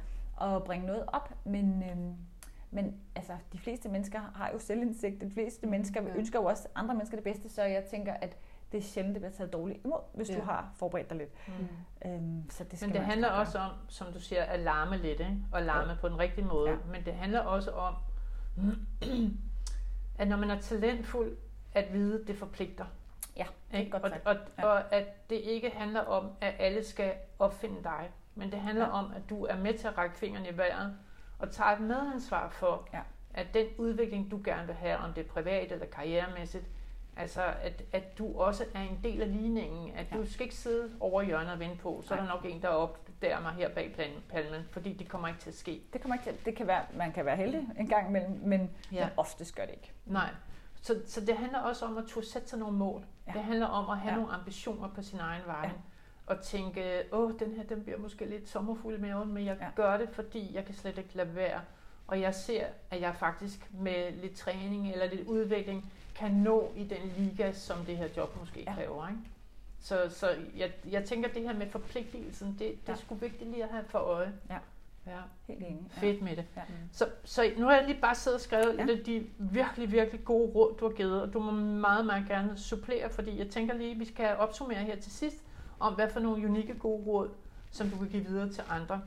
og 0.45 0.63
bringe 0.63 0.87
noget 0.87 1.03
op. 1.07 1.33
Men, 1.43 1.83
øhm, 1.91 2.15
men 2.71 2.95
altså, 3.15 3.33
de 3.53 3.57
fleste 3.57 3.89
mennesker 3.89 4.19
har 4.19 4.49
jo 4.53 4.59
selvindsigt. 4.59 5.21
De 5.21 5.31
fleste 5.31 5.67
mennesker 5.67 6.03
ja. 6.03 6.15
ønsker 6.15 6.39
jo 6.39 6.45
også 6.45 6.67
andre 6.75 6.95
mennesker 6.95 7.17
det 7.17 7.23
bedste, 7.23 7.49
så 7.49 7.63
jeg 7.63 7.83
tænker, 7.83 8.13
at 8.13 8.37
det 8.75 8.83
er 8.83 8.87
sjældent, 8.87 9.15
det 9.15 9.21
bliver 9.21 9.33
taget 9.33 9.53
dårligt 9.53 9.79
imod, 9.85 9.99
hvis 10.13 10.29
ja. 10.29 10.35
du 10.35 10.41
har 10.41 10.71
forberedt 10.75 11.09
dig 11.09 11.17
lidt. 11.17 11.29
Mm. 11.47 12.09
Øhm, 12.09 12.49
så 12.49 12.63
det 12.63 12.79
skal 12.79 12.89
Men 12.89 12.97
det 12.97 13.05
handler 13.05 13.29
også 13.29 13.59
om, 13.59 13.71
som 13.87 14.13
du 14.13 14.19
siger, 14.19 14.43
at 14.43 14.59
larme 14.59 14.97
lidt, 14.97 15.19
ikke? 15.19 15.37
og 15.51 15.61
larme 15.61 15.91
ja. 15.91 15.97
på 16.01 16.09
den 16.09 16.19
rigtige 16.19 16.45
måde. 16.45 16.69
Ja. 16.69 16.75
Men 16.91 17.05
det 17.05 17.13
handler 17.13 17.39
også 17.39 17.71
om, 17.71 17.95
at 20.19 20.27
når 20.27 20.37
man 20.37 20.51
er 20.51 20.59
talentfuld, 20.59 21.37
at 21.73 21.93
vide, 21.93 22.25
det 22.27 22.37
forpligter. 22.37 22.85
Ja, 23.37 23.45
det 23.71 23.87
er 23.87 23.89
godt 23.89 24.03
og, 24.03 24.11
og, 24.25 24.35
ja. 24.57 24.65
og 24.65 24.93
at 24.93 25.29
det 25.29 25.35
ikke 25.35 25.69
handler 25.69 26.01
om, 26.01 26.29
at 26.41 26.53
alle 26.59 26.83
skal 26.83 27.13
opfinde 27.39 27.83
dig, 27.83 28.11
men 28.35 28.51
det 28.51 28.59
handler 28.59 28.85
ja. 28.85 28.91
om, 28.91 29.11
at 29.15 29.21
du 29.29 29.45
er 29.45 29.57
med 29.57 29.77
til 29.77 29.87
at 29.87 29.97
række 29.97 30.15
fingrene 30.15 30.49
i 30.49 30.57
vejret, 30.57 30.97
og 31.39 31.51
tager 31.51 31.69
et 31.69 31.79
medansvar 31.79 32.49
for, 32.49 32.87
ja. 32.93 33.01
at 33.33 33.47
den 33.53 33.65
udvikling, 33.77 34.31
du 34.31 34.41
gerne 34.45 34.67
vil 34.67 34.75
have, 34.75 34.97
om 34.97 35.13
det 35.13 35.25
er 35.25 35.29
privat 35.29 35.71
eller 35.71 35.85
karrieremæssigt, 35.85 36.65
Altså, 37.17 37.41
at, 37.61 37.83
at 37.91 38.17
du 38.17 38.39
også 38.39 38.65
er 38.73 38.81
en 38.81 38.99
del 39.03 39.21
af 39.21 39.31
ligningen. 39.31 39.95
At 39.95 40.05
ja. 40.11 40.17
du 40.17 40.31
skal 40.31 40.43
ikke 40.43 40.55
sidde 40.55 40.91
over 40.99 41.23
hjørnet 41.23 41.53
og 41.53 41.59
vente 41.59 41.77
på, 41.77 42.01
så 42.03 42.15
Nej. 42.15 42.23
er 42.23 42.27
der 42.27 42.33
nok 42.35 42.45
en, 42.45 42.61
der 42.61 42.67
opdager 42.67 43.41
mig 43.41 43.51
her 43.51 43.69
bag 43.69 44.19
palmen, 44.29 44.61
fordi 44.71 44.93
det 44.93 45.09
kommer 45.09 45.27
ikke 45.27 45.39
til 45.39 45.49
at 45.49 45.55
ske. 45.55 45.81
Det 45.93 46.01
kommer 46.01 46.15
ikke 46.15 46.25
til, 46.25 46.45
det 46.45 46.55
kan 46.55 46.67
være, 46.67 46.85
man 46.93 47.11
kan 47.11 47.25
være 47.25 47.35
heldig 47.35 47.67
en 47.79 47.87
gang 47.87 48.09
imellem, 48.09 48.31
men, 48.43 48.71
ja. 48.91 49.05
men 49.05 49.13
oftest 49.17 49.55
gør 49.55 49.65
det 49.65 49.73
ikke. 49.73 49.91
Nej. 50.05 50.29
Så, 50.81 51.01
så 51.07 51.21
det 51.21 51.37
handler 51.37 51.59
også 51.59 51.85
om 51.85 51.97
at 51.97 52.03
turde 52.07 52.29
sætte 52.29 52.49
sig 52.49 52.59
nogle 52.59 52.77
mål. 52.77 53.05
Ja. 53.27 53.31
Det 53.33 53.43
handler 53.43 53.67
om 53.67 53.89
at 53.89 53.97
have 53.97 54.13
ja. 54.13 54.19
nogle 54.19 54.33
ambitioner 54.33 54.89
på 54.89 55.01
sin 55.01 55.19
egen 55.19 55.41
vej. 55.45 55.63
Ja. 55.63 55.71
Og 56.27 56.41
tænke, 56.41 57.03
åh, 57.11 57.31
den 57.39 57.51
her 57.51 57.63
den 57.63 57.83
bliver 57.83 57.97
måske 57.97 58.25
lidt 58.25 58.49
sommerfuld 58.49 58.97
med 58.97 59.25
men 59.25 59.45
jeg 59.45 59.57
ja. 59.61 59.67
gør 59.75 59.97
det, 59.97 60.09
fordi 60.09 60.55
jeg 60.55 60.65
kan 60.65 60.75
slet 60.75 60.97
ikke 60.97 61.15
lade 61.15 61.35
være. 61.35 61.61
Og 62.07 62.21
jeg 62.21 62.35
ser, 62.35 62.65
at 62.91 63.01
jeg 63.01 63.15
faktisk 63.15 63.69
med 63.73 64.11
lidt 64.11 64.35
træning 64.35 64.91
eller 64.91 65.09
lidt 65.09 65.27
udvikling, 65.27 65.91
kan 66.15 66.31
nå 66.31 66.71
i 66.75 66.83
den 66.83 67.13
liga, 67.17 67.51
som 67.51 67.85
det 67.85 67.97
her 67.97 68.07
job 68.17 68.39
måske 68.39 68.63
ja. 68.67 68.73
kræver. 68.73 69.07
Ikke? 69.07 69.21
Så, 69.79 70.09
så 70.09 70.35
jeg, 70.57 70.71
jeg 70.91 71.05
tænker, 71.05 71.29
at 71.29 71.35
det 71.35 71.43
her 71.43 71.53
med 71.53 71.67
forpligtelsen, 71.69 72.47
det, 72.47 72.59
det 72.59 72.79
ja. 72.87 72.93
er 72.93 72.97
sgu 72.97 73.15
vigtigt 73.15 73.51
lige 73.51 73.63
at 73.63 73.69
have 73.69 73.85
for 73.87 73.99
øje. 73.99 74.33
Ja. 74.49 74.57
Ja. 75.07 75.19
Helt 75.47 75.63
enig. 75.63 75.85
Fedt 75.89 76.21
med 76.21 76.35
det. 76.35 76.45
Ja. 76.55 76.61
Så, 76.91 77.07
så 77.23 77.51
nu 77.57 77.65
har 77.65 77.75
jeg 77.75 77.87
lige 77.87 78.01
bare 78.01 78.15
siddet 78.15 78.35
og 78.35 78.41
skrevet 78.41 78.77
ja. 78.77 78.95
de 79.05 79.27
virkelig, 79.39 79.91
virkelig 79.91 80.25
gode 80.25 80.51
råd, 80.51 80.75
du 80.79 80.87
har 80.87 80.93
givet, 80.93 81.21
og 81.21 81.33
du 81.33 81.39
må 81.39 81.51
meget, 81.51 82.05
meget 82.05 82.27
gerne 82.27 82.57
supplere, 82.57 83.09
fordi 83.09 83.39
jeg 83.39 83.49
tænker 83.49 83.73
lige, 83.73 83.91
at 83.91 83.99
vi 83.99 84.05
skal 84.05 84.35
opsummere 84.37 84.77
her 84.77 84.95
til 84.95 85.11
sidst, 85.11 85.43
om 85.79 85.93
hvad 85.93 86.09
for 86.09 86.19
nogle 86.19 86.49
unikke 86.49 86.73
gode 86.73 87.03
råd, 87.05 87.29
som 87.71 87.89
du 87.89 87.95
vil 87.95 88.09
give 88.09 88.25
videre 88.25 88.49
til 88.49 88.63
andre. 88.69 89.01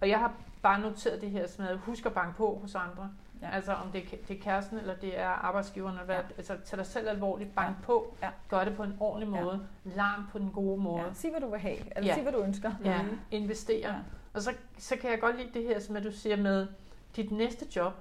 Og 0.00 0.08
jeg 0.08 0.18
har 0.18 0.34
bare 0.62 0.80
noteret 0.80 1.20
det 1.20 1.30
her 1.30 1.46
med, 1.58 1.76
husk 1.76 2.06
at 2.06 2.14
banke 2.14 2.36
på 2.36 2.58
hos 2.62 2.74
andre. 2.74 3.10
Ja. 3.42 3.50
Altså 3.50 3.72
om 3.72 3.92
det 3.92 4.02
er, 4.02 4.16
det 4.28 4.38
er 4.38 4.42
kæresten, 4.42 4.78
eller 4.78 4.94
det 4.94 5.18
er 5.18 5.28
arbejdsgiveren. 5.28 5.98
Eller 6.00 6.14
ja. 6.14 6.20
altså 6.36 6.56
tag 6.64 6.78
dig 6.78 6.86
selv 6.86 7.08
alvorligt, 7.08 7.54
bank 7.54 7.76
ja. 7.80 7.84
på, 7.84 8.16
ja. 8.22 8.30
gør 8.48 8.64
det 8.64 8.76
på 8.76 8.82
en 8.82 8.96
ordentlig 9.00 9.28
måde, 9.28 9.66
ja. 9.84 9.90
larm 9.96 10.26
på 10.32 10.38
den 10.38 10.50
gode 10.50 10.80
måde. 10.82 11.02
Ja. 11.02 11.12
Sig 11.12 11.30
hvad 11.30 11.40
du 11.40 11.50
vil 11.50 11.60
have, 11.60 11.96
eller 11.96 12.08
ja. 12.08 12.14
sig 12.14 12.22
hvad 12.22 12.32
du 12.32 12.42
ønsker. 12.42 12.72
Ja, 12.84 13.02
mm. 13.02 13.18
investere. 13.30 13.88
Ja. 13.88 13.94
Og 14.34 14.42
så, 14.42 14.54
så 14.78 14.96
kan 14.96 15.10
jeg 15.10 15.20
godt 15.20 15.36
lide 15.36 15.50
det 15.54 15.62
her, 15.62 15.80
som 15.80 15.96
at 15.96 16.04
du 16.04 16.12
siger 16.12 16.36
med 16.36 16.66
dit 17.16 17.30
næste 17.30 17.66
job. 17.76 17.92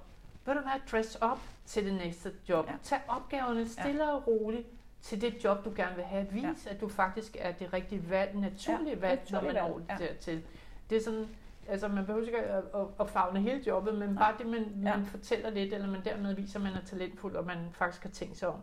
Vil 0.45 0.55
du 0.55 0.59
være 0.59 0.79
dress 0.91 1.15
op 1.15 1.39
til 1.65 1.85
det 1.85 1.93
næste 1.93 2.31
job? 2.49 2.67
Ja. 2.67 2.73
Tag 2.83 2.99
opgaverne 3.07 3.69
stille 3.69 4.03
ja. 4.03 4.15
og 4.15 4.27
roligt 4.27 4.67
til 5.01 5.21
det 5.21 5.43
job, 5.43 5.65
du 5.65 5.73
gerne 5.75 5.95
vil 5.95 6.03
have. 6.03 6.27
Vis, 6.31 6.43
ja. 6.43 6.71
at 6.71 6.81
du 6.81 6.87
faktisk 6.87 7.37
er 7.39 7.51
det 7.51 7.73
rigtige 7.73 8.09
valg, 8.09 8.35
naturlige 8.35 8.95
ja, 8.95 8.99
valg, 8.99 9.21
når 9.31 9.41
man 9.41 9.53
når 9.53 9.81
ja. 9.89 9.95
dertil. 10.05 10.43
Det 10.89 10.97
er 10.97 11.03
sådan, 11.03 11.27
altså 11.67 11.87
man 11.87 12.05
behøver 12.05 12.25
ikke 12.25 12.37
at, 12.37 12.63
at, 12.75 12.85
at 12.99 13.09
fagne 13.09 13.41
hele 13.41 13.63
jobbet, 13.67 13.95
men 13.95 14.15
bare 14.15 14.35
det, 14.37 14.45
man, 14.45 14.63
ja. 14.83 14.97
man 14.97 15.05
fortæller 15.05 15.49
lidt, 15.49 15.73
eller 15.73 15.87
man 15.87 16.03
dermed 16.05 16.33
viser, 16.33 16.59
at 16.59 16.63
man 16.63 16.73
er 16.73 16.81
talentfuld, 16.85 17.35
og 17.35 17.45
man 17.45 17.57
faktisk 17.71 18.03
har 18.03 18.09
tænkt 18.09 18.37
sig 18.37 18.47
om. 18.47 18.59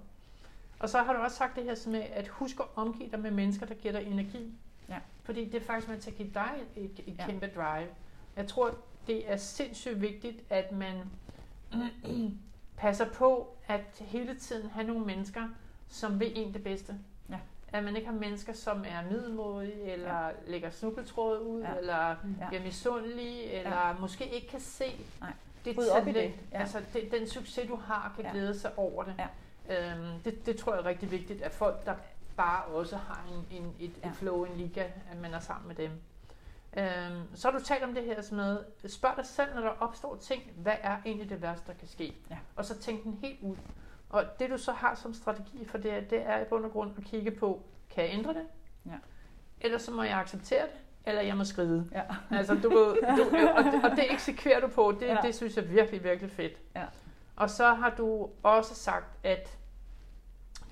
Og 0.79 0.88
så 0.88 1.03
har 1.03 1.12
du 1.12 1.19
også 1.19 1.37
sagt 1.37 1.57
det 1.57 1.65
her 1.65 1.91
med, 1.91 2.03
at 2.12 2.29
husk 2.29 2.61
at 2.61 2.67
omgive 2.75 3.11
dig 3.11 3.21
med 3.21 3.31
mennesker, 3.31 3.67
der 3.67 3.75
giver 3.75 3.93
dig 3.93 4.07
energi. 4.07 4.55
Ja. 4.88 4.99
Fordi 5.23 5.45
det 5.45 5.55
er 5.55 5.65
faktisk 5.65 5.88
med 5.88 5.99
til 5.99 6.11
at 6.11 6.17
give 6.17 6.31
dig 6.35 6.51
et, 6.77 7.01
et 7.07 7.19
ja. 7.19 7.27
kæmpe 7.27 7.51
drive. 7.57 7.88
Jeg 8.37 8.47
tror, 8.47 8.75
det 9.07 9.33
er 9.33 9.37
sindssygt 9.37 10.01
vigtigt, 10.01 10.43
at 10.51 10.73
man 10.73 10.95
passer 12.77 13.11
på 13.11 13.57
at 13.67 14.03
hele 14.07 14.35
tiden 14.35 14.71
have 14.71 14.87
nogle 14.87 15.07
mennesker, 15.07 15.49
som 15.88 16.21
vil 16.21 16.38
en 16.38 16.55
det 16.55 16.65
bedste. 16.65 16.99
At 17.73 17.85
man 17.85 17.97
ikke 17.97 18.09
har 18.09 18.15
mennesker, 18.15 18.53
som 18.53 18.85
er 18.89 19.11
middelmådige, 19.11 19.83
eller 19.83 20.25
ja. 20.25 20.31
lægger 20.47 20.71
snubbeltråd 20.71 21.41
ud, 21.41 21.63
ja. 21.63 21.75
eller 21.75 22.09
ja. 22.09 22.49
bliver 22.49 22.63
misundelige, 22.63 23.53
eller 23.53 23.87
ja. 23.89 23.93
måske 24.01 24.27
ikke 24.35 24.49
kan 24.49 24.61
se 24.61 24.85
Nej. 25.21 25.33
det 25.65 25.91
op 25.91 26.09
i 26.09 26.13
det. 26.13 26.35
Ja. 26.53 26.61
Altså 26.61 26.81
det, 26.93 27.11
den 27.11 27.29
succes, 27.29 27.69
du 27.69 27.77
har, 27.77 28.13
kan 28.17 28.25
ja. 28.25 28.31
glæde 28.31 28.59
sig 28.59 28.71
over 28.77 29.05
det. 29.05 29.15
Ja. 29.19 29.27
Øhm, 29.69 30.21
det. 30.25 30.47
Det 30.47 30.57
tror 30.57 30.73
jeg 30.73 30.81
er 30.81 30.87
rigtig 30.87 31.11
vigtigt, 31.11 31.43
at 31.43 31.53
folk, 31.53 31.87
der 31.87 31.95
bare 32.37 32.65
også 32.65 32.97
har 32.97 33.25
en, 33.33 33.59
en, 33.59 33.75
et, 33.81 33.93
ja. 34.03 34.09
et 34.09 34.15
flow, 34.15 34.45
en 34.45 34.57
liga, 34.57 34.85
at 35.11 35.21
man 35.21 35.35
er 35.35 35.41
sammen 35.41 35.69
med 35.69 35.77
dem. 35.77 35.91
Øhm, 36.77 37.37
så 37.37 37.51
har 37.51 37.59
du 37.59 37.65
talt 37.65 37.85
om 37.85 37.95
det 37.95 38.05
her 38.05 38.35
med, 38.35 38.59
spørg 38.89 39.17
dig 39.17 39.27
selv, 39.27 39.55
når 39.55 39.61
der 39.61 39.71
opstår 39.81 40.17
ting, 40.17 40.43
hvad 40.57 40.77
er 40.83 40.97
egentlig 41.05 41.31
det 41.31 41.43
værste, 41.43 41.67
der 41.67 41.79
kan 41.79 41.89
ske? 41.89 42.15
Ja. 42.31 42.39
Og 42.57 42.65
så 42.65 42.79
tænk 42.79 43.05
den 43.05 43.19
helt 43.23 43.39
ud. 43.43 43.57
Og 44.12 44.25
det 44.38 44.51
du 44.51 44.59
så 44.59 44.72
har 44.72 44.94
som 44.94 45.14
strategi 45.14 45.64
for 45.64 45.79
det, 45.79 46.11
det 46.11 46.22
er 46.27 46.40
i 46.40 46.44
bund 46.44 46.64
og 46.64 46.70
grund 46.70 46.92
at 46.98 47.05
kigge 47.05 47.31
på, 47.31 47.62
kan 47.90 48.05
jeg 48.05 48.12
ændre 48.12 48.35
det? 48.35 48.46
Ja. 48.87 48.98
Eller 49.61 49.79
så 49.79 49.90
må 49.92 50.03
jeg 50.03 50.18
acceptere 50.18 50.62
det, 50.62 50.81
eller 51.07 51.22
jeg 51.22 51.37
må 51.37 51.44
skride. 51.44 51.88
Ja. 51.92 52.03
Altså, 52.38 52.55
du, 52.55 52.68
du, 52.70 52.96
og, 53.57 53.64
det, 53.64 53.85
og 53.85 53.90
det 53.90 54.12
eksekverer 54.12 54.61
du 54.61 54.68
på, 54.68 54.96
det, 55.01 55.07
ja. 55.07 55.18
det 55.22 55.35
synes 55.35 55.57
jeg 55.57 55.70
virkelig, 55.70 56.05
virkelig 56.05 56.31
fedt. 56.31 56.53
Ja. 56.77 56.85
Og 57.37 57.51
så 57.51 57.75
har 57.75 57.90
du 57.90 58.29
også 58.42 58.75
sagt, 58.75 59.18
at 59.25 59.59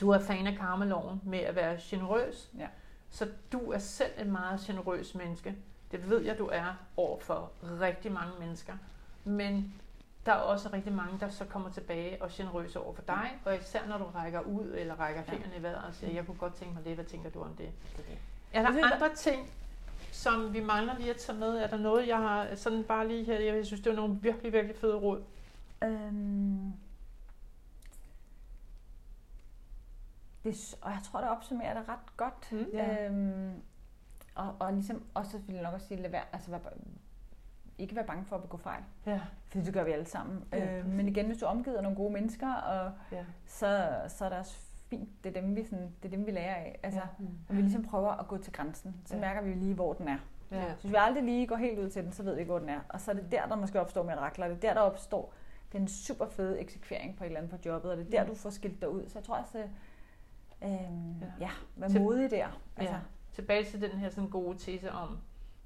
du 0.01 0.11
er 0.11 0.19
fan 0.19 0.47
af 0.47 0.57
karmeloven 0.57 1.21
med 1.25 1.39
at 1.39 1.57
være 1.57 1.79
generøs. 1.81 2.51
Ja. 2.59 2.67
Så 3.11 3.29
du 3.53 3.71
er 3.71 3.79
selv 3.79 4.13
en 4.19 4.33
meget 4.33 4.61
generøs 4.61 5.15
menneske. 5.15 5.55
Det 5.91 6.11
ved 6.11 6.21
jeg, 6.21 6.39
du 6.39 6.47
er 6.53 6.75
over 6.97 7.21
for 7.21 7.53
rigtig 7.81 8.13
mange 8.13 8.33
mennesker. 8.41 8.73
Men 9.25 9.75
der 10.27 10.33
er 10.33 10.37
også 10.37 10.69
rigtig 10.73 10.93
mange, 10.93 11.21
der 11.21 11.29
så 11.29 11.45
kommer 11.45 11.71
tilbage 11.71 12.23
og 12.23 12.29
er 12.29 12.33
generøse 12.33 12.81
over 12.81 12.95
for 12.95 13.03
dig, 13.03 13.31
og 13.45 13.57
især 13.57 13.87
når 13.87 13.99
du 13.99 14.05
rækker 14.05 14.41
ud 14.41 14.75
eller 14.75 14.95
rækker 14.95 15.23
fingrene 15.23 15.57
i 15.57 15.63
vejret 15.63 15.85
og 15.85 15.95
siger, 15.95 16.13
jeg 16.13 16.27
kunne 16.27 16.39
godt 16.39 16.55
tænke 16.55 16.75
mig 16.75 16.85
det, 16.85 16.95
hvad 16.95 17.05
tænker 17.05 17.31
du 17.31 17.43
om 17.43 17.55
det? 17.55 17.71
Er 18.53 18.63
der 18.63 18.95
andre 18.95 19.15
ting, 19.15 19.51
som 20.13 20.55
vi 20.55 20.61
mangler 20.61 20.99
lige 20.99 21.11
at 21.11 21.17
tage 21.17 21.39
med? 21.39 21.57
Er 21.57 21.67
der 21.67 21.79
noget, 21.79 22.09
jeg 22.09 22.19
har 22.19 22.55
sådan 22.55 22.85
bare 22.85 23.09
lige 23.09 23.25
her, 23.25 23.41
jeg 23.41 23.67
synes, 23.67 23.83
det 23.83 23.91
er 23.91 23.97
nogle 23.97 24.19
virkelig, 24.23 24.53
virkelig 24.53 24.77
fede 24.77 24.95
råd? 24.95 25.23
Øhm, 25.85 26.73
det, 30.45 30.75
og 30.81 30.91
jeg 30.91 31.01
tror, 31.05 31.21
det 31.21 31.29
opsummerer 31.29 31.75
det 31.75 31.89
ret 31.89 32.17
godt. 32.17 32.53
Mm. 32.53 32.79
Øhm, 32.79 33.63
og, 34.35 34.57
og 34.59 34.73
ligesom 34.73 35.03
også 35.15 35.31
selvfølgelig 35.31 35.63
nok 35.63 35.75
at 35.75 35.83
sige, 35.83 36.03
lad 36.03 36.11
være, 36.11 36.25
altså, 36.33 36.51
ikke 37.81 37.97
være 37.97 38.05
bange 38.05 38.25
for 38.25 38.37
at 38.37 38.43
begå 38.43 38.57
fejl. 38.57 38.83
Ja. 39.07 39.21
Fordi 39.49 39.65
det 39.65 39.75
gør 39.75 39.85
vi 39.85 39.91
alle 39.91 40.07
sammen. 40.07 40.45
Ja, 40.53 40.79
øh, 40.79 40.87
men 40.87 41.09
igen, 41.09 41.27
hvis 41.27 41.39
du 41.39 41.47
omgiver 41.47 41.81
nogle 41.81 41.97
gode 41.97 42.13
mennesker, 42.13 42.55
og 42.55 42.93
ja. 43.13 43.25
så, 43.47 43.89
så 44.09 44.25
er 44.25 44.29
det 44.29 44.39
også 44.39 44.57
fint. 44.91 45.25
Det 45.25 45.37
er 45.37 45.41
dem, 45.41 45.57
vi, 45.57 45.65
sådan, 45.65 45.95
det 46.03 46.13
er 46.13 46.17
dem, 46.17 46.27
vi 46.27 46.31
lærer 46.31 46.55
af. 46.55 46.79
Altså, 46.83 47.01
ja. 47.01 47.07
mm. 47.19 47.29
Når 47.49 47.57
vi 47.57 47.63
ligesom 47.63 47.83
prøver 47.85 48.11
at 48.11 48.29
gå 48.29 48.39
til 48.39 48.53
grænsen, 48.53 48.97
så 49.05 49.15
ja. 49.15 49.21
mærker 49.21 49.43
vi 49.43 49.53
lige, 49.53 49.75
hvor 49.75 49.93
den 49.93 50.09
er. 50.09 50.19
Ja. 50.51 50.75
Så 50.75 50.81
hvis 50.81 50.93
vi 50.93 50.97
aldrig 50.99 51.25
lige 51.25 51.47
går 51.47 51.57
helt 51.57 51.79
ud 51.79 51.91
til 51.91 52.05
den, 52.05 52.13
så 52.13 52.23
ved 52.23 52.35
vi 52.35 52.41
ikke, 52.41 52.51
hvor 52.51 52.59
den 52.59 52.69
er. 52.69 52.81
Og 52.89 53.01
så 53.01 53.11
er 53.11 53.15
det 53.15 53.33
der, 53.33 53.47
der 53.47 53.57
måske 53.57 53.81
opstår 53.81 54.03
mirakler. 54.03 54.49
Det 54.49 54.57
er 54.57 54.61
der, 54.61 54.75
der 54.75 54.81
opstår 54.81 55.35
den 55.73 55.89
super 55.89 56.27
fede 56.27 56.61
eksekvering 56.61 57.17
på 57.17 57.25
et 57.25 57.27
eller 57.27 57.41
andet 57.41 57.51
på 57.51 57.69
jobbet, 57.69 57.91
og 57.91 57.97
det 57.97 58.07
er 58.07 58.11
der, 58.11 58.23
mm. 58.23 58.29
du 58.29 58.35
får 58.35 58.51
skilt 58.51 58.81
dig 58.81 58.89
ud. 58.89 59.09
Så 59.09 59.19
jeg 59.19 59.25
tror 59.25 59.37
også, 59.37 59.59
øh, 59.59 59.69
ja. 60.63 60.77
ja, 61.41 61.51
vær 61.77 62.01
modig 62.01 62.31
der. 62.31 62.61
Altså. 62.77 62.95
Ja. 62.95 63.01
Tilbage 63.33 63.65
til 63.65 63.83
den 63.83 63.91
her 63.91 64.11
sådan 64.11 64.31
gode 64.31 64.59
tese 64.59 64.93
om, 64.93 65.19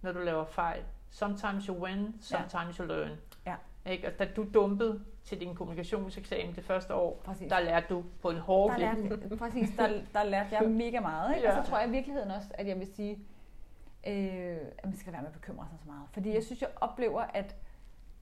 når 0.03 0.13
du 0.13 0.19
laver 0.19 0.45
fejl, 0.45 0.83
sometimes 1.15 1.67
you 1.67 1.85
win, 1.85 2.15
sometimes 2.21 2.79
ja. 2.79 2.85
you 2.85 2.89
learn. 2.89 3.11
Ja. 3.47 3.55
Ikke? 3.87 4.07
Og 4.07 4.19
da 4.19 4.25
du 4.37 4.47
dumpede 4.55 5.05
til 5.25 5.41
din 5.41 5.55
kommunikationseksamen 5.55 6.55
det 6.55 6.65
første 6.65 6.95
år, 6.95 7.21
præcis. 7.25 7.49
der 7.49 7.61
lærte 7.61 7.87
du 7.89 8.05
på 8.23 8.31
en 8.31 8.39
hård 8.39 8.71
der 8.71 8.79
lærte, 8.79 9.37
Præcis, 9.39 9.71
der, 9.77 9.89
der 10.13 10.23
lærte 10.23 10.49
jeg 10.57 10.71
mega 10.85 11.01
meget. 11.01 11.37
Ikke? 11.37 11.49
Ja. 11.49 11.59
Og 11.59 11.65
så 11.65 11.71
tror 11.71 11.79
jeg 11.79 11.89
i 11.89 11.91
virkeligheden 11.91 12.31
også, 12.31 12.49
at 12.55 12.67
jeg 12.67 12.79
vil 12.79 12.95
sige, 12.95 13.13
øh, 14.07 14.57
at 14.79 14.85
man 14.85 14.97
skal 14.97 15.13
være 15.13 15.23
med 15.23 15.29
at 15.29 15.35
bekymre 15.35 15.67
sig 15.69 15.79
så 15.79 15.87
meget. 15.87 16.09
Fordi 16.13 16.35
jeg 16.35 16.45
synes, 16.45 16.61
jeg 16.63 16.71
oplever, 16.81 17.21
at 17.21 17.57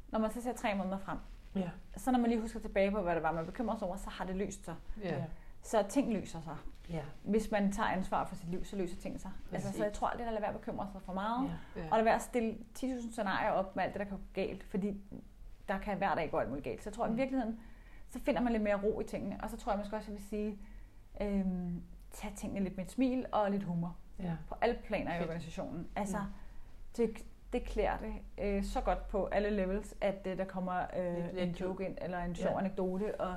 når 0.09 0.18
man 0.18 0.31
så 0.31 0.42
ser 0.42 0.52
tre 0.52 0.74
måneder 0.74 0.98
frem, 0.98 1.18
ja. 1.55 1.70
så 1.96 2.11
når 2.11 2.18
man 2.18 2.31
lige 2.31 2.40
husker 2.40 2.61
tilbage 2.61 2.90
på, 2.90 3.02
hvad 3.02 3.14
det 3.14 3.22
var, 3.22 3.33
man 3.33 3.46
bekymrer 3.46 3.76
sig 3.76 3.88
over, 3.88 3.96
så 3.96 4.11
har 4.11 4.24
det 4.24 4.37
løst 4.37 4.64
sig. 4.64 4.74
Ja. 5.02 5.24
Så 5.62 5.85
ting 5.88 6.12
løser 6.12 6.40
sig. 6.40 6.57
Ja. 6.90 7.03
Hvis 7.23 7.51
man 7.51 7.73
tager 7.73 7.88
ansvar 7.88 8.25
for 8.25 8.35
sit 8.35 8.49
liv, 8.49 8.64
så 8.64 8.77
løser 8.77 8.97
ting 8.97 9.21
sig. 9.21 9.31
Altså, 9.53 9.73
så 9.73 9.85
jeg 9.85 9.92
tror 9.92 10.07
aldrig, 10.07 10.27
at 10.27 10.33
lade 10.33 10.42
være 10.42 10.55
at 10.55 10.61
bekymre 10.61 10.88
sig 10.92 11.03
for 11.03 11.12
meget. 11.12 11.51
Ja. 11.77 11.81
Ja. 11.81 11.87
Og 11.90 11.97
lade 11.97 12.05
være 12.05 12.14
at 12.14 12.23
stille 12.23 12.57
10.000 12.79 13.12
scenarier 13.12 13.51
op 13.51 13.77
med 13.77 13.85
alt 13.85 13.95
det, 13.95 14.01
der 14.01 14.07
kan 14.07 14.16
gå 14.16 14.23
galt. 14.33 14.64
Fordi 14.64 15.01
der 15.68 15.79
kan 15.79 15.99
hver 15.99 16.14
dag 16.14 16.31
gå 16.31 16.38
alt 16.38 16.49
muligt 16.49 16.64
galt. 16.64 16.83
Så 16.83 16.90
jeg 16.90 16.95
tror, 16.95 17.05
at 17.05 17.11
i 17.11 17.12
mm. 17.12 17.18
virkeligheden, 17.18 17.61
så 18.09 18.18
finder 18.18 18.40
man 18.40 18.53
lidt 18.53 18.62
mere 18.62 18.83
ro 18.83 19.01
i 19.01 19.05
tingene. 19.05 19.38
Og 19.42 19.51
så 19.51 19.57
tror 19.57 19.73
jeg 19.73 19.79
måske 19.79 19.97
også, 19.97 20.05
at 20.05 20.09
jeg 20.09 20.21
vil 20.21 20.29
sige, 20.29 20.59
øhm, 21.21 21.83
tag 22.11 22.33
tingene 22.37 22.64
lidt 22.64 22.77
med 22.77 22.85
et 22.85 22.90
smil 22.90 23.27
og 23.33 23.51
lidt 23.51 23.62
humor. 23.62 23.97
Ja. 24.18 24.37
På 24.49 24.55
alle 24.61 24.79
planer 24.85 25.14
i 25.14 25.23
organisationen. 25.23 25.88
Altså, 25.97 26.16
ja. 26.18 26.25
det, 26.97 27.25
det 27.53 27.64
klæder 27.64 27.97
det 27.97 28.14
øh, 28.45 28.64
så 28.64 28.81
godt 28.81 29.09
på 29.09 29.27
alle 29.27 29.51
levels, 29.51 29.95
at 30.01 30.27
øh, 30.27 30.38
der 30.38 30.45
kommer 30.45 30.81
øh, 30.97 31.42
en 31.42 31.51
joke 31.51 31.85
ind, 31.85 31.99
eller 32.01 32.18
en 32.18 32.35
sjov 32.35 32.53
ja. 32.53 32.59
anekdote, 32.59 33.21
og 33.21 33.37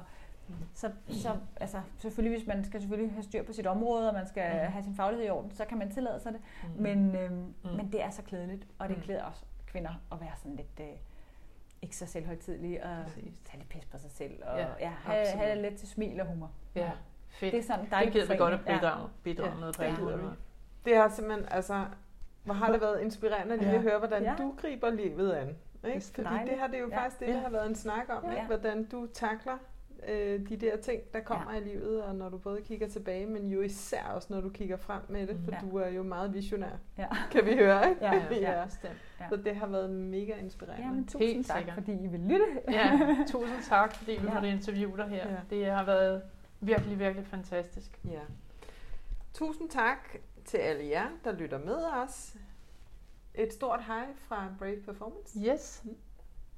så, 0.73 0.91
så 1.07 1.37
altså, 1.55 1.81
selvfølgelig, 1.97 2.37
hvis 2.37 2.47
man 2.47 2.65
skal 2.65 2.81
selvfølgelig 2.81 3.11
have 3.13 3.23
styr 3.23 3.43
på 3.43 3.53
sit 3.53 3.67
område, 3.67 4.07
og 4.09 4.13
man 4.13 4.27
skal 4.27 4.53
mm. 4.53 4.71
have 4.71 4.83
sin 4.83 4.95
faglighed 4.95 5.27
i 5.27 5.29
orden, 5.29 5.51
så 5.51 5.65
kan 5.65 5.77
man 5.77 5.91
tillade 5.91 6.19
sig 6.19 6.33
det. 6.33 6.41
Mm. 6.63 6.81
Men, 6.81 7.15
øhm, 7.15 7.35
mm. 7.35 7.69
men 7.69 7.91
det 7.91 8.03
er 8.03 8.09
så 8.09 8.21
klædeligt, 8.21 8.67
og 8.79 8.89
det 8.89 8.97
mm. 8.97 9.03
klæder 9.03 9.23
også 9.23 9.45
kvinder 9.65 10.01
at 10.11 10.21
være 10.21 10.35
sådan 10.35 10.55
lidt... 10.55 10.79
Øh, 10.79 10.97
ikke 11.81 11.95
så 11.95 12.05
selvhøjtidlige 12.05 12.83
og 12.83 13.03
Præcis. 13.03 13.33
tage 13.45 13.57
lidt 13.57 13.69
pis 13.69 13.85
på 13.85 13.97
sig 13.97 14.11
selv 14.11 14.43
og 14.43 14.57
ja, 14.57 14.67
ja, 14.79 14.89
have, 14.89 15.27
have 15.27 15.61
lidt 15.61 15.75
til 15.75 15.87
smil 15.87 16.21
og 16.21 16.27
humor. 16.27 16.51
Ja, 16.75 16.91
fedt. 17.29 17.51
Det 17.51 17.59
er 17.59 17.63
sådan 17.63 17.89
dejligt. 17.89 18.13
Det 18.13 18.21
gider 18.21 18.33
vi 18.33 18.37
godt 18.37 18.53
at 18.53 18.59
bidrage, 18.59 19.01
ja. 19.01 19.07
bidrage 19.23 19.51
ja. 19.51 19.59
med 19.59 19.73
på 19.73 19.83
ja. 19.83 20.17
ja. 20.17 20.29
Det 20.85 20.97
har 20.97 21.09
simpelthen, 21.09 21.47
altså, 21.51 21.85
hvor 22.43 22.53
har 22.53 22.71
det 22.71 22.81
været 22.81 23.01
inspirerende 23.01 23.57
lige 23.57 23.69
ja. 23.69 23.75
at 23.75 23.81
høre, 23.81 23.99
hvordan 23.99 24.23
ja. 24.23 24.35
du 24.37 24.55
griber 24.57 24.89
livet 24.89 25.33
an. 25.33 25.47
Ikke? 25.83 26.05
Fordi 26.15 26.49
det 26.49 26.59
har 26.59 26.67
det 26.67 26.79
jo 26.79 26.89
ja. 26.89 26.97
faktisk 26.97 27.19
det, 27.19 27.27
der 27.27 27.39
har 27.39 27.49
været 27.49 27.67
en 27.67 27.75
snak 27.75 28.05
om, 28.09 28.25
ja. 28.25 28.31
ikke? 28.31 28.45
hvordan 28.45 28.85
du 28.85 29.07
takler 29.13 29.57
øh, 30.07 30.49
de 30.49 30.57
der 30.57 30.77
ting, 30.77 31.01
der 31.13 31.19
kommer 31.19 31.53
ja. 31.53 31.59
i 31.59 31.63
livet, 31.63 32.03
og 32.03 32.15
når 32.15 32.29
du 32.29 32.37
både 32.37 32.61
kigger 32.61 32.87
tilbage, 32.87 33.25
men 33.25 33.47
jo 33.49 33.61
især 33.61 34.03
også, 34.03 34.27
når 34.33 34.41
du 34.41 34.49
kigger 34.49 34.77
frem 34.77 35.01
med 35.09 35.27
det, 35.27 35.37
for 35.45 35.51
ja. 35.51 35.57
du 35.61 35.77
er 35.77 35.87
jo 35.87 36.03
meget 36.03 36.33
visionær, 36.33 36.77
ja. 36.97 37.07
kan 37.31 37.45
vi 37.45 37.55
høre, 37.55 37.79
ikke? 37.89 38.05
Ja, 38.05 38.13
ja, 38.13 38.25
ja, 38.31 38.51
ja. 38.51 38.59
ja. 38.59 39.29
Så 39.29 39.35
det 39.35 39.55
har 39.55 39.67
været 39.67 39.89
mega 39.89 40.37
inspirerende. 40.37 40.85
Ja, 40.85 40.91
men 40.91 41.07
tusind 41.07 41.21
Helt 41.21 41.47
tak, 41.47 41.57
sikkert. 41.57 41.75
fordi 41.75 41.91
I 42.03 42.07
vil 42.07 42.19
lytte. 42.19 42.45
ja, 42.71 42.99
tusind 43.27 43.63
tak, 43.63 43.95
fordi 43.95 44.11
vi 44.11 44.27
ja. 44.27 44.33
måtte 44.33 44.49
interviewe 44.49 44.97
dig 44.97 45.07
her. 45.07 45.29
Ja. 45.31 45.37
Det 45.49 45.65
har 45.65 45.85
været 45.85 46.21
virkelig, 46.59 46.99
virkelig 46.99 47.27
fantastisk. 47.27 47.99
Ja. 48.11 48.21
Tusind 49.33 49.69
tak 49.69 50.15
til 50.45 50.57
alle 50.57 50.89
jer, 50.89 51.07
der 51.23 51.31
lytter 51.31 51.59
med 51.59 51.77
os. 52.03 52.35
Et 53.33 53.53
stort 53.53 53.83
hej 53.83 54.05
fra 54.17 54.47
Brave 54.59 54.81
Performance. 54.85 55.39
Yes. 55.39 55.81
Mm. 55.85 55.95